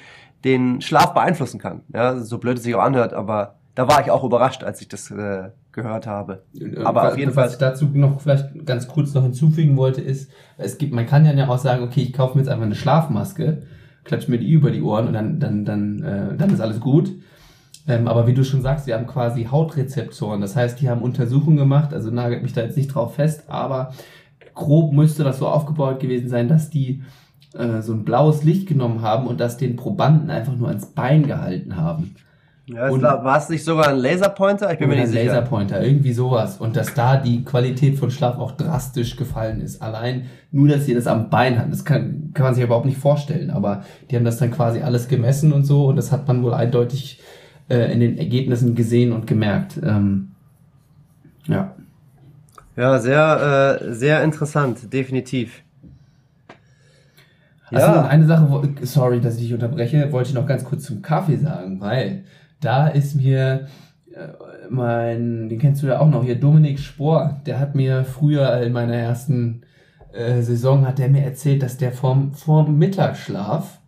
den 0.44 0.80
Schlaf 0.80 1.14
beeinflussen 1.14 1.58
kann. 1.58 1.82
Ja, 1.92 2.18
so 2.18 2.38
blöd 2.38 2.58
es 2.58 2.64
sich 2.64 2.74
auch 2.74 2.82
anhört, 2.82 3.12
aber 3.12 3.56
da 3.74 3.88
war 3.88 4.00
ich 4.00 4.10
auch 4.10 4.24
überrascht, 4.24 4.64
als 4.64 4.80
ich 4.80 4.88
das 4.88 5.10
äh, 5.10 5.50
gehört 5.72 6.06
habe. 6.06 6.42
Aber 6.84 7.02
was, 7.02 7.12
auf 7.12 7.18
jeden 7.18 7.30
was 7.30 7.34
Fall. 7.34 7.44
Was 7.44 7.52
ich 7.52 7.58
dazu 7.58 7.84
noch 7.92 8.20
vielleicht 8.20 8.66
ganz 8.66 8.88
kurz 8.88 9.12
noch 9.14 9.22
hinzufügen 9.22 9.76
wollte, 9.76 10.00
ist, 10.00 10.30
es 10.56 10.78
gibt, 10.78 10.92
man 10.94 11.06
kann 11.06 11.24
ja 11.24 11.48
auch 11.48 11.58
sagen, 11.58 11.84
okay, 11.84 12.02
ich 12.02 12.12
kaufe 12.12 12.36
mir 12.36 12.42
jetzt 12.42 12.50
einfach 12.50 12.64
eine 12.64 12.74
Schlafmaske, 12.74 13.62
klatsche 14.04 14.30
mir 14.30 14.38
die 14.38 14.50
über 14.50 14.70
die 14.70 14.82
Ohren 14.82 15.08
und 15.08 15.12
dann, 15.12 15.38
dann, 15.38 15.64
dann, 15.64 16.02
äh, 16.02 16.36
dann 16.36 16.50
ist 16.50 16.60
alles 16.60 16.80
gut. 16.80 17.12
Ähm, 17.88 18.08
aber 18.08 18.26
wie 18.26 18.34
du 18.34 18.44
schon 18.44 18.62
sagst, 18.62 18.86
wir 18.86 18.94
haben 18.94 19.06
quasi 19.06 19.44
Hautrezeptoren. 19.44 20.40
Das 20.40 20.56
heißt, 20.56 20.80
die 20.80 20.88
haben 20.88 21.02
Untersuchungen 21.02 21.56
gemacht, 21.56 21.92
also 21.92 22.10
nagelt 22.10 22.42
mich 22.42 22.52
da 22.52 22.62
jetzt 22.62 22.76
nicht 22.76 22.88
drauf 22.88 23.14
fest, 23.14 23.44
aber 23.48 23.92
grob 24.54 24.92
müsste 24.92 25.22
das 25.22 25.38
so 25.38 25.46
aufgebaut 25.46 26.00
gewesen 26.00 26.28
sein, 26.28 26.48
dass 26.48 26.70
die 26.70 27.02
äh, 27.54 27.82
so 27.82 27.92
ein 27.92 28.04
blaues 28.04 28.42
Licht 28.42 28.66
genommen 28.66 29.02
haben 29.02 29.26
und 29.26 29.40
das 29.40 29.56
den 29.56 29.76
Probanden 29.76 30.30
einfach 30.30 30.56
nur 30.56 30.68
ans 30.68 30.86
Bein 30.86 31.26
gehalten 31.26 31.76
haben. 31.76 32.14
Ja, 32.68 32.90
war 32.90 33.38
es 33.38 33.48
nicht 33.48 33.62
sogar 33.62 33.88
ein 33.88 33.98
Laserpointer? 33.98 34.72
Ich 34.72 34.80
bin 34.80 34.88
mir 34.88 34.96
nicht 34.96 35.08
sicher. 35.08 35.26
Laserpointer, 35.26 35.80
irgendwie 35.84 36.12
sowas. 36.12 36.58
Und 36.58 36.74
dass 36.74 36.94
da 36.94 37.16
die 37.16 37.44
Qualität 37.44 37.96
von 37.96 38.10
Schlaf 38.10 38.38
auch 38.38 38.52
drastisch 38.52 39.14
gefallen 39.14 39.60
ist. 39.60 39.80
Allein 39.80 40.26
nur, 40.50 40.66
dass 40.66 40.84
sie 40.84 40.94
das 40.94 41.06
am 41.06 41.30
Bein 41.30 41.60
hatten, 41.60 41.70
das 41.70 41.84
kann, 41.84 42.32
kann 42.34 42.44
man 42.44 42.54
sich 42.54 42.64
überhaupt 42.64 42.86
nicht 42.86 42.98
vorstellen. 42.98 43.50
Aber 43.50 43.84
die 44.10 44.16
haben 44.16 44.24
das 44.24 44.38
dann 44.38 44.50
quasi 44.50 44.80
alles 44.82 45.06
gemessen 45.06 45.52
und 45.52 45.64
so 45.64 45.86
und 45.86 45.94
das 45.94 46.10
hat 46.10 46.26
man 46.26 46.42
wohl 46.42 46.54
eindeutig 46.54 47.20
äh, 47.68 47.92
in 47.92 48.00
den 48.00 48.18
Ergebnissen 48.18 48.74
gesehen 48.74 49.12
und 49.12 49.28
gemerkt. 49.28 49.78
Ähm, 49.84 50.32
ja. 51.46 51.76
Ja, 52.76 52.98
sehr, 52.98 53.78
äh, 53.80 53.94
sehr 53.94 54.24
interessant, 54.24 54.92
definitiv. 54.92 55.62
Also 57.70 57.86
ja. 57.86 58.06
eine 58.06 58.26
Sache, 58.26 58.68
sorry, 58.82 59.20
dass 59.20 59.36
ich 59.36 59.42
dich 59.42 59.54
unterbreche, 59.54 60.12
wollte 60.12 60.28
ich 60.28 60.34
noch 60.34 60.46
ganz 60.46 60.64
kurz 60.64 60.84
zum 60.84 61.02
Kaffee 61.02 61.36
sagen, 61.36 61.80
weil 61.80 62.24
da 62.60 62.86
ist 62.86 63.16
mir 63.16 63.66
äh, 64.14 64.28
mein, 64.70 65.48
den 65.48 65.58
kennst 65.58 65.82
du 65.82 65.88
ja 65.88 66.00
auch 66.00 66.08
noch 66.08 66.24
hier, 66.24 66.36
Dominik 66.40 66.78
Spohr, 66.78 67.40
der 67.46 67.58
hat 67.60 67.74
mir 67.74 68.04
früher 68.04 68.60
in 68.62 68.72
meiner 68.72 68.94
ersten 68.94 69.62
äh, 70.12 70.40
Saison 70.42 70.86
hat 70.86 70.98
er 70.98 71.08
mir 71.08 71.22
erzählt, 71.22 71.62
dass 71.62 71.76
der 71.76 71.92
vorm, 71.92 72.32
vorm 72.32 72.78
Mittagsschlaf, 72.78 73.80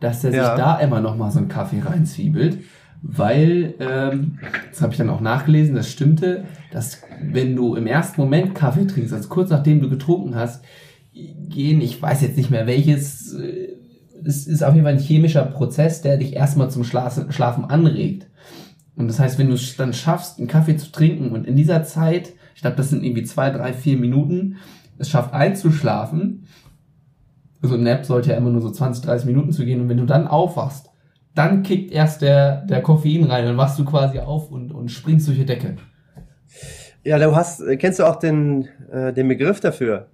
dass 0.00 0.24
er 0.24 0.32
Ja. 0.32 0.44
sich 0.46 0.64
da 0.64 0.78
immer 0.78 1.00
noch 1.00 1.16
mal 1.16 1.30
so 1.30 1.38
einen 1.38 1.48
Kaffee 1.48 1.80
reinzwiebelt, 1.80 2.58
weil, 3.02 3.74
ähm, 3.80 4.38
das 4.70 4.80
habe 4.80 4.92
ich 4.92 4.98
dann 4.98 5.10
auch 5.10 5.20
nachgelesen, 5.20 5.74
das 5.74 5.90
stimmte, 5.90 6.44
dass 6.72 7.02
wenn 7.22 7.54
du 7.54 7.74
im 7.74 7.86
ersten 7.86 8.20
Moment 8.20 8.54
Kaffee 8.54 8.86
trinkst, 8.86 9.12
also 9.12 9.28
kurz 9.28 9.50
nachdem 9.50 9.82
du 9.82 9.90
getrunken 9.90 10.34
hast, 10.34 10.64
gehen, 11.14 11.80
ich 11.80 12.00
weiß 12.00 12.22
jetzt 12.22 12.36
nicht 12.36 12.50
mehr 12.50 12.66
welches, 12.66 13.34
äh, 13.34 13.76
es 14.24 14.46
ist 14.46 14.62
auf 14.62 14.74
jeden 14.74 14.84
Fall 14.84 14.94
ein 14.94 15.00
chemischer 15.00 15.44
Prozess, 15.44 16.02
der 16.02 16.16
dich 16.16 16.34
erstmal 16.34 16.70
zum 16.70 16.84
Schlafen, 16.84 17.64
anregt. 17.64 18.26
Und 18.96 19.08
das 19.08 19.18
heißt, 19.18 19.38
wenn 19.38 19.48
du 19.48 19.54
es 19.54 19.76
dann 19.76 19.92
schaffst, 19.92 20.38
einen 20.38 20.48
Kaffee 20.48 20.76
zu 20.76 20.90
trinken 20.90 21.30
und 21.32 21.46
in 21.46 21.56
dieser 21.56 21.84
Zeit, 21.84 22.32
ich 22.54 22.62
glaube, 22.62 22.76
das 22.76 22.90
sind 22.90 23.04
irgendwie 23.04 23.24
zwei, 23.24 23.50
drei, 23.50 23.72
vier 23.72 23.98
Minuten, 23.98 24.56
es 24.98 25.10
schafft 25.10 25.34
einzuschlafen, 25.34 26.46
also 27.60 27.74
ein 27.74 27.82
Nap 27.82 28.04
sollte 28.04 28.30
ja 28.30 28.36
immer 28.36 28.50
nur 28.50 28.60
so 28.60 28.70
20, 28.70 29.04
30 29.04 29.26
Minuten 29.26 29.52
zu 29.52 29.64
gehen 29.64 29.80
und 29.80 29.88
wenn 29.88 29.96
du 29.96 30.06
dann 30.06 30.28
aufwachst, 30.28 30.90
dann 31.34 31.62
kickt 31.62 31.92
erst 31.92 32.22
der, 32.22 32.64
der 32.66 32.82
Koffein 32.82 33.24
rein 33.24 33.48
und 33.48 33.56
wachst 33.56 33.78
du 33.78 33.84
quasi 33.84 34.20
auf 34.20 34.50
und, 34.50 34.72
und 34.72 34.90
springst 34.90 35.26
durch 35.26 35.38
die 35.38 35.46
Decke. 35.46 35.76
Ja, 37.02 37.18
du 37.18 37.34
hast, 37.34 37.62
kennst 37.78 37.98
du 37.98 38.04
auch 38.04 38.16
den, 38.16 38.68
äh, 38.90 39.12
den 39.12 39.28
Begriff 39.28 39.60
dafür? 39.60 40.08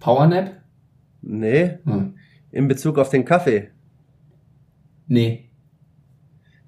Powernap? 0.00 0.52
Nee, 1.22 1.78
Hm. 1.84 2.14
in 2.52 2.68
Bezug 2.68 2.98
auf 2.98 3.08
den 3.10 3.24
Kaffee. 3.24 3.70
Nee. 5.08 5.48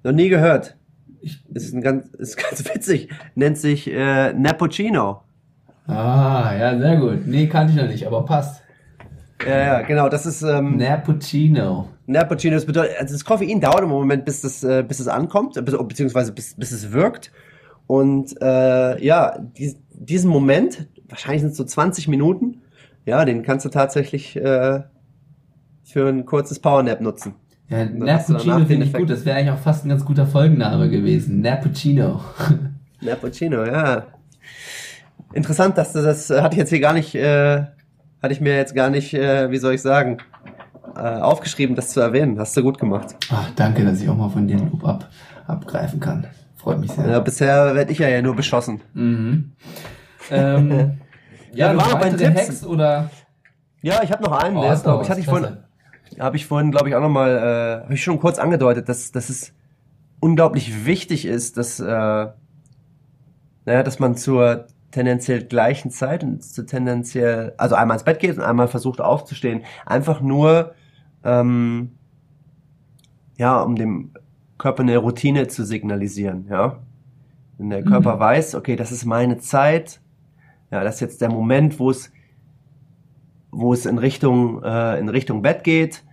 Noch 0.03 0.11
nie 0.11 0.29
gehört. 0.29 0.75
Ich, 1.21 1.43
Ist 1.53 1.73
ein 1.73 1.81
ganz, 1.81 2.07
ist 2.09 2.37
ganz 2.49 2.63
witzig. 2.73 3.09
Nennt 3.35 3.57
sich 3.57 3.89
äh, 3.91 4.33
Nappuccino. 4.33 5.21
ah, 5.87 6.53
ja, 6.57 6.77
sehr 6.77 6.97
gut. 6.97 7.25
Nee, 7.27 7.47
kannte 7.47 7.73
ich 7.73 7.79
noch 7.81 7.87
nicht, 7.89 8.05
aber 8.07 8.23
passt. 8.25 8.63
Ja, 9.45 9.57
ja, 9.57 9.81
genau. 9.81 10.09
Das 10.09 10.25
ist 10.25 10.41
ähm, 10.41 10.77
Nappuccino. 10.77 11.89
Nappuccino. 12.07 12.55
Das 12.55 12.65
bedeutet, 12.65 12.95
also 12.99 13.13
das 13.13 13.23
Koffein 13.23 13.61
dauert 13.61 13.81
im 13.83 13.89
Moment, 13.89 14.25
bis 14.25 14.41
das, 14.41 14.63
äh, 14.63 14.83
bis 14.85 14.99
es 14.99 15.07
ankommt, 15.07 15.53
bis, 15.63 15.77
beziehungsweise 15.77 16.31
bis, 16.33 16.55
bis 16.55 16.71
es 16.71 16.91
wirkt. 16.91 17.31
Und 17.87 18.35
äh, 18.41 19.03
ja, 19.03 19.37
dies, 19.57 19.77
diesen 19.91 20.29
Moment, 20.29 20.87
wahrscheinlich 21.07 21.41
sind 21.41 21.51
es 21.51 21.57
so 21.57 21.63
20 21.63 22.07
Minuten, 22.07 22.58
ja, 23.09 23.25
den 23.25 23.43
kannst 23.43 23.65
du 23.65 23.69
tatsächlich 23.69 24.35
äh, 24.35 24.81
für 25.83 26.07
ein 26.07 26.25
kurzes 26.25 26.59
Powernap 26.59 27.01
nutzen. 27.01 27.33
Ja, 27.69 27.85
Nappuccino 27.85 28.65
finde 28.65 28.85
ich 28.85 28.93
gut. 28.93 29.09
Das 29.09 29.25
wäre 29.25 29.37
eigentlich 29.37 29.51
auch 29.51 29.59
fast 29.59 29.85
ein 29.85 29.89
ganz 29.89 30.05
guter 30.05 30.25
Folgenname 30.25 30.89
gewesen. 30.89 31.41
Nappuccino. 31.41 32.21
Nappuccino, 33.01 33.63
ja. 33.65 34.07
Interessant, 35.33 35.77
dass 35.77 35.93
du 35.93 36.01
das 36.01 36.29
äh, 36.29 36.41
hatte 36.41 36.55
ich 36.55 36.59
jetzt 36.59 36.69
hier 36.69 36.79
gar 36.79 36.93
nicht, 36.93 37.13
äh, 37.13 37.63
hatte 38.21 38.33
ich 38.33 38.41
mir 38.41 38.55
jetzt 38.55 38.73
gar 38.73 38.89
nicht, 38.89 39.13
äh, 39.13 39.51
wie 39.51 39.57
soll 39.57 39.75
ich 39.75 39.81
sagen, 39.81 40.17
äh, 40.95 40.99
aufgeschrieben, 40.99 41.75
das 41.75 41.89
zu 41.89 41.99
erwähnen. 41.99 42.39
Hast 42.39 42.57
du 42.57 42.63
gut 42.63 42.79
gemacht. 42.79 43.15
Ach, 43.31 43.49
danke, 43.55 43.85
dass 43.85 44.01
ich 44.01 44.09
auch 44.09 44.17
mal 44.17 44.29
von 44.29 44.47
dir 44.47 44.57
einen 44.57 44.71
Lob 44.71 44.85
ab, 44.85 45.09
abgreifen 45.45 45.99
kann. 45.99 46.25
Freut 46.55 46.79
mich 46.79 46.91
sehr. 46.91 47.07
Ja, 47.07 47.19
bisher 47.19 47.75
werde 47.75 47.91
ich 47.91 47.99
ja, 47.99 48.09
ja 48.09 48.21
nur 48.21 48.35
beschossen. 48.35 48.81
Mhm. 48.93 49.51
Ähm, 50.31 50.97
ja, 51.53 51.67
Ja, 51.67 51.73
wir 51.73 51.77
noch 51.77 51.93
weitere 51.93 52.33
Tipps. 52.33 52.65
Oder? 52.65 53.09
Ja, 53.81 54.03
ich 54.03 54.11
habe 54.11 54.23
noch 54.23 54.31
einen, 54.31 54.57
Oh, 54.57 54.61
der 54.61 54.73
ist, 54.73 54.83
glaube 54.83 55.03
ich, 55.03 55.09
hatte 55.09 55.19
ich 55.21 55.25
vorhin, 55.25 55.57
habe 56.19 56.35
ich 56.37 56.45
vorhin, 56.45 56.71
glaube 56.71 56.89
ich, 56.89 56.95
auch 56.95 57.01
nochmal, 57.01 57.37
äh, 57.37 57.83
habe 57.83 57.93
ich 57.93 58.03
schon 58.03 58.19
kurz 58.19 58.39
angedeutet, 58.39 58.89
dass, 58.89 59.11
dass 59.11 59.29
es 59.29 59.53
unglaublich 60.19 60.85
wichtig 60.85 61.25
ist, 61.25 61.57
dass, 61.57 61.79
äh, 61.79 61.85
naja, 63.65 63.83
dass 63.83 63.99
man 63.99 64.15
zur 64.15 64.67
tendenziell 64.91 65.43
gleichen 65.43 65.91
Zeit 65.91 66.23
und 66.23 66.43
zu 66.43 66.65
tendenziell, 66.65 67.53
also 67.57 67.75
einmal 67.75 67.95
ins 67.95 68.03
Bett 68.03 68.19
geht 68.19 68.37
und 68.37 68.43
einmal 68.43 68.67
versucht 68.67 68.99
aufzustehen, 69.01 69.63
einfach 69.85 70.19
nur, 70.19 70.73
ähm, 71.23 71.91
ja, 73.37 73.61
um 73.61 73.75
dem 73.75 74.11
Körper 74.57 74.83
eine 74.83 74.97
Routine 74.97 75.47
zu 75.47 75.63
signalisieren, 75.63 76.47
ja. 76.49 76.79
Wenn 77.57 77.69
der 77.69 77.83
Körper 77.83 78.15
Mhm. 78.15 78.19
weiß, 78.19 78.55
okay, 78.55 78.75
das 78.75 78.91
ist 78.91 79.05
meine 79.05 79.37
Zeit, 79.37 80.01
ja, 80.71 80.83
das 80.83 80.95
ist 80.95 81.01
jetzt 81.01 81.21
der 81.21 81.29
Moment, 81.31 81.79
wo 81.79 81.89
es 81.89 82.11
wo 83.51 83.73
es 83.73 83.85
in 83.85 83.97
Richtung 83.97 84.61
äh, 84.63 84.99
in 84.99 85.09
Richtung 85.09 85.41
Bett 85.41 85.63
geht. 85.63 86.03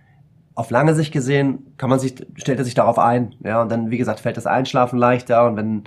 Auf 0.55 0.71
lange 0.71 0.95
Sicht 0.95 1.13
gesehen 1.13 1.59
kann 1.77 1.89
man 1.89 1.99
sich 1.99 2.15
stellt 2.35 2.57
er 2.57 2.65
sich 2.65 2.73
darauf 2.73 2.97
ein, 2.97 3.35
ja 3.43 3.61
und 3.61 3.71
dann 3.71 3.91
wie 3.91 3.97
gesagt 3.97 4.19
fällt 4.19 4.37
das 4.37 4.47
Einschlafen 4.47 4.97
leichter 4.97 5.45
und 5.45 5.55
wenn 5.55 5.83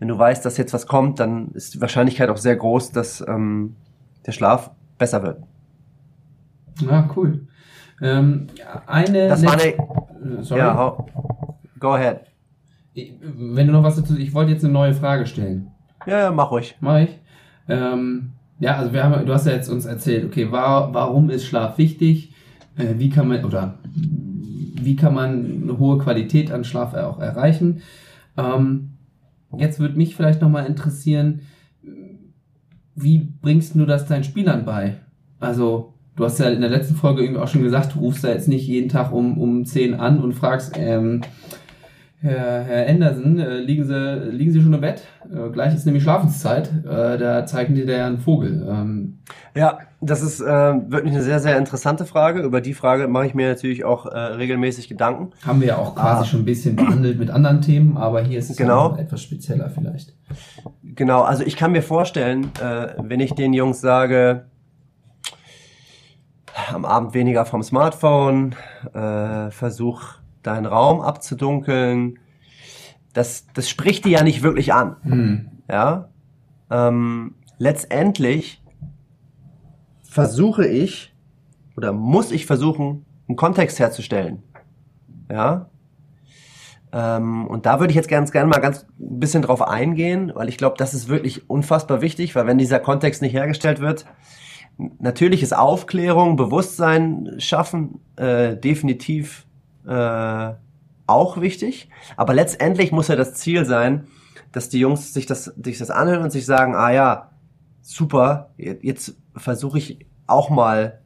wenn 0.00 0.08
du 0.08 0.18
weißt, 0.18 0.44
dass 0.44 0.56
jetzt 0.56 0.72
was 0.72 0.86
kommt, 0.86 1.18
dann 1.18 1.48
ist 1.52 1.74
die 1.74 1.80
Wahrscheinlichkeit 1.80 2.28
auch 2.30 2.36
sehr 2.36 2.54
groß, 2.56 2.92
dass 2.92 3.20
ähm, 3.26 3.74
der 4.26 4.32
Schlaf 4.32 4.70
besser 4.96 5.22
wird. 5.22 5.42
Ja, 6.80 7.10
cool. 7.16 7.46
Ähm, 8.00 8.46
eine 8.86 9.28
Das 9.28 9.44
war 9.44 9.54
eine, 9.54 9.62
Äh, 9.64 10.42
Sorry. 10.42 10.60
ja, 10.60 10.96
go 11.80 11.92
ahead. 11.94 12.20
Wenn 12.94 13.66
du 13.66 13.72
noch 13.72 13.82
was 13.82 13.96
dazu, 13.96 14.16
ich 14.16 14.34
wollte 14.34 14.52
jetzt 14.52 14.64
eine 14.64 14.72
neue 14.72 14.94
Frage 14.94 15.26
stellen. 15.26 15.70
Ja, 16.06 16.18
ja, 16.20 16.30
mach 16.32 16.50
ruhig. 16.50 16.76
Mach 16.80 16.98
ich. 16.98 17.18
Ähm, 17.68 18.30
ja, 18.60 18.76
also 18.76 18.92
wir 18.92 19.04
haben, 19.04 19.24
du 19.24 19.32
hast 19.32 19.46
ja 19.46 19.52
jetzt 19.52 19.68
uns 19.68 19.84
erzählt, 19.84 20.24
okay, 20.24 20.50
wa 20.50 20.92
warum 20.92 21.30
ist 21.30 21.46
Schlaf 21.46 21.78
wichtig? 21.78 22.32
Äh, 22.76 22.94
wie 22.98 23.10
kann 23.10 23.28
man 23.28 23.44
oder 23.44 23.78
wie 24.80 24.96
kann 24.96 25.14
man 25.14 25.62
eine 25.62 25.78
hohe 25.78 25.98
Qualität 25.98 26.50
an 26.50 26.64
Schlaf 26.64 26.94
auch 26.94 27.20
erreichen? 27.20 27.82
Ähm, 28.36 28.90
jetzt 29.56 29.80
würde 29.80 29.96
mich 29.96 30.16
vielleicht 30.16 30.40
nochmal 30.40 30.66
interessieren, 30.66 31.40
wie 32.94 33.18
bringst 33.40 33.74
du 33.74 33.86
das 33.86 34.06
deinen 34.06 34.24
Spielern 34.24 34.64
bei? 34.64 34.96
Also, 35.38 35.94
du 36.16 36.24
hast 36.24 36.38
ja 36.38 36.48
in 36.48 36.60
der 36.60 36.70
letzten 36.70 36.96
Folge 36.96 37.22
irgendwie 37.22 37.40
auch 37.40 37.48
schon 37.48 37.62
gesagt, 37.62 37.94
du 37.94 38.00
rufst 38.00 38.24
da 38.24 38.28
jetzt 38.28 38.48
nicht 38.48 38.66
jeden 38.66 38.88
Tag 38.88 39.12
um, 39.12 39.38
um 39.38 39.64
10 39.64 39.94
an 39.94 40.20
und 40.20 40.32
fragst, 40.32 40.74
ähm, 40.76 41.22
Herr, 42.20 42.64
Herr 42.64 42.88
Anderson, 42.88 43.38
äh, 43.38 43.58
liegen, 43.58 43.84
Sie, 43.84 44.18
liegen 44.32 44.50
Sie 44.50 44.60
schon 44.60 44.72
im 44.74 44.80
Bett? 44.80 45.02
Äh, 45.32 45.50
gleich 45.50 45.72
ist 45.72 45.86
nämlich 45.86 46.02
Schlafenszeit. 46.02 46.68
Äh, 46.84 47.16
da 47.16 47.46
zeigen 47.46 47.76
die 47.76 47.86
dir 47.86 48.04
einen 48.04 48.18
Vogel. 48.18 48.66
Ähm, 48.68 49.18
Ja, 49.54 49.78
das 50.00 50.22
ist 50.22 50.40
äh, 50.40 50.44
wirklich 50.44 51.12
eine 51.14 51.22
sehr, 51.22 51.38
sehr 51.38 51.56
interessante 51.56 52.04
Frage. 52.06 52.40
Über 52.42 52.60
die 52.60 52.74
Frage 52.74 53.06
mache 53.06 53.26
ich 53.26 53.34
mir 53.34 53.48
natürlich 53.48 53.84
auch 53.84 54.06
äh, 54.06 54.18
regelmäßig 54.18 54.88
Gedanken. 54.88 55.30
haben 55.46 55.60
wir 55.60 55.68
ja 55.68 55.76
auch 55.78 55.94
quasi 55.94 56.22
Ah. 56.22 56.24
schon 56.24 56.40
ein 56.40 56.44
bisschen 56.44 56.74
behandelt 56.74 57.20
mit 57.20 57.30
anderen 57.30 57.60
Themen, 57.62 57.96
aber 57.96 58.20
hier 58.22 58.40
ist 58.40 58.50
es 58.50 58.56
Genau. 58.56 58.96
etwas 58.96 59.22
spezieller 59.22 59.70
vielleicht. 59.70 60.12
Genau, 60.82 61.22
also 61.22 61.44
ich 61.44 61.56
kann 61.56 61.70
mir 61.70 61.82
vorstellen, 61.82 62.50
äh, 62.60 62.94
wenn 63.00 63.20
ich 63.20 63.34
den 63.34 63.52
Jungs 63.52 63.80
sage, 63.80 64.46
am 66.74 66.84
Abend 66.84 67.14
weniger 67.14 67.44
vom 67.44 67.62
Smartphone, 67.62 68.56
äh, 68.92 69.50
versuch 69.52 70.17
deinen 70.42 70.66
Raum 70.66 71.00
abzudunkeln, 71.00 72.18
das, 73.12 73.46
das 73.54 73.68
spricht 73.68 74.04
die 74.04 74.10
ja 74.10 74.22
nicht 74.22 74.42
wirklich 74.42 74.72
an. 74.72 74.96
Hm. 75.02 75.50
Ja, 75.70 76.08
ähm, 76.70 77.34
letztendlich 77.58 78.62
versuche 80.02 80.66
ich 80.66 81.14
oder 81.76 81.92
muss 81.92 82.32
ich 82.32 82.46
versuchen, 82.46 83.04
einen 83.28 83.36
Kontext 83.36 83.78
herzustellen. 83.78 84.42
Ja, 85.30 85.68
ähm, 86.92 87.46
und 87.46 87.66
da 87.66 87.80
würde 87.80 87.90
ich 87.90 87.96
jetzt 87.96 88.08
ganz 88.08 88.32
gerne 88.32 88.48
mal 88.48 88.60
ganz 88.60 88.86
ein 88.98 89.20
bisschen 89.20 89.42
drauf 89.42 89.62
eingehen, 89.62 90.32
weil 90.34 90.48
ich 90.48 90.56
glaube, 90.56 90.76
das 90.78 90.94
ist 90.94 91.08
wirklich 91.08 91.48
unfassbar 91.50 92.00
wichtig, 92.00 92.34
weil 92.34 92.46
wenn 92.46 92.58
dieser 92.58 92.80
Kontext 92.80 93.20
nicht 93.20 93.34
hergestellt 93.34 93.80
wird, 93.80 94.06
natürlich 94.98 95.42
ist 95.42 95.56
Aufklärung, 95.56 96.36
Bewusstsein 96.36 97.34
schaffen 97.38 98.00
äh, 98.16 98.56
definitiv 98.56 99.46
äh, 99.86 100.54
auch 101.06 101.40
wichtig, 101.40 101.88
aber 102.16 102.34
letztendlich 102.34 102.92
muss 102.92 103.08
ja 103.08 103.16
das 103.16 103.34
Ziel 103.34 103.64
sein, 103.64 104.06
dass 104.52 104.68
die 104.68 104.78
Jungs 104.78 105.12
sich 105.14 105.26
das, 105.26 105.44
sich 105.44 105.78
das 105.78 105.90
anhören 105.90 106.22
und 106.22 106.30
sich 106.30 106.46
sagen, 106.46 106.74
ah 106.74 106.90
ja, 106.90 107.30
super, 107.80 108.50
jetzt 108.56 109.16
versuche 109.34 109.78
ich 109.78 110.06
auch 110.26 110.50
mal 110.50 111.00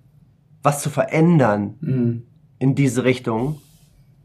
was 0.62 0.83
zu 0.83 0.91
verändern 0.91 1.75
Hm. 1.81 2.23
in 2.59 2.75
diese 2.75 3.05
Richtung, 3.05 3.61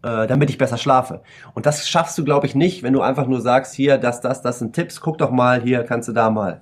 äh, 0.03 0.27
damit 0.27 0.49
ich 0.49 0.57
besser 0.57 0.77
schlafe. 0.77 1.21
Und 1.53 1.65
das 1.65 1.87
schaffst 1.87 2.17
du, 2.17 2.23
glaube 2.23 2.47
ich, 2.47 2.55
nicht, 2.55 2.83
wenn 2.83 2.93
du 2.93 3.01
einfach 3.01 3.27
nur 3.27 3.41
sagst, 3.41 3.73
hier, 3.73 3.97
das, 3.97 4.21
das, 4.21 4.41
das 4.41 4.59
sind 4.59 4.73
Tipps, 4.73 5.01
guck 5.01 5.17
doch 5.17 5.31
mal, 5.31 5.61
hier 5.61 5.83
kannst 5.83 6.09
du 6.09 6.13
da 6.13 6.29
mal. 6.29 6.61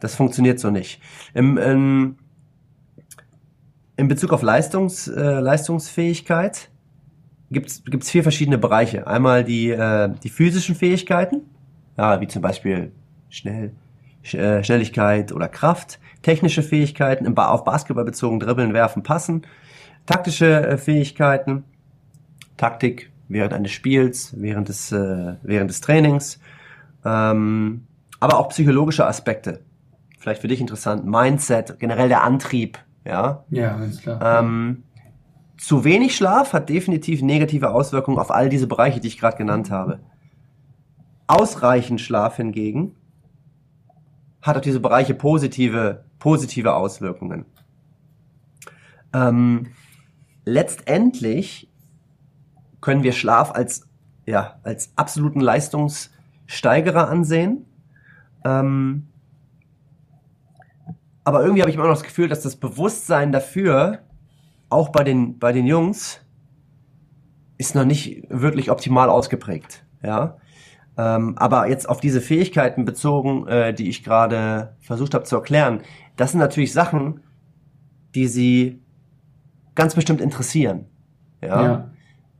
Das 0.00 0.14
funktioniert 0.14 0.60
so 0.60 0.70
nicht. 0.70 1.00
Im, 1.34 1.58
im, 1.58 2.16
in 3.96 4.06
Bezug 4.06 4.32
auf 4.32 4.42
Leistungs, 4.42 5.08
äh, 5.08 5.40
Leistungsfähigkeit 5.40 6.70
gibt's 7.50 7.82
gibt's 7.84 8.10
vier 8.10 8.22
verschiedene 8.22 8.58
Bereiche. 8.58 9.06
Einmal 9.06 9.44
die, 9.44 9.70
äh, 9.70 10.10
die 10.22 10.28
physischen 10.28 10.74
Fähigkeiten, 10.74 11.42
ja, 11.96 12.20
wie 12.20 12.28
zum 12.28 12.42
Beispiel 12.42 12.92
schnell, 13.30 13.72
Sch 14.22 14.34
äh, 14.34 14.62
Schnelligkeit 14.64 15.32
oder 15.32 15.48
Kraft, 15.48 15.98
technische 16.22 16.62
Fähigkeiten, 16.62 17.24
im 17.24 17.34
ba 17.34 17.48
auf 17.48 17.64
Basketball 17.64 18.04
bezogen, 18.04 18.40
dribbeln, 18.40 18.74
werfen, 18.74 19.02
passen, 19.02 19.42
taktische 20.06 20.66
äh, 20.66 20.76
Fähigkeiten, 20.78 21.64
Taktik 22.56 23.10
während 23.28 23.52
eines 23.52 23.70
Spiels, 23.70 24.34
während 24.36 24.68
des, 24.68 24.90
äh, 24.92 25.34
während 25.42 25.70
des 25.70 25.80
Trainings, 25.80 26.40
ähm, 27.04 27.86
aber 28.20 28.38
auch 28.38 28.48
psychologische 28.48 29.06
Aspekte. 29.06 29.60
Vielleicht 30.18 30.40
für 30.40 30.48
dich 30.48 30.60
interessant, 30.60 31.06
Mindset, 31.06 31.78
generell 31.78 32.08
der 32.08 32.24
Antrieb, 32.24 32.78
Ja, 33.04 33.44
Ja, 33.50 33.76
ganz 33.76 34.02
klar. 34.02 34.40
ähm, 34.40 34.82
zu 35.58 35.84
wenig 35.84 36.16
Schlaf 36.16 36.52
hat 36.52 36.68
definitiv 36.68 37.20
negative 37.20 37.72
Auswirkungen 37.72 38.18
auf 38.18 38.30
all 38.30 38.48
diese 38.48 38.68
Bereiche, 38.68 39.00
die 39.00 39.08
ich 39.08 39.18
gerade 39.18 39.36
genannt 39.36 39.70
habe. 39.70 40.00
Ausreichend 41.26 42.00
Schlaf 42.00 42.36
hingegen 42.36 42.94
hat 44.40 44.56
auf 44.56 44.62
diese 44.62 44.80
Bereiche 44.80 45.14
positive, 45.14 46.04
positive 46.20 46.74
Auswirkungen. 46.74 47.44
Ähm, 49.12 49.72
letztendlich 50.44 51.68
können 52.80 53.02
wir 53.02 53.12
Schlaf 53.12 53.50
als, 53.50 53.88
ja, 54.26 54.60
als 54.62 54.92
absoluten 54.94 55.40
Leistungssteigerer 55.40 57.08
ansehen. 57.08 57.66
Ähm, 58.44 59.08
aber 61.24 61.42
irgendwie 61.42 61.62
habe 61.62 61.70
ich 61.70 61.76
immer 61.76 61.86
noch 61.86 61.94
das 61.94 62.04
Gefühl, 62.04 62.28
dass 62.28 62.42
das 62.42 62.56
Bewusstsein 62.56 63.32
dafür 63.32 64.04
auch 64.68 64.90
bei 64.90 65.04
den, 65.04 65.38
bei 65.38 65.52
den 65.52 65.66
Jungs 65.66 66.20
ist 67.56 67.74
noch 67.74 67.84
nicht 67.84 68.22
wirklich 68.28 68.70
optimal 68.70 69.08
ausgeprägt. 69.08 69.84
Ja. 70.02 70.38
Ähm, 70.96 71.36
aber 71.38 71.68
jetzt 71.68 71.88
auf 71.88 72.00
diese 72.00 72.20
Fähigkeiten 72.20 72.84
bezogen, 72.84 73.46
äh, 73.46 73.72
die 73.72 73.88
ich 73.88 74.02
gerade 74.02 74.76
versucht 74.80 75.14
habe 75.14 75.24
zu 75.24 75.36
erklären, 75.36 75.82
das 76.16 76.32
sind 76.32 76.40
natürlich 76.40 76.72
Sachen, 76.72 77.20
die 78.14 78.26
sie 78.26 78.82
ganz 79.74 79.94
bestimmt 79.94 80.20
interessieren. 80.20 80.86
Ja. 81.40 81.62
ja. 81.62 81.90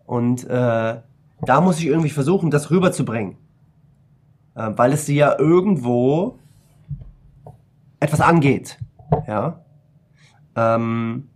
Und 0.06 0.44
äh, 0.44 1.00
da 1.42 1.60
muss 1.60 1.78
ich 1.78 1.86
irgendwie 1.86 2.10
versuchen, 2.10 2.50
das 2.50 2.70
rüberzubringen. 2.70 3.36
Äh, 4.54 4.72
weil 4.74 4.92
es 4.92 5.06
sie 5.06 5.16
ja 5.16 5.38
irgendwo 5.38 6.38
etwas 8.00 8.20
angeht. 8.20 8.78
Ja. 9.26 9.64
Ähm, 10.56 11.28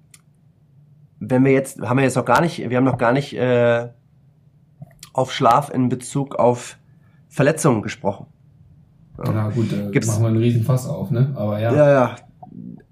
wenn 1.25 1.45
wir 1.45 1.53
jetzt, 1.53 1.81
haben 1.83 1.99
wir 1.99 2.05
jetzt 2.05 2.17
noch 2.17 2.25
gar 2.25 2.41
nicht, 2.41 2.69
wir 2.69 2.77
haben 2.77 2.85
noch 2.85 2.99
gar 2.99 3.13
nicht 3.13 3.35
äh, 3.35 3.89
auf 5.13 5.33
Schlaf 5.33 5.71
in 5.71 5.89
Bezug 5.89 6.37
auf 6.37 6.77
Verletzungen 7.29 7.83
gesprochen. 7.83 8.27
Na 9.19 9.51
gut, 9.51 9.73
äh, 9.73 9.91
Gibt's- 9.91 10.09
machen 10.09 10.23
wir 10.23 10.29
einen 10.29 10.39
riesen 10.39 10.65
Fass 10.65 10.87
auf, 10.89 11.11
ne? 11.11 11.33
Aber 11.37 11.61
ja. 11.61 11.73
Ja, 11.73 11.91
ja. 11.91 12.17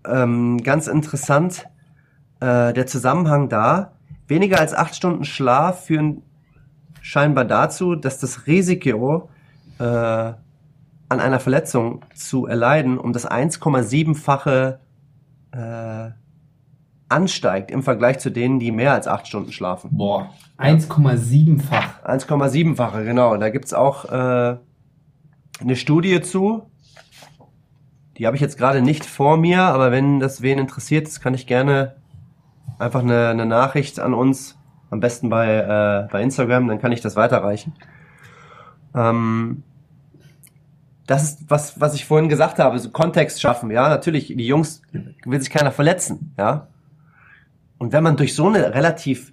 Ähm, 0.07 0.59
ganz 0.63 0.87
interessant, 0.87 1.67
äh, 2.41 2.73
der 2.73 2.87
Zusammenhang 2.87 3.49
da. 3.49 3.93
Weniger 4.29 4.61
als 4.61 4.75
acht 4.75 4.95
Stunden 4.95 5.25
Schlaf 5.25 5.87
führen 5.87 6.23
scheinbar 7.03 7.45
dazu, 7.45 7.97
dass 7.97 8.19
das 8.21 8.47
Risiko, 8.47 9.29
äh, 9.79 9.83
an 9.85 10.39
einer 11.19 11.41
Verletzung 11.41 12.03
zu 12.15 12.47
erleiden, 12.47 12.97
um 12.97 13.13
das 13.13 13.27
1,7-fache 13.29 14.79
äh, 15.53 16.11
ansteigt 17.11 17.71
im 17.71 17.83
Vergleich 17.83 18.19
zu 18.19 18.31
denen, 18.31 18.59
die 18.59 18.71
mehr 18.71 18.93
als 18.93 19.09
acht 19.09 19.27
Stunden 19.27 19.53
schlafen. 19.53 19.91
Boah, 19.93 20.31
1,7-fach. 20.59 22.05
1,7-fache, 22.05 23.05
genau. 23.05 23.37
Da 23.37 23.51
gibt's 23.51 23.75
auch 23.75 24.05
äh, 24.07 24.57
eine 25.61 25.77
Studie 25.77 26.21
zu. 26.23 26.71
Die 28.17 28.27
habe 28.27 28.37
ich 28.37 28.43
jetzt 28.43 28.59
gerade 28.59 28.83
nicht 28.83 29.05
vor 29.05 29.37
mir, 29.37 29.63
aber 29.63 29.91
wenn 29.91 30.21
das 30.21 30.43
wen 30.43 30.59
interessiert, 30.59 31.07
das 31.07 31.21
kann 31.21 31.35
ich 31.35 31.47
gerne 31.47 31.97
einfach 32.79 33.01
eine, 33.01 33.29
eine 33.29 33.47
Nachricht 33.47 33.99
an 33.99 34.15
uns, 34.15 34.59
am 34.91 35.01
besten 35.01 35.29
bei, 35.29 35.57
äh, 35.57 36.09
bei 36.11 36.23
Instagram, 36.23 36.69
dann 36.69 36.81
kann 36.81 36.93
ich 36.93 37.01
das 37.01 37.17
weiterreichen. 37.17 37.75
Ähm, 38.95 39.63
das 41.07 41.25
ist 41.25 41.51
was, 41.51 41.81
was 41.81 41.95
ich 41.95 42.05
vorhin 42.05 42.29
gesagt 42.29 42.59
habe, 42.59 42.79
so 42.79 42.91
Kontext 42.91 43.41
schaffen, 43.41 43.71
ja. 43.71 43.89
Natürlich, 43.89 44.29
die 44.29 44.47
Jungs 44.47 44.83
will 45.25 45.41
sich 45.41 45.51
keiner 45.51 45.73
verletzen, 45.73 46.35
ja. 46.39 46.69
Und 47.81 47.93
wenn 47.93 48.05
man 48.05 48.17
durch 48.17 48.37
so 48.37 48.47
eine 48.47 48.75
relativ 48.75 49.33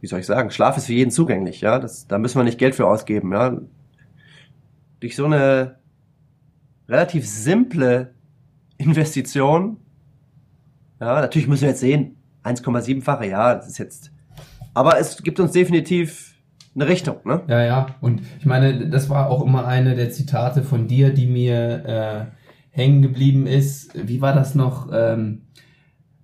wie 0.00 0.06
soll 0.06 0.20
ich 0.20 0.26
sagen, 0.26 0.50
Schlaf 0.50 0.76
ist 0.76 0.86
für 0.86 0.94
jeden 0.94 1.10
zugänglich, 1.10 1.60
ja. 1.60 1.78
Das, 1.78 2.06
da 2.06 2.18
müssen 2.18 2.38
wir 2.38 2.44
nicht 2.44 2.58
Geld 2.58 2.74
für 2.74 2.86
ausgeben, 2.86 3.32
ja. 3.32 3.60
Durch 5.00 5.16
so 5.16 5.26
eine 5.26 5.76
relativ 6.88 7.28
simple 7.28 8.14
Investition, 8.78 9.76
ja, 11.00 11.20
natürlich 11.20 11.48
müssen 11.48 11.62
wir 11.62 11.70
jetzt 11.70 11.80
sehen, 11.80 12.16
1,7-fache, 12.44 13.26
ja, 13.26 13.54
das 13.54 13.68
ist 13.68 13.78
jetzt, 13.78 14.12
aber 14.74 14.98
es 14.98 15.22
gibt 15.22 15.38
uns 15.38 15.52
definitiv 15.52 16.34
eine 16.74 16.86
Richtung, 16.86 17.16
ne? 17.24 17.42
Ja, 17.48 17.62
ja. 17.62 17.86
Und 18.00 18.22
ich 18.38 18.46
meine, 18.46 18.88
das 18.88 19.10
war 19.10 19.28
auch 19.28 19.44
immer 19.44 19.66
eine 19.66 19.96
der 19.96 20.10
Zitate 20.10 20.62
von 20.62 20.86
dir, 20.86 21.12
die 21.12 21.26
mir 21.26 21.84
äh, 21.84 22.24
hängen 22.70 23.02
geblieben 23.02 23.46
ist. 23.46 23.90
Wie 24.08 24.20
war 24.20 24.32
das 24.32 24.54
noch? 24.54 24.88
Ähm, 24.92 25.42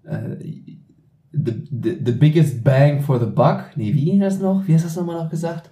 äh, 0.04 0.75
the, 1.44 1.52
the, 1.70 1.98
the 2.04 2.12
biggest 2.12 2.62
bang 2.64 3.00
for 3.00 3.18
the 3.20 3.26
buck. 3.26 3.64
Nee, 3.76 3.92
wie 3.94 4.04
ging 4.04 4.20
das 4.20 4.38
noch? 4.40 4.66
Wie 4.66 4.74
hast 4.74 4.82
du 4.84 4.88
das 4.88 4.96
nochmal 4.96 5.22
noch 5.24 5.30
gesagt? 5.30 5.70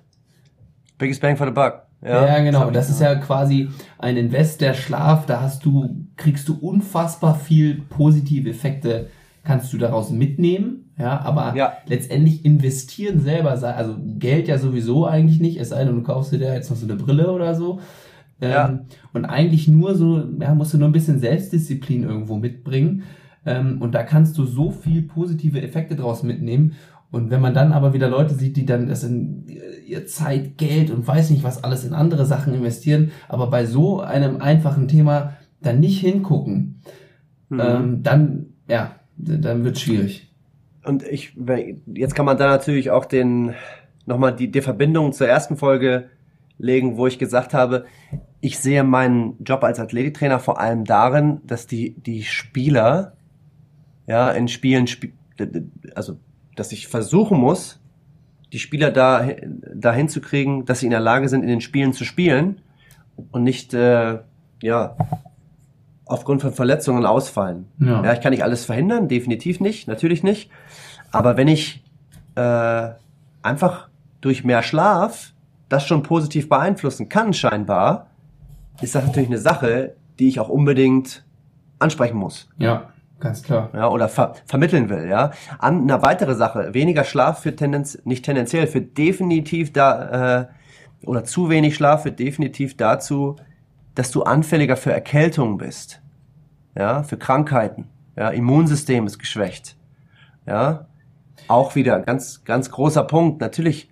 Biggest 0.99 1.21
Bang 1.21 1.37
for 1.37 1.47
the 1.47 1.53
Buck. 1.53 1.83
Ja, 2.03 2.27
Ja, 2.27 2.39
genau. 2.43 2.67
ich 2.69 2.73
Das 2.75 2.89
ist 2.89 3.01
ja 3.01 3.15
quasi 3.17 3.69
ein 3.99 4.17
Invest 4.17 4.61
der 4.61 4.75
Schlaf. 4.75 5.27
Da 5.27 5.41
hast 5.41 5.65
du, 5.65 5.89
kriegst 6.17 6.49
du 6.49 6.55
unfassbar 6.59 7.35
viel 7.35 7.83
positive 7.89 8.49
Effekte, 8.49 9.09
kannst 9.43 9.73
du 9.73 9.79
daraus 9.79 10.11
mitnehmen. 10.11 10.93
Ja, 10.97 11.21
aber 11.23 11.57
Ja. 11.57 11.73
letztendlich 11.87 12.45
investieren 12.45 13.19
selber, 13.21 13.51
also 13.51 13.97
Geld 14.19 14.47
ja 14.47 14.59
sowieso 14.59 15.07
eigentlich 15.07 15.41
nicht, 15.41 15.59
es 15.59 15.71
sei 15.71 15.85
denn, 15.85 15.97
du 15.97 16.03
kaufst 16.03 16.31
dir 16.33 16.39
da 16.39 16.55
jetzt 16.55 16.71
noch 16.71 16.77
so 16.77 16.87
eine 16.87 16.95
Brille 16.95 17.33
oder 17.33 17.55
so. 17.57 17.81
Ähm, 18.41 18.51
Ja. 18.51 18.79
Und 19.12 19.25
eigentlich 19.25 19.67
nur 19.67 19.97
so, 19.97 20.23
ja, 20.41 20.55
musst 20.55 20.73
du 20.75 20.79
nur 20.79 20.89
ein 20.89 20.93
bisschen 20.93 21.19
Selbstdisziplin 21.19 22.05
irgendwo 22.05 22.37
mitbringen. 22.37 23.03
Ähm, 23.47 23.81
und 23.81 23.95
da 23.95 24.03
kannst 24.03 24.39
du 24.39 24.45
so 24.45 24.71
viel 24.71 25.03
positive 25.03 25.61
Effekte 25.61 25.97
draus 25.97 26.23
mitnehmen. 26.23 26.75
Und 27.11 27.31
wenn 27.31 27.41
man 27.41 27.55
dann 27.55 27.73
aber 27.73 27.93
wieder 27.93 28.09
Leute 28.09 28.35
sieht, 28.35 28.57
die 28.57 28.67
dann 28.67 28.89
das 28.89 29.05
in 29.05 29.47
äh, 29.49 29.81
ihr 29.87 30.07
Zeit, 30.07 30.59
Geld 30.59 30.91
und 30.91 31.07
weiß 31.07 31.31
nicht 31.31 31.45
was 31.45 31.63
alles 31.63 31.85
in 31.85 31.93
andere 31.93 32.27
Sachen 32.27 32.55
investieren, 32.55 33.13
aber 33.29 33.49
bei 33.51 33.67
so 33.67 34.01
einem 34.01 34.41
einfachen 34.41 34.89
Thema 34.89 35.35
dann 35.61 35.81
nicht 35.81 36.01
hingucken, 36.01 36.81
Mhm. 37.55 37.61
ähm, 37.61 38.03
dann, 38.03 38.47
ja, 38.69 38.97
dann 39.17 39.65
wird 39.65 39.79
schwierig. 39.79 40.31
Und 40.85 41.03
ich, 41.03 41.37
jetzt 41.87 42.15
kann 42.15 42.27
man 42.27 42.37
da 42.37 42.47
natürlich 42.47 42.91
auch 42.91 43.05
den, 43.05 43.55
nochmal 44.07 44.35
die, 44.35 44.51
die 44.51 44.61
Verbindung 44.61 45.13
zur 45.13 45.29
ersten 45.29 45.57
Folge 45.57 46.11
legen, 46.59 46.97
wo 46.97 47.07
ich 47.07 47.19
gesagt 47.19 47.55
habe, 47.55 47.87
ich 48.41 48.59
sehe 48.59 48.85
meinen 48.85 49.43
Job 49.43 49.65
als 49.65 49.81
Athletiktrainer 49.81 50.39
vor 50.39 50.61
allem 50.61 50.85
darin, 50.85 51.41
dass 51.47 51.67
die, 51.67 51.95
die 51.95 52.23
Spieler, 52.23 53.15
ja, 54.07 54.31
in 54.31 54.49
Spielen, 54.49 54.87
sp 54.87 55.13
also, 55.95 56.19
dass 56.55 56.71
ich 56.73 56.87
versuchen 56.87 57.39
muss, 57.39 57.81
die 58.53 58.61
Spieler 58.61 58.93
da, 58.93 59.29
dahin 59.75 60.09
zu 60.09 60.21
kriegen, 60.21 60.65
dass 60.65 60.81
sie 60.81 60.87
in 60.87 60.91
der 60.91 61.01
Lage 61.01 61.29
sind, 61.29 61.43
in 61.43 61.49
den 61.49 61.61
Spielen 61.61 61.93
zu 61.93 62.05
spielen 62.05 62.61
und 63.33 63.43
nicht, 63.43 63.75
äh, 63.75 64.19
ja, 64.63 64.97
aufgrund 66.07 66.43
von 66.43 66.53
Verletzungen 66.53 67.05
ausfallen. 67.05 67.67
Ja. 67.81 68.05
Ja, 68.05 68.13
ich 68.13 68.21
kann 68.21 68.31
nicht 68.31 68.45
alles 68.45 68.65
verhindern, 68.65 69.09
definitiv 69.09 69.59
nicht, 69.59 69.89
natürlich 69.89 70.23
nicht. 70.23 70.51
Aber 71.11 71.37
wenn 71.37 71.49
ich 71.49 71.83
äh, 72.37 72.91
einfach 73.43 73.89
durch 74.21 74.45
mehr 74.45 74.63
Schlaf 74.63 75.33
das 75.69 75.87
schon 75.87 76.03
positiv 76.03 76.49
beeinflussen 76.49 77.09
kann, 77.09 77.33
scheinbar, 77.33 78.09
ist 78.81 78.95
das 78.95 79.05
natürlich 79.05 79.29
eine 79.29 79.39
Sache, 79.39 79.95
die 80.19 80.29
ich 80.29 80.39
auch 80.39 80.49
unbedingt 80.49 81.25
ansprechen 81.79 82.17
muss. 82.17 82.49
Ja, 82.59 82.94
ganz 83.21 83.43
klar. 83.43 83.71
Ja, 83.73 83.89
oder 83.89 84.09
ver 84.09 84.35
vermitteln 84.47 84.89
will, 84.89 85.09
ja. 85.09 85.33
An, 85.59 85.83
eine 85.83 86.03
weitere 86.03 86.35
Sache, 86.35 86.75
weniger 86.75 87.05
Schlaf 87.05 87.41
führt 87.43 87.59
tendenz 87.59 87.99
nicht 88.05 88.25
tendenziell, 88.25 88.67
führt 88.67 88.97
definitiv 88.99 89.73
da, 89.73 90.41
äh, 90.41 90.47
oder 91.07 91.25
zu 91.25 91.49
wenig 91.49 91.75
Schlaf 91.75 92.03
führt 92.03 92.19
definitiv 92.19 92.77
dazu, 92.77 93.37
dass 93.95 94.11
du 94.11 94.23
anfälliger 94.23 94.77
für 94.77 94.93
Erkältungen 94.93 95.59
bist. 95.59 96.01
Ja, 96.77 97.03
für 97.03 97.17
Krankheiten. 97.17 97.89
Ja, 98.17 98.31
Immunsystem 98.31 99.07
ist 99.07 99.19
geschwächt. 99.19 99.77
Ja, 100.47 100.87
auch 101.49 101.75
wieder 101.75 102.01
ganz, 102.01 102.45
ganz 102.45 102.71
großer 102.71 103.05
Punkt. 103.05 103.41
Natürlich, 103.41 103.91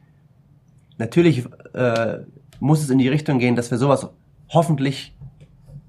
natürlich 0.99 1.47
äh, 1.75 2.19
muss 2.61 2.83
es 2.83 2.91
in 2.91 2.99
die 2.99 3.09
Richtung 3.09 3.39
gehen, 3.39 3.57
dass 3.57 3.71
wir 3.71 3.79
sowas 3.79 4.09
hoffentlich 4.49 5.17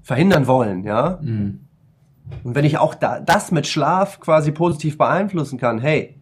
verhindern 0.02 0.46
wollen, 0.46 0.84
ja. 0.84 1.18
Mhm. 1.22 1.63
Und 2.42 2.54
wenn 2.54 2.64
ich 2.64 2.78
auch 2.78 2.94
da, 2.94 3.20
das 3.20 3.52
mit 3.52 3.66
Schlaf 3.66 4.20
quasi 4.20 4.50
positiv 4.52 4.98
beeinflussen 4.98 5.58
kann, 5.58 5.78
hey, 5.78 6.16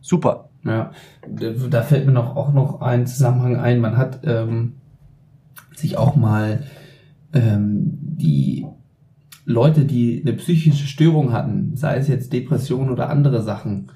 super. 0.00 0.48
Ja, 0.64 0.90
da 1.70 1.82
fällt 1.82 2.06
mir 2.06 2.12
noch 2.12 2.36
auch 2.36 2.52
noch 2.52 2.80
ein 2.80 3.06
Zusammenhang 3.06 3.56
ein. 3.56 3.80
Man 3.80 3.96
hat 3.96 4.20
ähm, 4.24 4.74
sich 5.74 5.96
auch 5.96 6.16
mal 6.16 6.64
ähm, 7.32 7.98
die 8.00 8.66
Leute, 9.44 9.84
die 9.84 10.20
eine 10.20 10.34
psychische 10.34 10.86
Störung 10.86 11.32
hatten, 11.32 11.76
sei 11.76 11.96
es 11.96 12.08
jetzt 12.08 12.32
Depression 12.32 12.90
oder 12.90 13.08
andere 13.08 13.42
Sachen, 13.42 13.90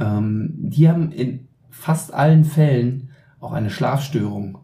ähm, 0.00 0.54
die 0.56 0.88
haben 0.88 1.12
in 1.12 1.48
fast 1.70 2.12
allen 2.14 2.44
Fällen 2.44 3.10
auch 3.38 3.52
eine 3.52 3.70
Schlafstörung. 3.70 4.58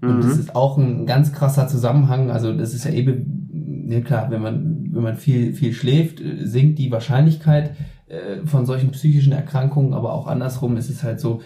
Und 0.00 0.18
Mhm. 0.18 0.22
das 0.22 0.38
ist 0.38 0.54
auch 0.54 0.78
ein 0.78 1.06
ganz 1.06 1.32
krasser 1.32 1.68
Zusammenhang. 1.68 2.30
Also 2.30 2.52
das 2.56 2.72
ist 2.72 2.84
ja 2.84 2.92
eben, 2.92 3.45
ja 3.88 4.00
klar, 4.00 4.30
wenn 4.30 4.42
man 4.42 4.88
wenn 4.92 5.02
man 5.02 5.16
viel, 5.16 5.52
viel 5.52 5.72
schläft, 5.72 6.20
äh, 6.20 6.46
sinkt 6.46 6.78
die 6.78 6.90
Wahrscheinlichkeit 6.90 7.74
äh, 8.08 8.46
von 8.46 8.66
solchen 8.66 8.90
psychischen 8.90 9.32
Erkrankungen, 9.32 9.94
aber 9.94 10.12
auch 10.12 10.26
andersrum 10.26 10.76
ist 10.76 10.90
es 10.90 11.02
halt 11.02 11.20
so, 11.20 11.40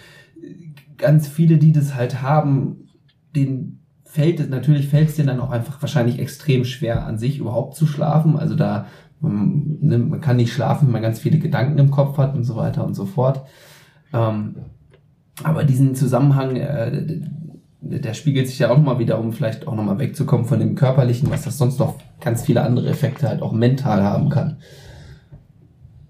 ganz 1.01 1.27
viele, 1.27 1.57
die 1.57 1.73
das 1.73 1.95
halt 1.95 2.23
haben, 2.23 2.89
denen 3.35 3.81
fällt 4.05 4.41
es, 4.41 4.49
natürlich 4.49 4.89
fällt 4.89 5.09
es 5.09 5.17
denen 5.17 5.29
dann 5.29 5.41
auch 5.41 5.51
einfach 5.51 5.81
wahrscheinlich 5.83 6.19
extrem 6.19 6.65
schwer 6.65 7.07
an 7.07 7.19
sich 7.19 7.39
überhaupt 7.39 7.77
zu 7.77 7.87
schlafen. 7.87 8.37
Also 8.37 8.55
da, 8.55 8.87
man, 9.21 9.79
ne, 9.81 9.99
man 9.99 10.21
kann 10.21 10.37
nicht 10.37 10.53
schlafen, 10.53 10.87
wenn 10.87 10.93
man 10.93 11.03
ganz 11.03 11.19
viele 11.19 11.39
Gedanken 11.39 11.79
im 11.79 11.91
Kopf 11.91 12.19
hat 12.19 12.35
und 12.35 12.45
so 12.45 12.57
weiter 12.57 12.85
und 12.85 12.95
so 12.95 13.07
fort. 13.07 13.43
Ähm, 14.13 14.57
aber 15.43 15.65
diesen 15.65 15.95
Zusammenhang, 15.95 16.57
äh, 16.57 17.21
der 17.83 18.15
spiegelt 18.15 18.47
sich 18.49 18.59
ja 18.59 18.71
auch 18.71 18.77
nochmal 18.77 18.99
wieder, 18.99 19.19
um 19.19 19.33
vielleicht 19.33 19.67
auch 19.67 19.75
nochmal 19.75 19.99
wegzukommen 19.99 20.47
von 20.47 20.59
dem 20.61 20.75
Körperlichen, 20.75 21.31
was 21.31 21.43
das 21.45 21.57
sonst 21.59 21.79
noch 21.79 21.95
ganz 22.21 22.43
viele 22.45 22.63
andere 22.63 22.89
Effekte 22.91 23.29
halt 23.29 23.41
auch 23.43 23.53
mental 23.53 24.03
haben 24.03 24.29
kann. 24.29 24.59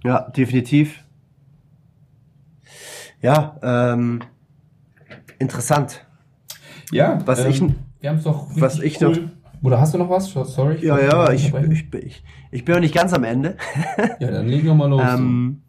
Ja, 0.05 0.29
definitiv. 0.31 1.05
Ja, 3.23 3.57
ähm, 3.63 4.21
interessant. 5.39 6.05
Ja, 6.91 7.19
Was 7.27 7.45
ähm, 7.45 7.51
ich- 7.51 7.63
wir 8.01 8.11
haben 8.11 8.17
es 8.17 8.25
doch. 8.25 8.47
was 8.57 8.81
ich 8.81 9.01
noch- 9.01 9.17
Oder 9.63 9.79
hast 9.81 9.93
du 9.93 9.99
noch 9.99 10.09
was? 10.09 10.31
Sorry. 10.31 10.79
Ja, 10.85 10.99
ja, 10.99 11.31
ich, 11.33 11.53
ich, 11.55 11.95
ich, 11.95 12.25
ich 12.51 12.65
bin 12.65 12.75
noch 12.77 12.81
nicht 12.81 12.95
ganz 12.95 13.13
am 13.13 13.25
Ende. 13.25 13.57
Ja, 14.19 14.31
dann 14.31 14.49
legen 14.49 14.67
wir 14.67 14.75
mal 14.75 14.89
los. 14.89 15.03
Ähm, 15.15 15.61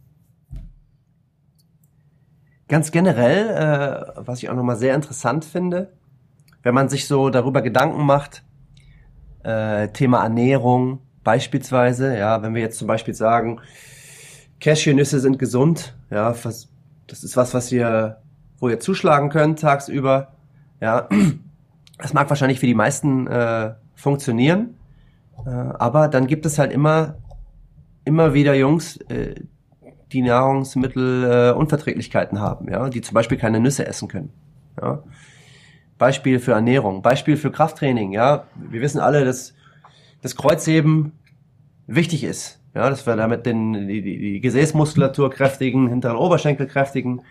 ganz 2.71 2.91
generell, 2.91 3.49
äh, 3.49 4.25
was 4.25 4.41
ich 4.41 4.49
auch 4.49 4.55
nochmal 4.55 4.77
sehr 4.77 4.95
interessant 4.95 5.43
finde, 5.43 5.91
wenn 6.63 6.73
man 6.73 6.87
sich 6.87 7.05
so 7.05 7.29
darüber 7.29 7.61
Gedanken 7.61 8.05
macht, 8.05 8.43
äh, 9.43 9.89
Thema 9.89 10.23
Ernährung 10.23 10.99
beispielsweise, 11.25 12.17
ja, 12.17 12.41
wenn 12.41 12.55
wir 12.55 12.61
jetzt 12.61 12.79
zum 12.79 12.87
Beispiel 12.87 13.13
sagen, 13.13 13.59
Cashewnüsse 14.61 15.19
sind 15.19 15.37
gesund, 15.37 15.97
ja, 16.09 16.31
das 16.31 16.69
ist 17.23 17.35
was, 17.35 17.53
was 17.53 17.71
ihr, 17.73 18.21
wo 18.57 18.69
ihr 18.69 18.79
zuschlagen 18.79 19.29
könnt 19.29 19.59
tagsüber, 19.59 20.31
ja, 20.79 21.09
das 21.97 22.13
mag 22.13 22.29
wahrscheinlich 22.29 22.61
für 22.61 22.67
die 22.67 22.73
meisten 22.73 23.27
äh, 23.27 23.73
funktionieren, 23.95 24.77
äh, 25.45 25.49
aber 25.49 26.07
dann 26.07 26.25
gibt 26.25 26.45
es 26.45 26.57
halt 26.57 26.71
immer, 26.71 27.15
immer 28.05 28.33
wieder 28.33 28.55
Jungs, 28.55 28.95
äh, 29.09 29.35
die 30.13 30.21
Nahrungsmittelunverträglichkeiten 30.21 32.37
äh, 32.37 32.41
haben, 32.41 32.69
ja, 32.69 32.89
die 32.89 33.01
zum 33.01 33.13
Beispiel 33.13 33.37
keine 33.37 33.59
Nüsse 33.59 33.87
essen 33.87 34.07
können. 34.07 34.31
Ja. 34.81 35.03
Beispiel 35.97 36.39
für 36.39 36.53
Ernährung, 36.53 37.01
Beispiel 37.01 37.37
für 37.37 37.51
Krafttraining, 37.51 38.11
ja. 38.11 38.45
Wir 38.55 38.81
wissen 38.81 38.99
alle, 38.99 39.23
dass 39.23 39.53
das 40.21 40.35
Kreuzheben 40.35 41.13
wichtig 41.87 42.23
ist, 42.23 42.61
ja, 42.73 42.89
dass 42.89 43.05
wir 43.05 43.15
damit 43.15 43.45
den, 43.45 43.87
die, 43.87 44.01
die, 44.01 44.17
die 44.17 44.41
Gesäßmuskulatur 44.41 45.29
kräftigen, 45.29 45.87
hinteren 45.87 46.17
Oberschenkel 46.17 46.67
kräftigen. 46.67 47.21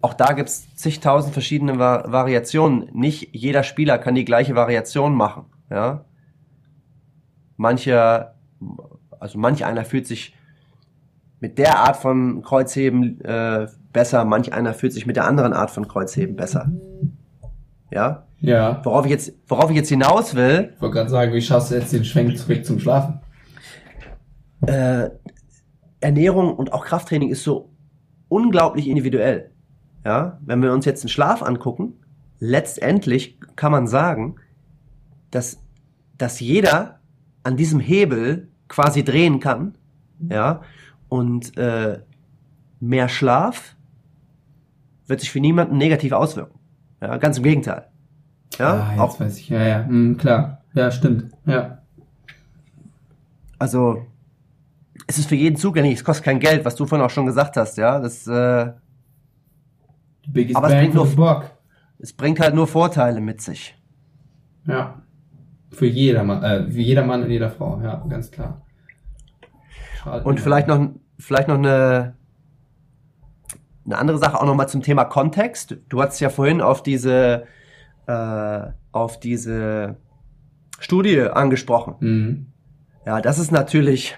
Auch 0.00 0.14
da 0.14 0.32
gibt's 0.32 0.74
zigtausend 0.74 1.32
verschiedene 1.32 1.78
Va 1.78 2.10
Variationen. 2.10 2.88
Nicht 2.92 3.28
jeder 3.32 3.62
Spieler 3.62 3.98
kann 3.98 4.14
die 4.14 4.24
gleiche 4.24 4.54
Variation 4.54 5.14
machen, 5.14 5.46
ja. 5.70 6.04
Mancher, 7.56 8.34
also 9.20 9.38
manch 9.38 9.64
einer 9.64 9.84
fühlt 9.84 10.06
sich 10.06 10.34
mit 11.42 11.58
der 11.58 11.80
Art 11.80 11.96
von 11.96 12.40
Kreuzheben 12.42 13.20
äh, 13.22 13.66
besser, 13.92 14.24
manch 14.24 14.52
einer 14.52 14.74
fühlt 14.74 14.92
sich 14.92 15.06
mit 15.06 15.16
der 15.16 15.26
anderen 15.26 15.52
Art 15.52 15.72
von 15.72 15.88
Kreuzheben 15.88 16.36
besser. 16.36 16.70
Ja, 17.90 18.22
ja. 18.38 18.80
worauf 18.84 19.04
ich 19.04 19.10
jetzt, 19.10 19.34
worauf 19.48 19.68
ich 19.68 19.76
jetzt 19.76 19.88
hinaus 19.88 20.36
will, 20.36 20.70
Ich 20.74 20.80
wollte 20.80 20.94
gerade 20.94 21.10
sagen, 21.10 21.34
wie 21.34 21.42
schaffst 21.42 21.72
du 21.72 21.74
jetzt 21.74 21.92
den 21.92 22.04
Schwenk 22.04 22.38
zurück 22.38 22.64
zum 22.64 22.78
Schlafen? 22.78 23.20
äh, 24.66 25.10
Ernährung 26.00 26.54
und 26.54 26.72
auch 26.72 26.84
Krafttraining 26.84 27.28
ist 27.28 27.42
so 27.42 27.70
unglaublich 28.28 28.88
individuell. 28.88 29.50
Ja, 30.04 30.38
wenn 30.44 30.62
wir 30.62 30.72
uns 30.72 30.84
jetzt 30.84 31.02
den 31.02 31.08
Schlaf 31.08 31.42
angucken, 31.42 31.94
letztendlich 32.38 33.38
kann 33.56 33.72
man 33.72 33.88
sagen, 33.88 34.36
dass, 35.32 35.58
dass 36.18 36.38
jeder 36.38 37.00
an 37.42 37.56
diesem 37.56 37.80
Hebel 37.80 38.48
quasi 38.68 39.02
drehen 39.02 39.40
kann, 39.40 39.74
ja, 40.28 40.62
und 41.12 41.58
äh, 41.58 42.00
mehr 42.80 43.10
Schlaf 43.10 43.76
wird 45.06 45.20
sich 45.20 45.30
für 45.30 45.40
niemanden 45.40 45.76
negativ 45.76 46.12
auswirken. 46.12 46.58
Ja, 47.02 47.18
ganz 47.18 47.36
im 47.36 47.44
Gegenteil. 47.44 47.88
Ja, 48.58 48.72
ah, 48.72 48.90
jetzt 48.92 49.00
auch, 49.00 49.20
weiß 49.20 49.36
ich. 49.36 49.50
Ja, 49.50 49.62
ja. 49.62 49.84
Hm, 49.84 50.16
klar. 50.16 50.62
Ja, 50.72 50.90
stimmt. 50.90 51.30
Ja. 51.44 51.82
also 53.58 54.06
es 55.06 55.18
ist 55.18 55.28
für 55.28 55.34
jeden 55.34 55.56
zugänglich, 55.56 55.98
es 55.98 56.04
kostet 56.04 56.24
kein 56.24 56.40
Geld, 56.40 56.64
was 56.64 56.76
du 56.76 56.86
vorhin 56.86 57.04
auch 57.04 57.10
schon 57.10 57.26
gesagt 57.26 57.58
hast, 57.58 57.76
ja, 57.76 58.00
das 58.00 58.26
äh, 58.26 58.72
Biggest 60.26 60.56
Aber 60.56 60.68
es 60.68 60.74
bringt 60.74 60.94
nur- 60.94 61.06
Buck. 61.14 61.50
es 61.98 62.14
bringt 62.14 62.40
halt 62.40 62.54
nur 62.54 62.66
Vorteile 62.66 63.20
mit 63.20 63.42
sich. 63.42 63.76
Ja. 64.66 65.02
Für 65.72 65.86
jedermann, 65.86 66.42
äh, 66.42 66.70
für 66.70 66.80
jeder 66.80 67.04
Mann 67.04 67.22
und 67.22 67.30
jeder 67.30 67.50
Frau, 67.50 67.82
ja, 67.82 68.02
ganz 68.08 68.30
klar. 68.30 68.62
Schade. 70.02 70.24
Und 70.24 70.40
vielleicht 70.40 70.68
noch, 70.68 70.90
vielleicht 71.22 71.48
noch 71.48 71.56
eine, 71.56 72.14
eine 73.86 73.98
andere 73.98 74.18
Sache 74.18 74.40
auch 74.40 74.46
nochmal 74.46 74.68
zum 74.68 74.82
Thema 74.82 75.04
Kontext. 75.04 75.76
Du 75.88 76.02
hast 76.02 76.20
ja 76.20 76.28
vorhin 76.28 76.60
auf 76.60 76.82
diese, 76.82 77.46
äh, 78.06 78.60
auf 78.92 79.20
diese 79.20 79.96
Studie 80.78 81.20
angesprochen. 81.22 81.94
Mhm. 82.00 82.46
Ja, 83.06 83.20
das 83.20 83.38
ist 83.38 83.50
natürlich, 83.50 84.16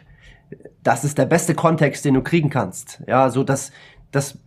das 0.82 1.04
ist 1.04 1.18
der 1.18 1.26
beste 1.26 1.54
Kontext, 1.54 2.04
den 2.04 2.14
du 2.14 2.22
kriegen 2.22 2.50
kannst. 2.50 3.02
Ja, 3.06 3.30
so 3.30 3.44
dass, 3.44 3.70
dass 4.10 4.38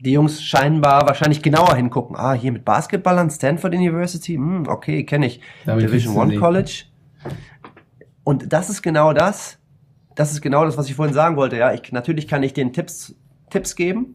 die 0.00 0.12
Jungs 0.12 0.42
scheinbar 0.42 1.06
wahrscheinlich 1.06 1.42
genauer 1.42 1.76
hingucken. 1.76 2.16
Ah, 2.16 2.32
hier 2.32 2.52
mit 2.52 2.64
Basketball 2.64 3.18
an 3.18 3.30
Stanford 3.30 3.74
University, 3.74 4.34
hm, 4.34 4.66
okay, 4.68 5.04
kenne 5.04 5.26
ich. 5.26 5.40
Damit 5.64 5.84
Division 5.84 6.16
One. 6.16 6.36
College. 6.36 6.84
Und 8.24 8.52
das 8.52 8.68
ist 8.70 8.82
genau 8.82 9.12
das. 9.12 9.58
Das 10.14 10.32
ist 10.32 10.40
genau 10.40 10.64
das, 10.64 10.76
was 10.76 10.88
ich 10.88 10.94
vorhin 10.94 11.14
sagen 11.14 11.36
wollte. 11.36 11.56
Ja, 11.56 11.72
ich, 11.72 11.92
natürlich 11.92 12.28
kann 12.28 12.42
ich 12.42 12.52
denen 12.52 12.72
Tipps, 12.72 13.14
Tipps 13.50 13.76
geben. 13.76 14.14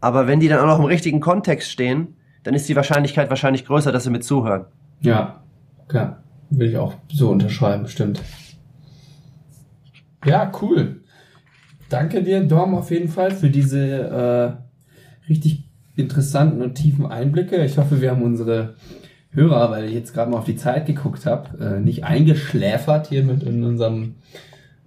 Aber 0.00 0.26
wenn 0.26 0.40
die 0.40 0.48
dann 0.48 0.60
auch 0.60 0.66
noch 0.66 0.78
im 0.78 0.84
richtigen 0.84 1.20
Kontext 1.20 1.70
stehen, 1.70 2.16
dann 2.42 2.54
ist 2.54 2.68
die 2.68 2.76
Wahrscheinlichkeit 2.76 3.30
wahrscheinlich 3.30 3.64
größer, 3.64 3.92
dass 3.92 4.04
sie 4.04 4.10
mit 4.10 4.24
zuhören. 4.24 4.66
Ja, 5.00 5.42
klar. 5.88 6.22
Will 6.50 6.70
ich 6.70 6.76
auch 6.76 6.94
so 7.08 7.30
unterschreiben, 7.30 7.88
stimmt. 7.88 8.20
Ja, 10.24 10.50
cool. 10.60 11.02
Danke 11.88 12.22
dir, 12.22 12.44
Dom, 12.44 12.74
auf 12.74 12.90
jeden 12.90 13.08
Fall 13.08 13.30
für 13.30 13.50
diese 13.50 14.58
äh, 15.28 15.28
richtig 15.28 15.68
interessanten 15.96 16.62
und 16.62 16.74
tiefen 16.74 17.06
Einblicke. 17.06 17.64
Ich 17.64 17.78
hoffe, 17.78 18.00
wir 18.00 18.10
haben 18.10 18.22
unsere 18.22 18.74
Hörer, 19.30 19.70
weil 19.70 19.86
ich 19.86 19.92
jetzt 19.92 20.14
gerade 20.14 20.30
mal 20.30 20.38
auf 20.38 20.44
die 20.44 20.56
Zeit 20.56 20.86
geguckt 20.86 21.26
habe, 21.26 21.58
äh, 21.58 21.80
nicht 21.80 22.04
eingeschläfert 22.04 23.08
hier 23.08 23.24
mit 23.24 23.42
in 23.42 23.64
unserem 23.64 24.16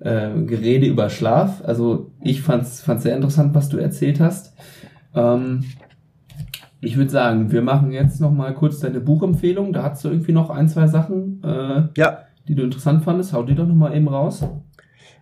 äh, 0.05 0.29
Gerede 0.45 0.85
über 0.85 1.09
Schlaf. 1.09 1.63
Also 1.65 2.11
ich 2.21 2.41
fand's, 2.41 2.81
fand's 2.81 3.03
sehr 3.03 3.15
interessant, 3.15 3.55
was 3.55 3.69
du 3.69 3.77
erzählt 3.77 4.19
hast. 4.19 4.55
Ähm, 5.15 5.65
ich 6.79 6.95
würde 6.95 7.09
sagen, 7.09 7.51
wir 7.51 7.63
machen 7.63 7.91
jetzt 7.91 8.21
noch 8.21 8.31
mal 8.31 8.53
kurz 8.53 8.79
deine 8.79 8.99
Buchempfehlung. 8.99 9.73
Da 9.73 9.83
hast 9.83 10.05
du 10.05 10.09
irgendwie 10.09 10.33
noch 10.33 10.51
ein, 10.51 10.69
zwei 10.69 10.85
Sachen, 10.87 11.43
äh, 11.43 11.87
Ja, 11.97 12.19
die 12.47 12.53
du 12.53 12.63
interessant 12.63 13.03
fandest. 13.03 13.33
Hau 13.33 13.41
die 13.43 13.55
doch 13.55 13.67
noch 13.67 13.75
mal 13.75 13.95
eben 13.95 14.07
raus. 14.07 14.47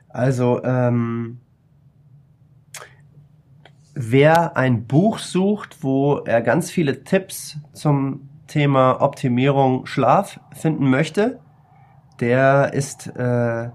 Also, 0.10 0.62
ähm, 0.64 1.40
wer 3.96 4.58
ein 4.58 4.86
Buch 4.86 5.20
sucht, 5.20 5.82
wo 5.82 6.18
er 6.18 6.42
ganz 6.42 6.70
viele 6.70 7.06
Tipps 7.06 7.58
zum 7.72 8.30
Thema 8.48 9.02
Optimierung 9.02 9.86
Schlaf 9.86 10.42
finden 10.52 10.90
möchte, 10.90 11.40
der 12.20 12.74
ist 12.74 13.08
äh, 13.16 13.70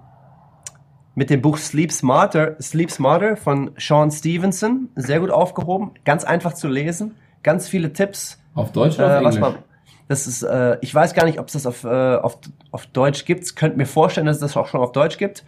mit 1.18 1.30
dem 1.30 1.42
Buch 1.42 1.58
Sleep 1.58 1.90
Smarter, 1.90 2.54
Sleep 2.62 2.92
Smarter 2.92 3.36
von 3.36 3.72
Sean 3.76 4.08
Stevenson 4.12 4.88
sehr 4.94 5.18
gut 5.18 5.30
aufgehoben, 5.30 5.90
ganz 6.04 6.22
einfach 6.22 6.52
zu 6.52 6.68
lesen, 6.68 7.16
ganz 7.42 7.68
viele 7.68 7.92
Tipps 7.92 8.40
Auf 8.54 8.70
Deutsch 8.70 9.00
oder 9.00 9.16
auf 9.16 9.22
äh, 9.22 9.24
was 9.24 9.34
Englisch? 9.34 9.52
man, 9.54 9.64
das 10.06 10.28
ist, 10.28 10.44
äh, 10.44 10.78
ich 10.80 10.94
weiß 10.94 11.14
gar 11.14 11.24
nicht, 11.26 11.40
ob 11.40 11.48
es 11.48 11.54
das 11.54 11.66
auf, 11.66 11.82
äh, 11.82 11.88
auf, 11.88 12.38
auf 12.70 12.86
Deutsch 12.86 13.24
gibt. 13.24 13.56
Könnt 13.56 13.76
mir 13.76 13.86
vorstellen, 13.86 14.28
dass 14.28 14.36
es 14.36 14.42
das 14.42 14.56
auch 14.56 14.68
schon 14.68 14.80
auf 14.80 14.92
Deutsch 14.92 15.18
gibt. 15.18 15.44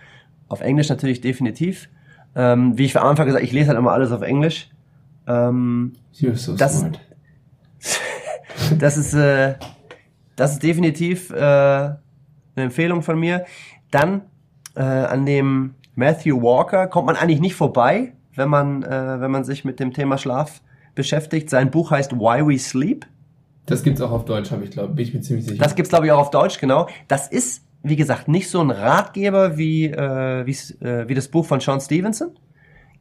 Auf 0.48 0.60
Englisch 0.60 0.88
natürlich 0.88 1.20
definitiv. 1.20 1.88
Ähm, 2.34 2.76
wie 2.76 2.86
ich 2.86 2.98
am 2.98 3.06
Anfang 3.06 3.26
gesagt, 3.26 3.44
ich 3.44 3.52
lese 3.52 3.68
halt 3.68 3.78
immer 3.78 3.92
alles 3.92 4.10
auf 4.10 4.22
Englisch. 4.22 4.70
Ähm, 5.28 5.92
so 6.10 6.56
das- 6.56 6.80
smart. 6.80 6.98
das 8.80 8.96
ist, 8.96 9.14
äh, 9.14 9.54
das 10.34 10.54
ist 10.54 10.64
definitiv 10.64 11.30
äh, 11.30 11.36
eine 11.36 11.96
Empfehlung 12.56 13.02
von 13.02 13.20
mir. 13.20 13.44
Dann 13.92 14.22
äh, 14.74 14.82
an 14.82 15.26
dem 15.26 15.74
Matthew 15.94 16.40
Walker 16.42 16.86
kommt 16.86 17.06
man 17.06 17.16
eigentlich 17.16 17.40
nicht 17.40 17.54
vorbei, 17.54 18.12
wenn 18.34 18.48
man, 18.48 18.82
äh, 18.82 19.20
wenn 19.20 19.30
man 19.30 19.44
sich 19.44 19.64
mit 19.64 19.80
dem 19.80 19.92
Thema 19.92 20.18
Schlaf 20.18 20.62
beschäftigt. 20.94 21.50
Sein 21.50 21.70
Buch 21.70 21.90
heißt 21.90 22.12
Why 22.12 22.46
We 22.46 22.58
Sleep. 22.58 23.06
Das 23.66 23.82
gibt's 23.82 24.00
auch 24.00 24.10
auf 24.10 24.24
Deutsch, 24.24 24.50
habe 24.50 24.64
ich 24.64 24.70
glaube, 24.70 24.94
bin 24.94 25.06
ich 25.06 25.14
mir 25.14 25.20
ziemlich 25.20 25.46
sicher. 25.46 25.62
Das 25.62 25.74
gibt's 25.74 25.90
glaube 25.90 26.06
ich 26.06 26.12
auch 26.12 26.18
auf 26.18 26.30
Deutsch, 26.30 26.58
genau. 26.58 26.88
Das 27.08 27.28
ist 27.28 27.62
wie 27.82 27.96
gesagt, 27.96 28.28
nicht 28.28 28.50
so 28.50 28.60
ein 28.60 28.70
Ratgeber 28.70 29.56
wie, 29.56 29.86
äh, 29.86 30.40
äh, 30.40 31.08
wie 31.08 31.14
das 31.14 31.28
Buch 31.28 31.46
von 31.46 31.60
Sean 31.60 31.80
Stevenson. 31.80 32.30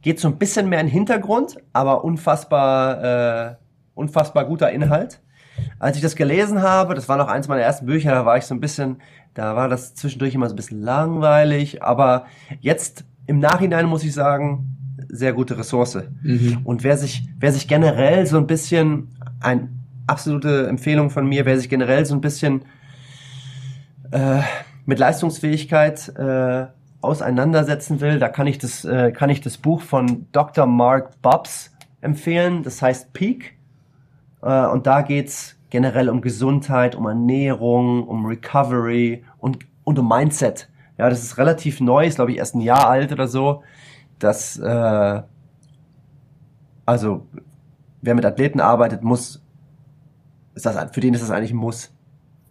Geht 0.02 0.18
so 0.18 0.28
ein 0.28 0.38
bisschen 0.38 0.68
mehr 0.68 0.80
in 0.80 0.86
den 0.86 0.92
Hintergrund, 0.92 1.58
aber 1.72 2.04
unfassbar, 2.04 3.50
äh, 3.50 3.54
unfassbar 3.94 4.46
guter 4.46 4.70
Inhalt. 4.70 5.20
Als 5.78 5.96
ich 5.96 6.02
das 6.02 6.16
gelesen 6.16 6.62
habe, 6.62 6.94
das 6.94 7.08
war 7.08 7.18
noch 7.18 7.28
eins 7.28 7.48
meiner 7.48 7.60
ersten 7.60 7.84
Bücher, 7.84 8.12
da 8.12 8.24
war 8.24 8.38
ich 8.38 8.44
so 8.44 8.54
ein 8.54 8.60
bisschen, 8.60 9.02
da 9.34 9.56
war 9.56 9.68
das 9.68 9.94
zwischendurch 9.94 10.34
immer 10.34 10.48
so 10.48 10.54
ein 10.54 10.56
bisschen 10.56 10.82
langweilig, 10.82 11.82
aber 11.82 12.26
jetzt 12.60 13.04
im 13.26 13.38
Nachhinein 13.38 13.86
muss 13.86 14.04
ich 14.04 14.12
sagen, 14.12 14.76
sehr 15.08 15.32
gute 15.32 15.56
Ressource. 15.58 15.98
Mhm. 16.22 16.60
Und 16.64 16.84
wer 16.84 16.96
sich, 16.96 17.28
wer 17.38 17.52
sich 17.52 17.68
generell 17.68 18.26
so 18.26 18.38
ein 18.38 18.46
bisschen, 18.46 19.08
eine 19.40 19.68
absolute 20.06 20.66
Empfehlung 20.66 21.10
von 21.10 21.26
mir, 21.26 21.46
wer 21.46 21.58
sich 21.58 21.68
generell 21.68 22.04
so 22.04 22.14
ein 22.14 22.20
bisschen 22.20 22.62
äh, 24.10 24.40
mit 24.86 24.98
Leistungsfähigkeit 24.98 26.08
äh, 26.16 26.66
auseinandersetzen 27.00 28.00
will, 28.00 28.18
da 28.18 28.28
kann 28.28 28.46
ich 28.46 28.58
das, 28.58 28.84
äh, 28.84 29.12
kann 29.12 29.30
ich 29.30 29.40
das 29.40 29.56
Buch 29.56 29.80
von 29.82 30.26
Dr. 30.32 30.66
Mark 30.66 31.20
Bobs 31.22 31.72
empfehlen. 32.00 32.62
Das 32.62 32.82
heißt 32.82 33.12
Peak. 33.12 33.56
Äh, 34.42 34.66
und 34.66 34.86
da 34.86 35.02
geht's 35.02 35.56
generell 35.70 36.08
um 36.08 36.20
Gesundheit, 36.20 36.94
um 36.94 37.06
Ernährung, 37.06 38.06
um 38.06 38.26
Recovery 38.26 39.24
und, 39.38 39.58
und 39.84 39.98
um 39.98 40.08
Mindset. 40.08 40.68
Ja, 40.98 41.08
das 41.08 41.22
ist 41.22 41.38
relativ 41.38 41.80
neu, 41.80 42.06
ist 42.06 42.16
glaube 42.16 42.32
ich 42.32 42.38
erst 42.38 42.54
ein 42.54 42.60
Jahr 42.60 42.88
alt 42.88 43.12
oder 43.12 43.26
so. 43.26 43.62
Das, 44.18 44.58
äh, 44.58 45.22
also 46.84 47.26
wer 48.02 48.14
mit 48.14 48.24
Athleten 48.24 48.60
arbeitet, 48.60 49.02
muss, 49.02 49.42
ist 50.54 50.66
das, 50.66 50.90
für 50.92 51.00
den 51.00 51.14
ist 51.14 51.22
das 51.22 51.30
eigentlich 51.30 51.52
ein 51.52 51.56
Muss. 51.56 51.92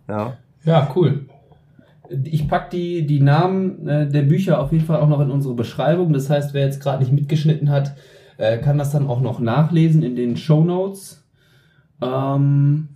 Ja, 0.08 0.38
ja 0.64 0.92
cool. 0.96 1.26
Ich 2.24 2.48
pack 2.48 2.72
die, 2.72 3.06
die 3.06 3.20
Namen 3.20 3.88
äh, 3.88 4.08
der 4.08 4.24
Bücher 4.24 4.60
auf 4.60 4.72
jeden 4.72 4.86
Fall 4.86 5.00
auch 5.00 5.10
noch 5.10 5.20
in 5.20 5.30
unsere 5.30 5.54
Beschreibung. 5.54 6.12
Das 6.12 6.30
heißt, 6.30 6.56
wer 6.56 6.66
jetzt 6.66 6.82
gerade 6.82 7.04
nicht 7.04 7.14
mitgeschnitten 7.14 7.70
hat, 7.70 7.96
äh, 8.38 8.58
kann 8.58 8.80
das 8.80 8.92
dann 8.92 9.08
auch 9.08 9.22
noch 9.22 9.40
nachlesen 9.40 10.02
in 10.02 10.16
den 10.16 10.38
Show 10.38 10.64
Notes. 10.64 11.24
Ähm, 12.02 12.90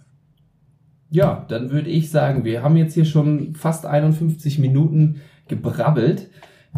ja, 1.14 1.46
dann 1.48 1.70
würde 1.70 1.92
ich 1.92 2.10
sagen, 2.10 2.44
wir 2.44 2.64
haben 2.64 2.76
jetzt 2.76 2.96
hier 2.96 3.06
schon 3.06 3.54
fast 3.54 3.86
51 3.86 4.58
Minuten 4.58 5.22
gebrabbelt. 5.48 6.32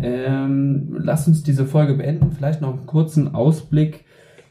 Ähm, 0.03 0.93
lass 0.99 1.25
uns 1.29 1.41
diese 1.41 1.65
Folge 1.65 1.93
beenden. 1.93 2.33
Vielleicht 2.33 2.59
noch 2.59 2.73
einen 2.73 2.85
kurzen 2.85 3.33
Ausblick. 3.33 4.03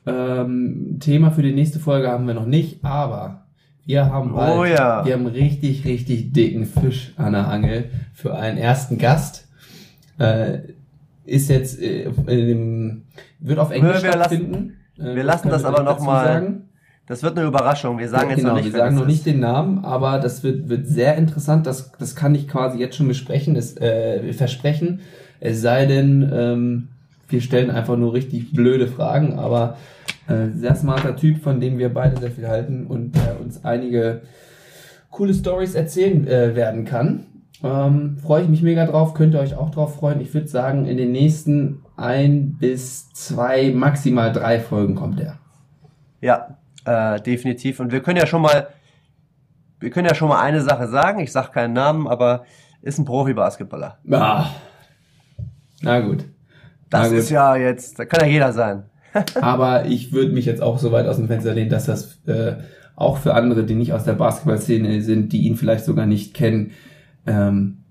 Ähm, 0.07 0.97
Thema 1.01 1.31
für 1.33 1.43
die 1.43 1.53
nächste 1.53 1.81
Folge 1.81 2.09
haben 2.09 2.27
wir 2.27 2.33
noch 2.33 2.47
nicht, 2.47 2.83
aber 2.83 3.45
wir 3.85 4.07
haben 4.07 4.33
bald, 4.33 4.57
oh 4.57 4.65
ja. 4.65 5.05
wir 5.05 5.13
haben 5.13 5.27
richtig, 5.27 5.85
richtig 5.85 6.33
dicken 6.33 6.65
Fisch 6.65 7.13
an 7.19 7.35
der 7.35 7.49
Angel 7.49 7.91
für 8.15 8.35
einen 8.35 8.57
ersten 8.57 8.97
Gast. 8.97 9.49
Äh, 10.19 10.61
ist 11.27 11.51
jetzt 11.51 11.79
äh, 11.83 12.11
wird 13.39 13.59
auf 13.59 13.71
Englisch 13.71 14.03
wir 14.03 14.13
stattfinden. 14.13 14.79
Lassen, 14.97 15.13
äh, 15.13 15.15
wir 15.15 15.25
lassen 15.25 15.51
das 15.51 15.65
aber 15.67 15.83
nochmal. 15.83 16.63
Das 17.07 17.23
wird 17.23 17.37
eine 17.37 17.47
Überraschung. 17.47 17.99
Wir 17.99 18.09
sagen 18.09 18.25
ja, 18.25 18.31
jetzt 18.31 18.39
genau, 18.39 18.51
noch 18.51 18.57
nicht. 18.57 18.73
Wir 18.73 18.79
sagen 18.79 18.97
noch 18.97 19.07
nicht 19.07 19.27
den 19.27 19.41
Namen, 19.41 19.85
aber 19.85 20.19
das 20.19 20.43
wird, 20.43 20.69
wird 20.69 20.87
sehr 20.87 21.17
interessant. 21.17 21.67
Das, 21.67 21.93
das 21.93 22.17
kann 22.17 22.35
ich 22.35 22.49
quasi 22.49 22.79
jetzt 22.79 22.97
schon 22.97 23.09
besprechen, 23.09 23.55
das, 23.55 23.77
äh, 23.77 24.33
versprechen. 24.33 25.01
Es 25.41 25.61
sei 25.61 25.85
denn, 25.85 26.31
ähm, 26.33 26.89
wir 27.29 27.43
stellen 27.43 27.71
einfach 27.71 27.97
nur 27.97 28.15
richtig 28.15 28.53
blöde 28.53 28.87
Fragen, 28.87 29.39
aber 29.39 29.77
äh, 30.29 30.49
sehr 30.55 30.75
smarter 30.75 31.17
Typ, 31.17 31.43
von 31.43 31.61
dem 31.61 31.79
wir 31.79 31.93
beide 31.93 32.19
sehr 32.19 32.31
viel 32.31 32.49
halten 32.49 32.87
und 32.87 33.15
der 33.15 33.39
uns 33.39 33.65
einige 33.65 34.23
coole 35.11 35.35
Stories 35.35 35.75
erzählen 35.75 36.27
äh, 36.27 36.57
werden 36.57 36.87
kann. 36.87 37.27
Ähm, 37.63 38.17
Freue 38.23 38.45
ich 38.45 38.49
mich 38.49 38.63
mega 38.63 38.87
drauf, 38.87 39.13
könnt 39.13 39.35
ihr 39.35 39.41
euch 39.41 39.55
auch 39.55 39.71
drauf 39.71 39.97
freuen. 39.97 40.21
Ich 40.23 40.33
würde 40.33 40.49
sagen, 40.49 40.87
in 40.87 40.97
den 40.97 41.13
nächsten 41.13 41.83
ein 41.97 42.57
bis 42.59 43.13
zwei, 43.13 43.73
maximal 43.73 44.33
drei 44.33 44.59
Folgen 44.59 44.95
kommt 44.95 45.21
er. 45.21 45.39
Ja, 46.23 46.57
äh, 46.85 47.21
definitiv. 47.21 47.81
Und 47.81 47.93
wir 47.93 48.01
können 48.01 48.19
ja 48.19 48.27
schon 48.27 48.43
mal, 48.43 48.69
wir 49.81 49.91
können 49.91 50.09
ja 50.09 50.15
schon 50.15 50.29
mal 50.29 50.41
eine 50.41 50.61
Sache 50.61 50.89
sagen. 50.89 51.21
Ich 51.21 51.33
sage 51.33 51.51
keinen 51.53 51.73
Namen, 51.73 52.07
aber 52.07 52.45
ist 52.83 52.99
ein 52.99 53.05
Profi-Basketballer. 53.05 53.99
Ah. 54.11 54.51
Na 55.81 56.01
gut. 56.01 56.25
Das 56.91 57.11
ist 57.11 57.31
ja 57.31 57.57
jetzt, 57.57 57.99
da 57.99 58.05
kann 58.05 58.21
ja 58.21 58.27
jeder 58.27 58.53
sein. 58.53 58.85
Aber 59.41 59.87
ich 59.87 60.13
würde 60.13 60.33
mich 60.33 60.45
jetzt 60.45 60.63
auch 60.63 60.79
so 60.79 60.93
weit 60.93 61.07
aus 61.07 61.17
dem 61.17 61.29
Fenster 61.29 61.55
lehnen, 61.55 61.71
dass 61.71 61.87
das 61.87 62.21
äh, 62.27 62.57
auch 62.97 63.19
für 63.19 63.35
andere, 63.35 63.65
die 63.65 63.75
nicht 63.75 63.93
aus 63.93 64.05
der 64.05 64.15
Basketballszene 64.15 65.01
sind, 65.03 65.33
die 65.33 65.47
ihn 65.47 65.57
vielleicht 65.57 65.85
sogar 65.85 66.07
nicht 66.07 66.35
kennen, 66.35 66.73
ähm, 67.27 67.85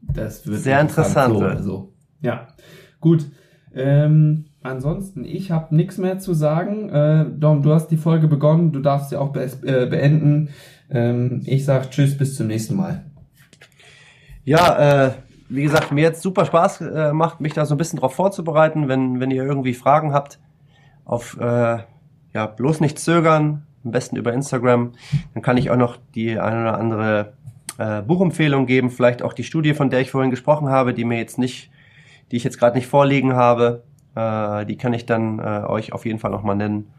das 0.00 0.46
wird 0.46 0.60
sehr 0.60 0.80
interessant. 0.80 1.34
So 1.34 1.62
so. 1.62 1.92
Ja, 2.20 2.48
gut. 3.00 3.26
Ähm, 3.74 4.46
ansonsten, 4.62 5.24
ich 5.24 5.50
habe 5.50 5.74
nichts 5.74 5.98
mehr 5.98 6.18
zu 6.18 6.34
sagen. 6.34 6.88
Äh, 6.88 7.26
Dom, 7.38 7.62
du 7.62 7.72
hast 7.72 7.88
die 7.88 7.96
Folge 7.96 8.28
begonnen, 8.28 8.72
du 8.72 8.80
darfst 8.80 9.10
sie 9.10 9.16
auch 9.16 9.32
be 9.32 9.44
äh, 9.44 9.86
beenden. 9.86 10.50
Ähm, 10.90 11.42
ich 11.44 11.64
sag 11.64 11.90
Tschüss, 11.90 12.16
bis 12.16 12.36
zum 12.36 12.46
nächsten 12.48 12.76
Mal. 12.76 13.04
Ja, 14.44 15.06
äh, 15.06 15.12
wie 15.48 15.62
gesagt, 15.62 15.92
mir 15.92 16.02
jetzt 16.02 16.22
super 16.22 16.44
Spaß 16.44 16.80
äh, 16.80 17.12
macht, 17.12 17.40
mich 17.40 17.52
da 17.52 17.66
so 17.66 17.74
ein 17.74 17.78
bisschen 17.78 17.98
drauf 17.98 18.14
vorzubereiten. 18.14 18.88
Wenn, 18.88 19.20
wenn 19.20 19.30
ihr 19.30 19.44
irgendwie 19.44 19.74
Fragen 19.74 20.12
habt, 20.12 20.38
auf 21.04 21.38
äh, 21.40 21.78
ja 22.34 22.46
bloß 22.46 22.80
nicht 22.80 22.98
zögern, 22.98 23.66
am 23.84 23.90
besten 23.90 24.16
über 24.16 24.32
Instagram. 24.32 24.92
Dann 25.34 25.42
kann 25.42 25.56
ich 25.56 25.70
auch 25.70 25.76
noch 25.76 25.98
die 26.14 26.38
eine 26.38 26.62
oder 26.62 26.78
andere 26.78 27.32
äh, 27.78 28.02
Buchempfehlung 28.02 28.66
geben, 28.66 28.90
vielleicht 28.90 29.22
auch 29.22 29.32
die 29.32 29.44
Studie, 29.44 29.74
von 29.74 29.90
der 29.90 30.00
ich 30.00 30.10
vorhin 30.10 30.30
gesprochen 30.30 30.68
habe, 30.68 30.94
die 30.94 31.04
mir 31.04 31.18
jetzt 31.18 31.38
nicht, 31.38 31.70
die 32.30 32.36
ich 32.36 32.44
jetzt 32.44 32.58
gerade 32.58 32.76
nicht 32.76 32.86
vorliegen 32.86 33.34
habe. 33.34 33.84
Äh, 34.14 34.66
die 34.66 34.76
kann 34.76 34.92
ich 34.92 35.06
dann 35.06 35.38
äh, 35.38 35.64
euch 35.66 35.92
auf 35.92 36.06
jeden 36.06 36.18
Fall 36.18 36.30
nochmal 36.30 36.56
nennen. 36.56 36.92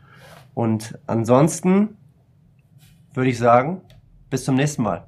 Und 0.53 0.97
ansonsten 1.07 1.97
würde 3.13 3.29
ich 3.29 3.37
sagen, 3.37 3.81
bis 4.29 4.45
zum 4.45 4.55
nächsten 4.55 4.83
Mal. 4.83 5.07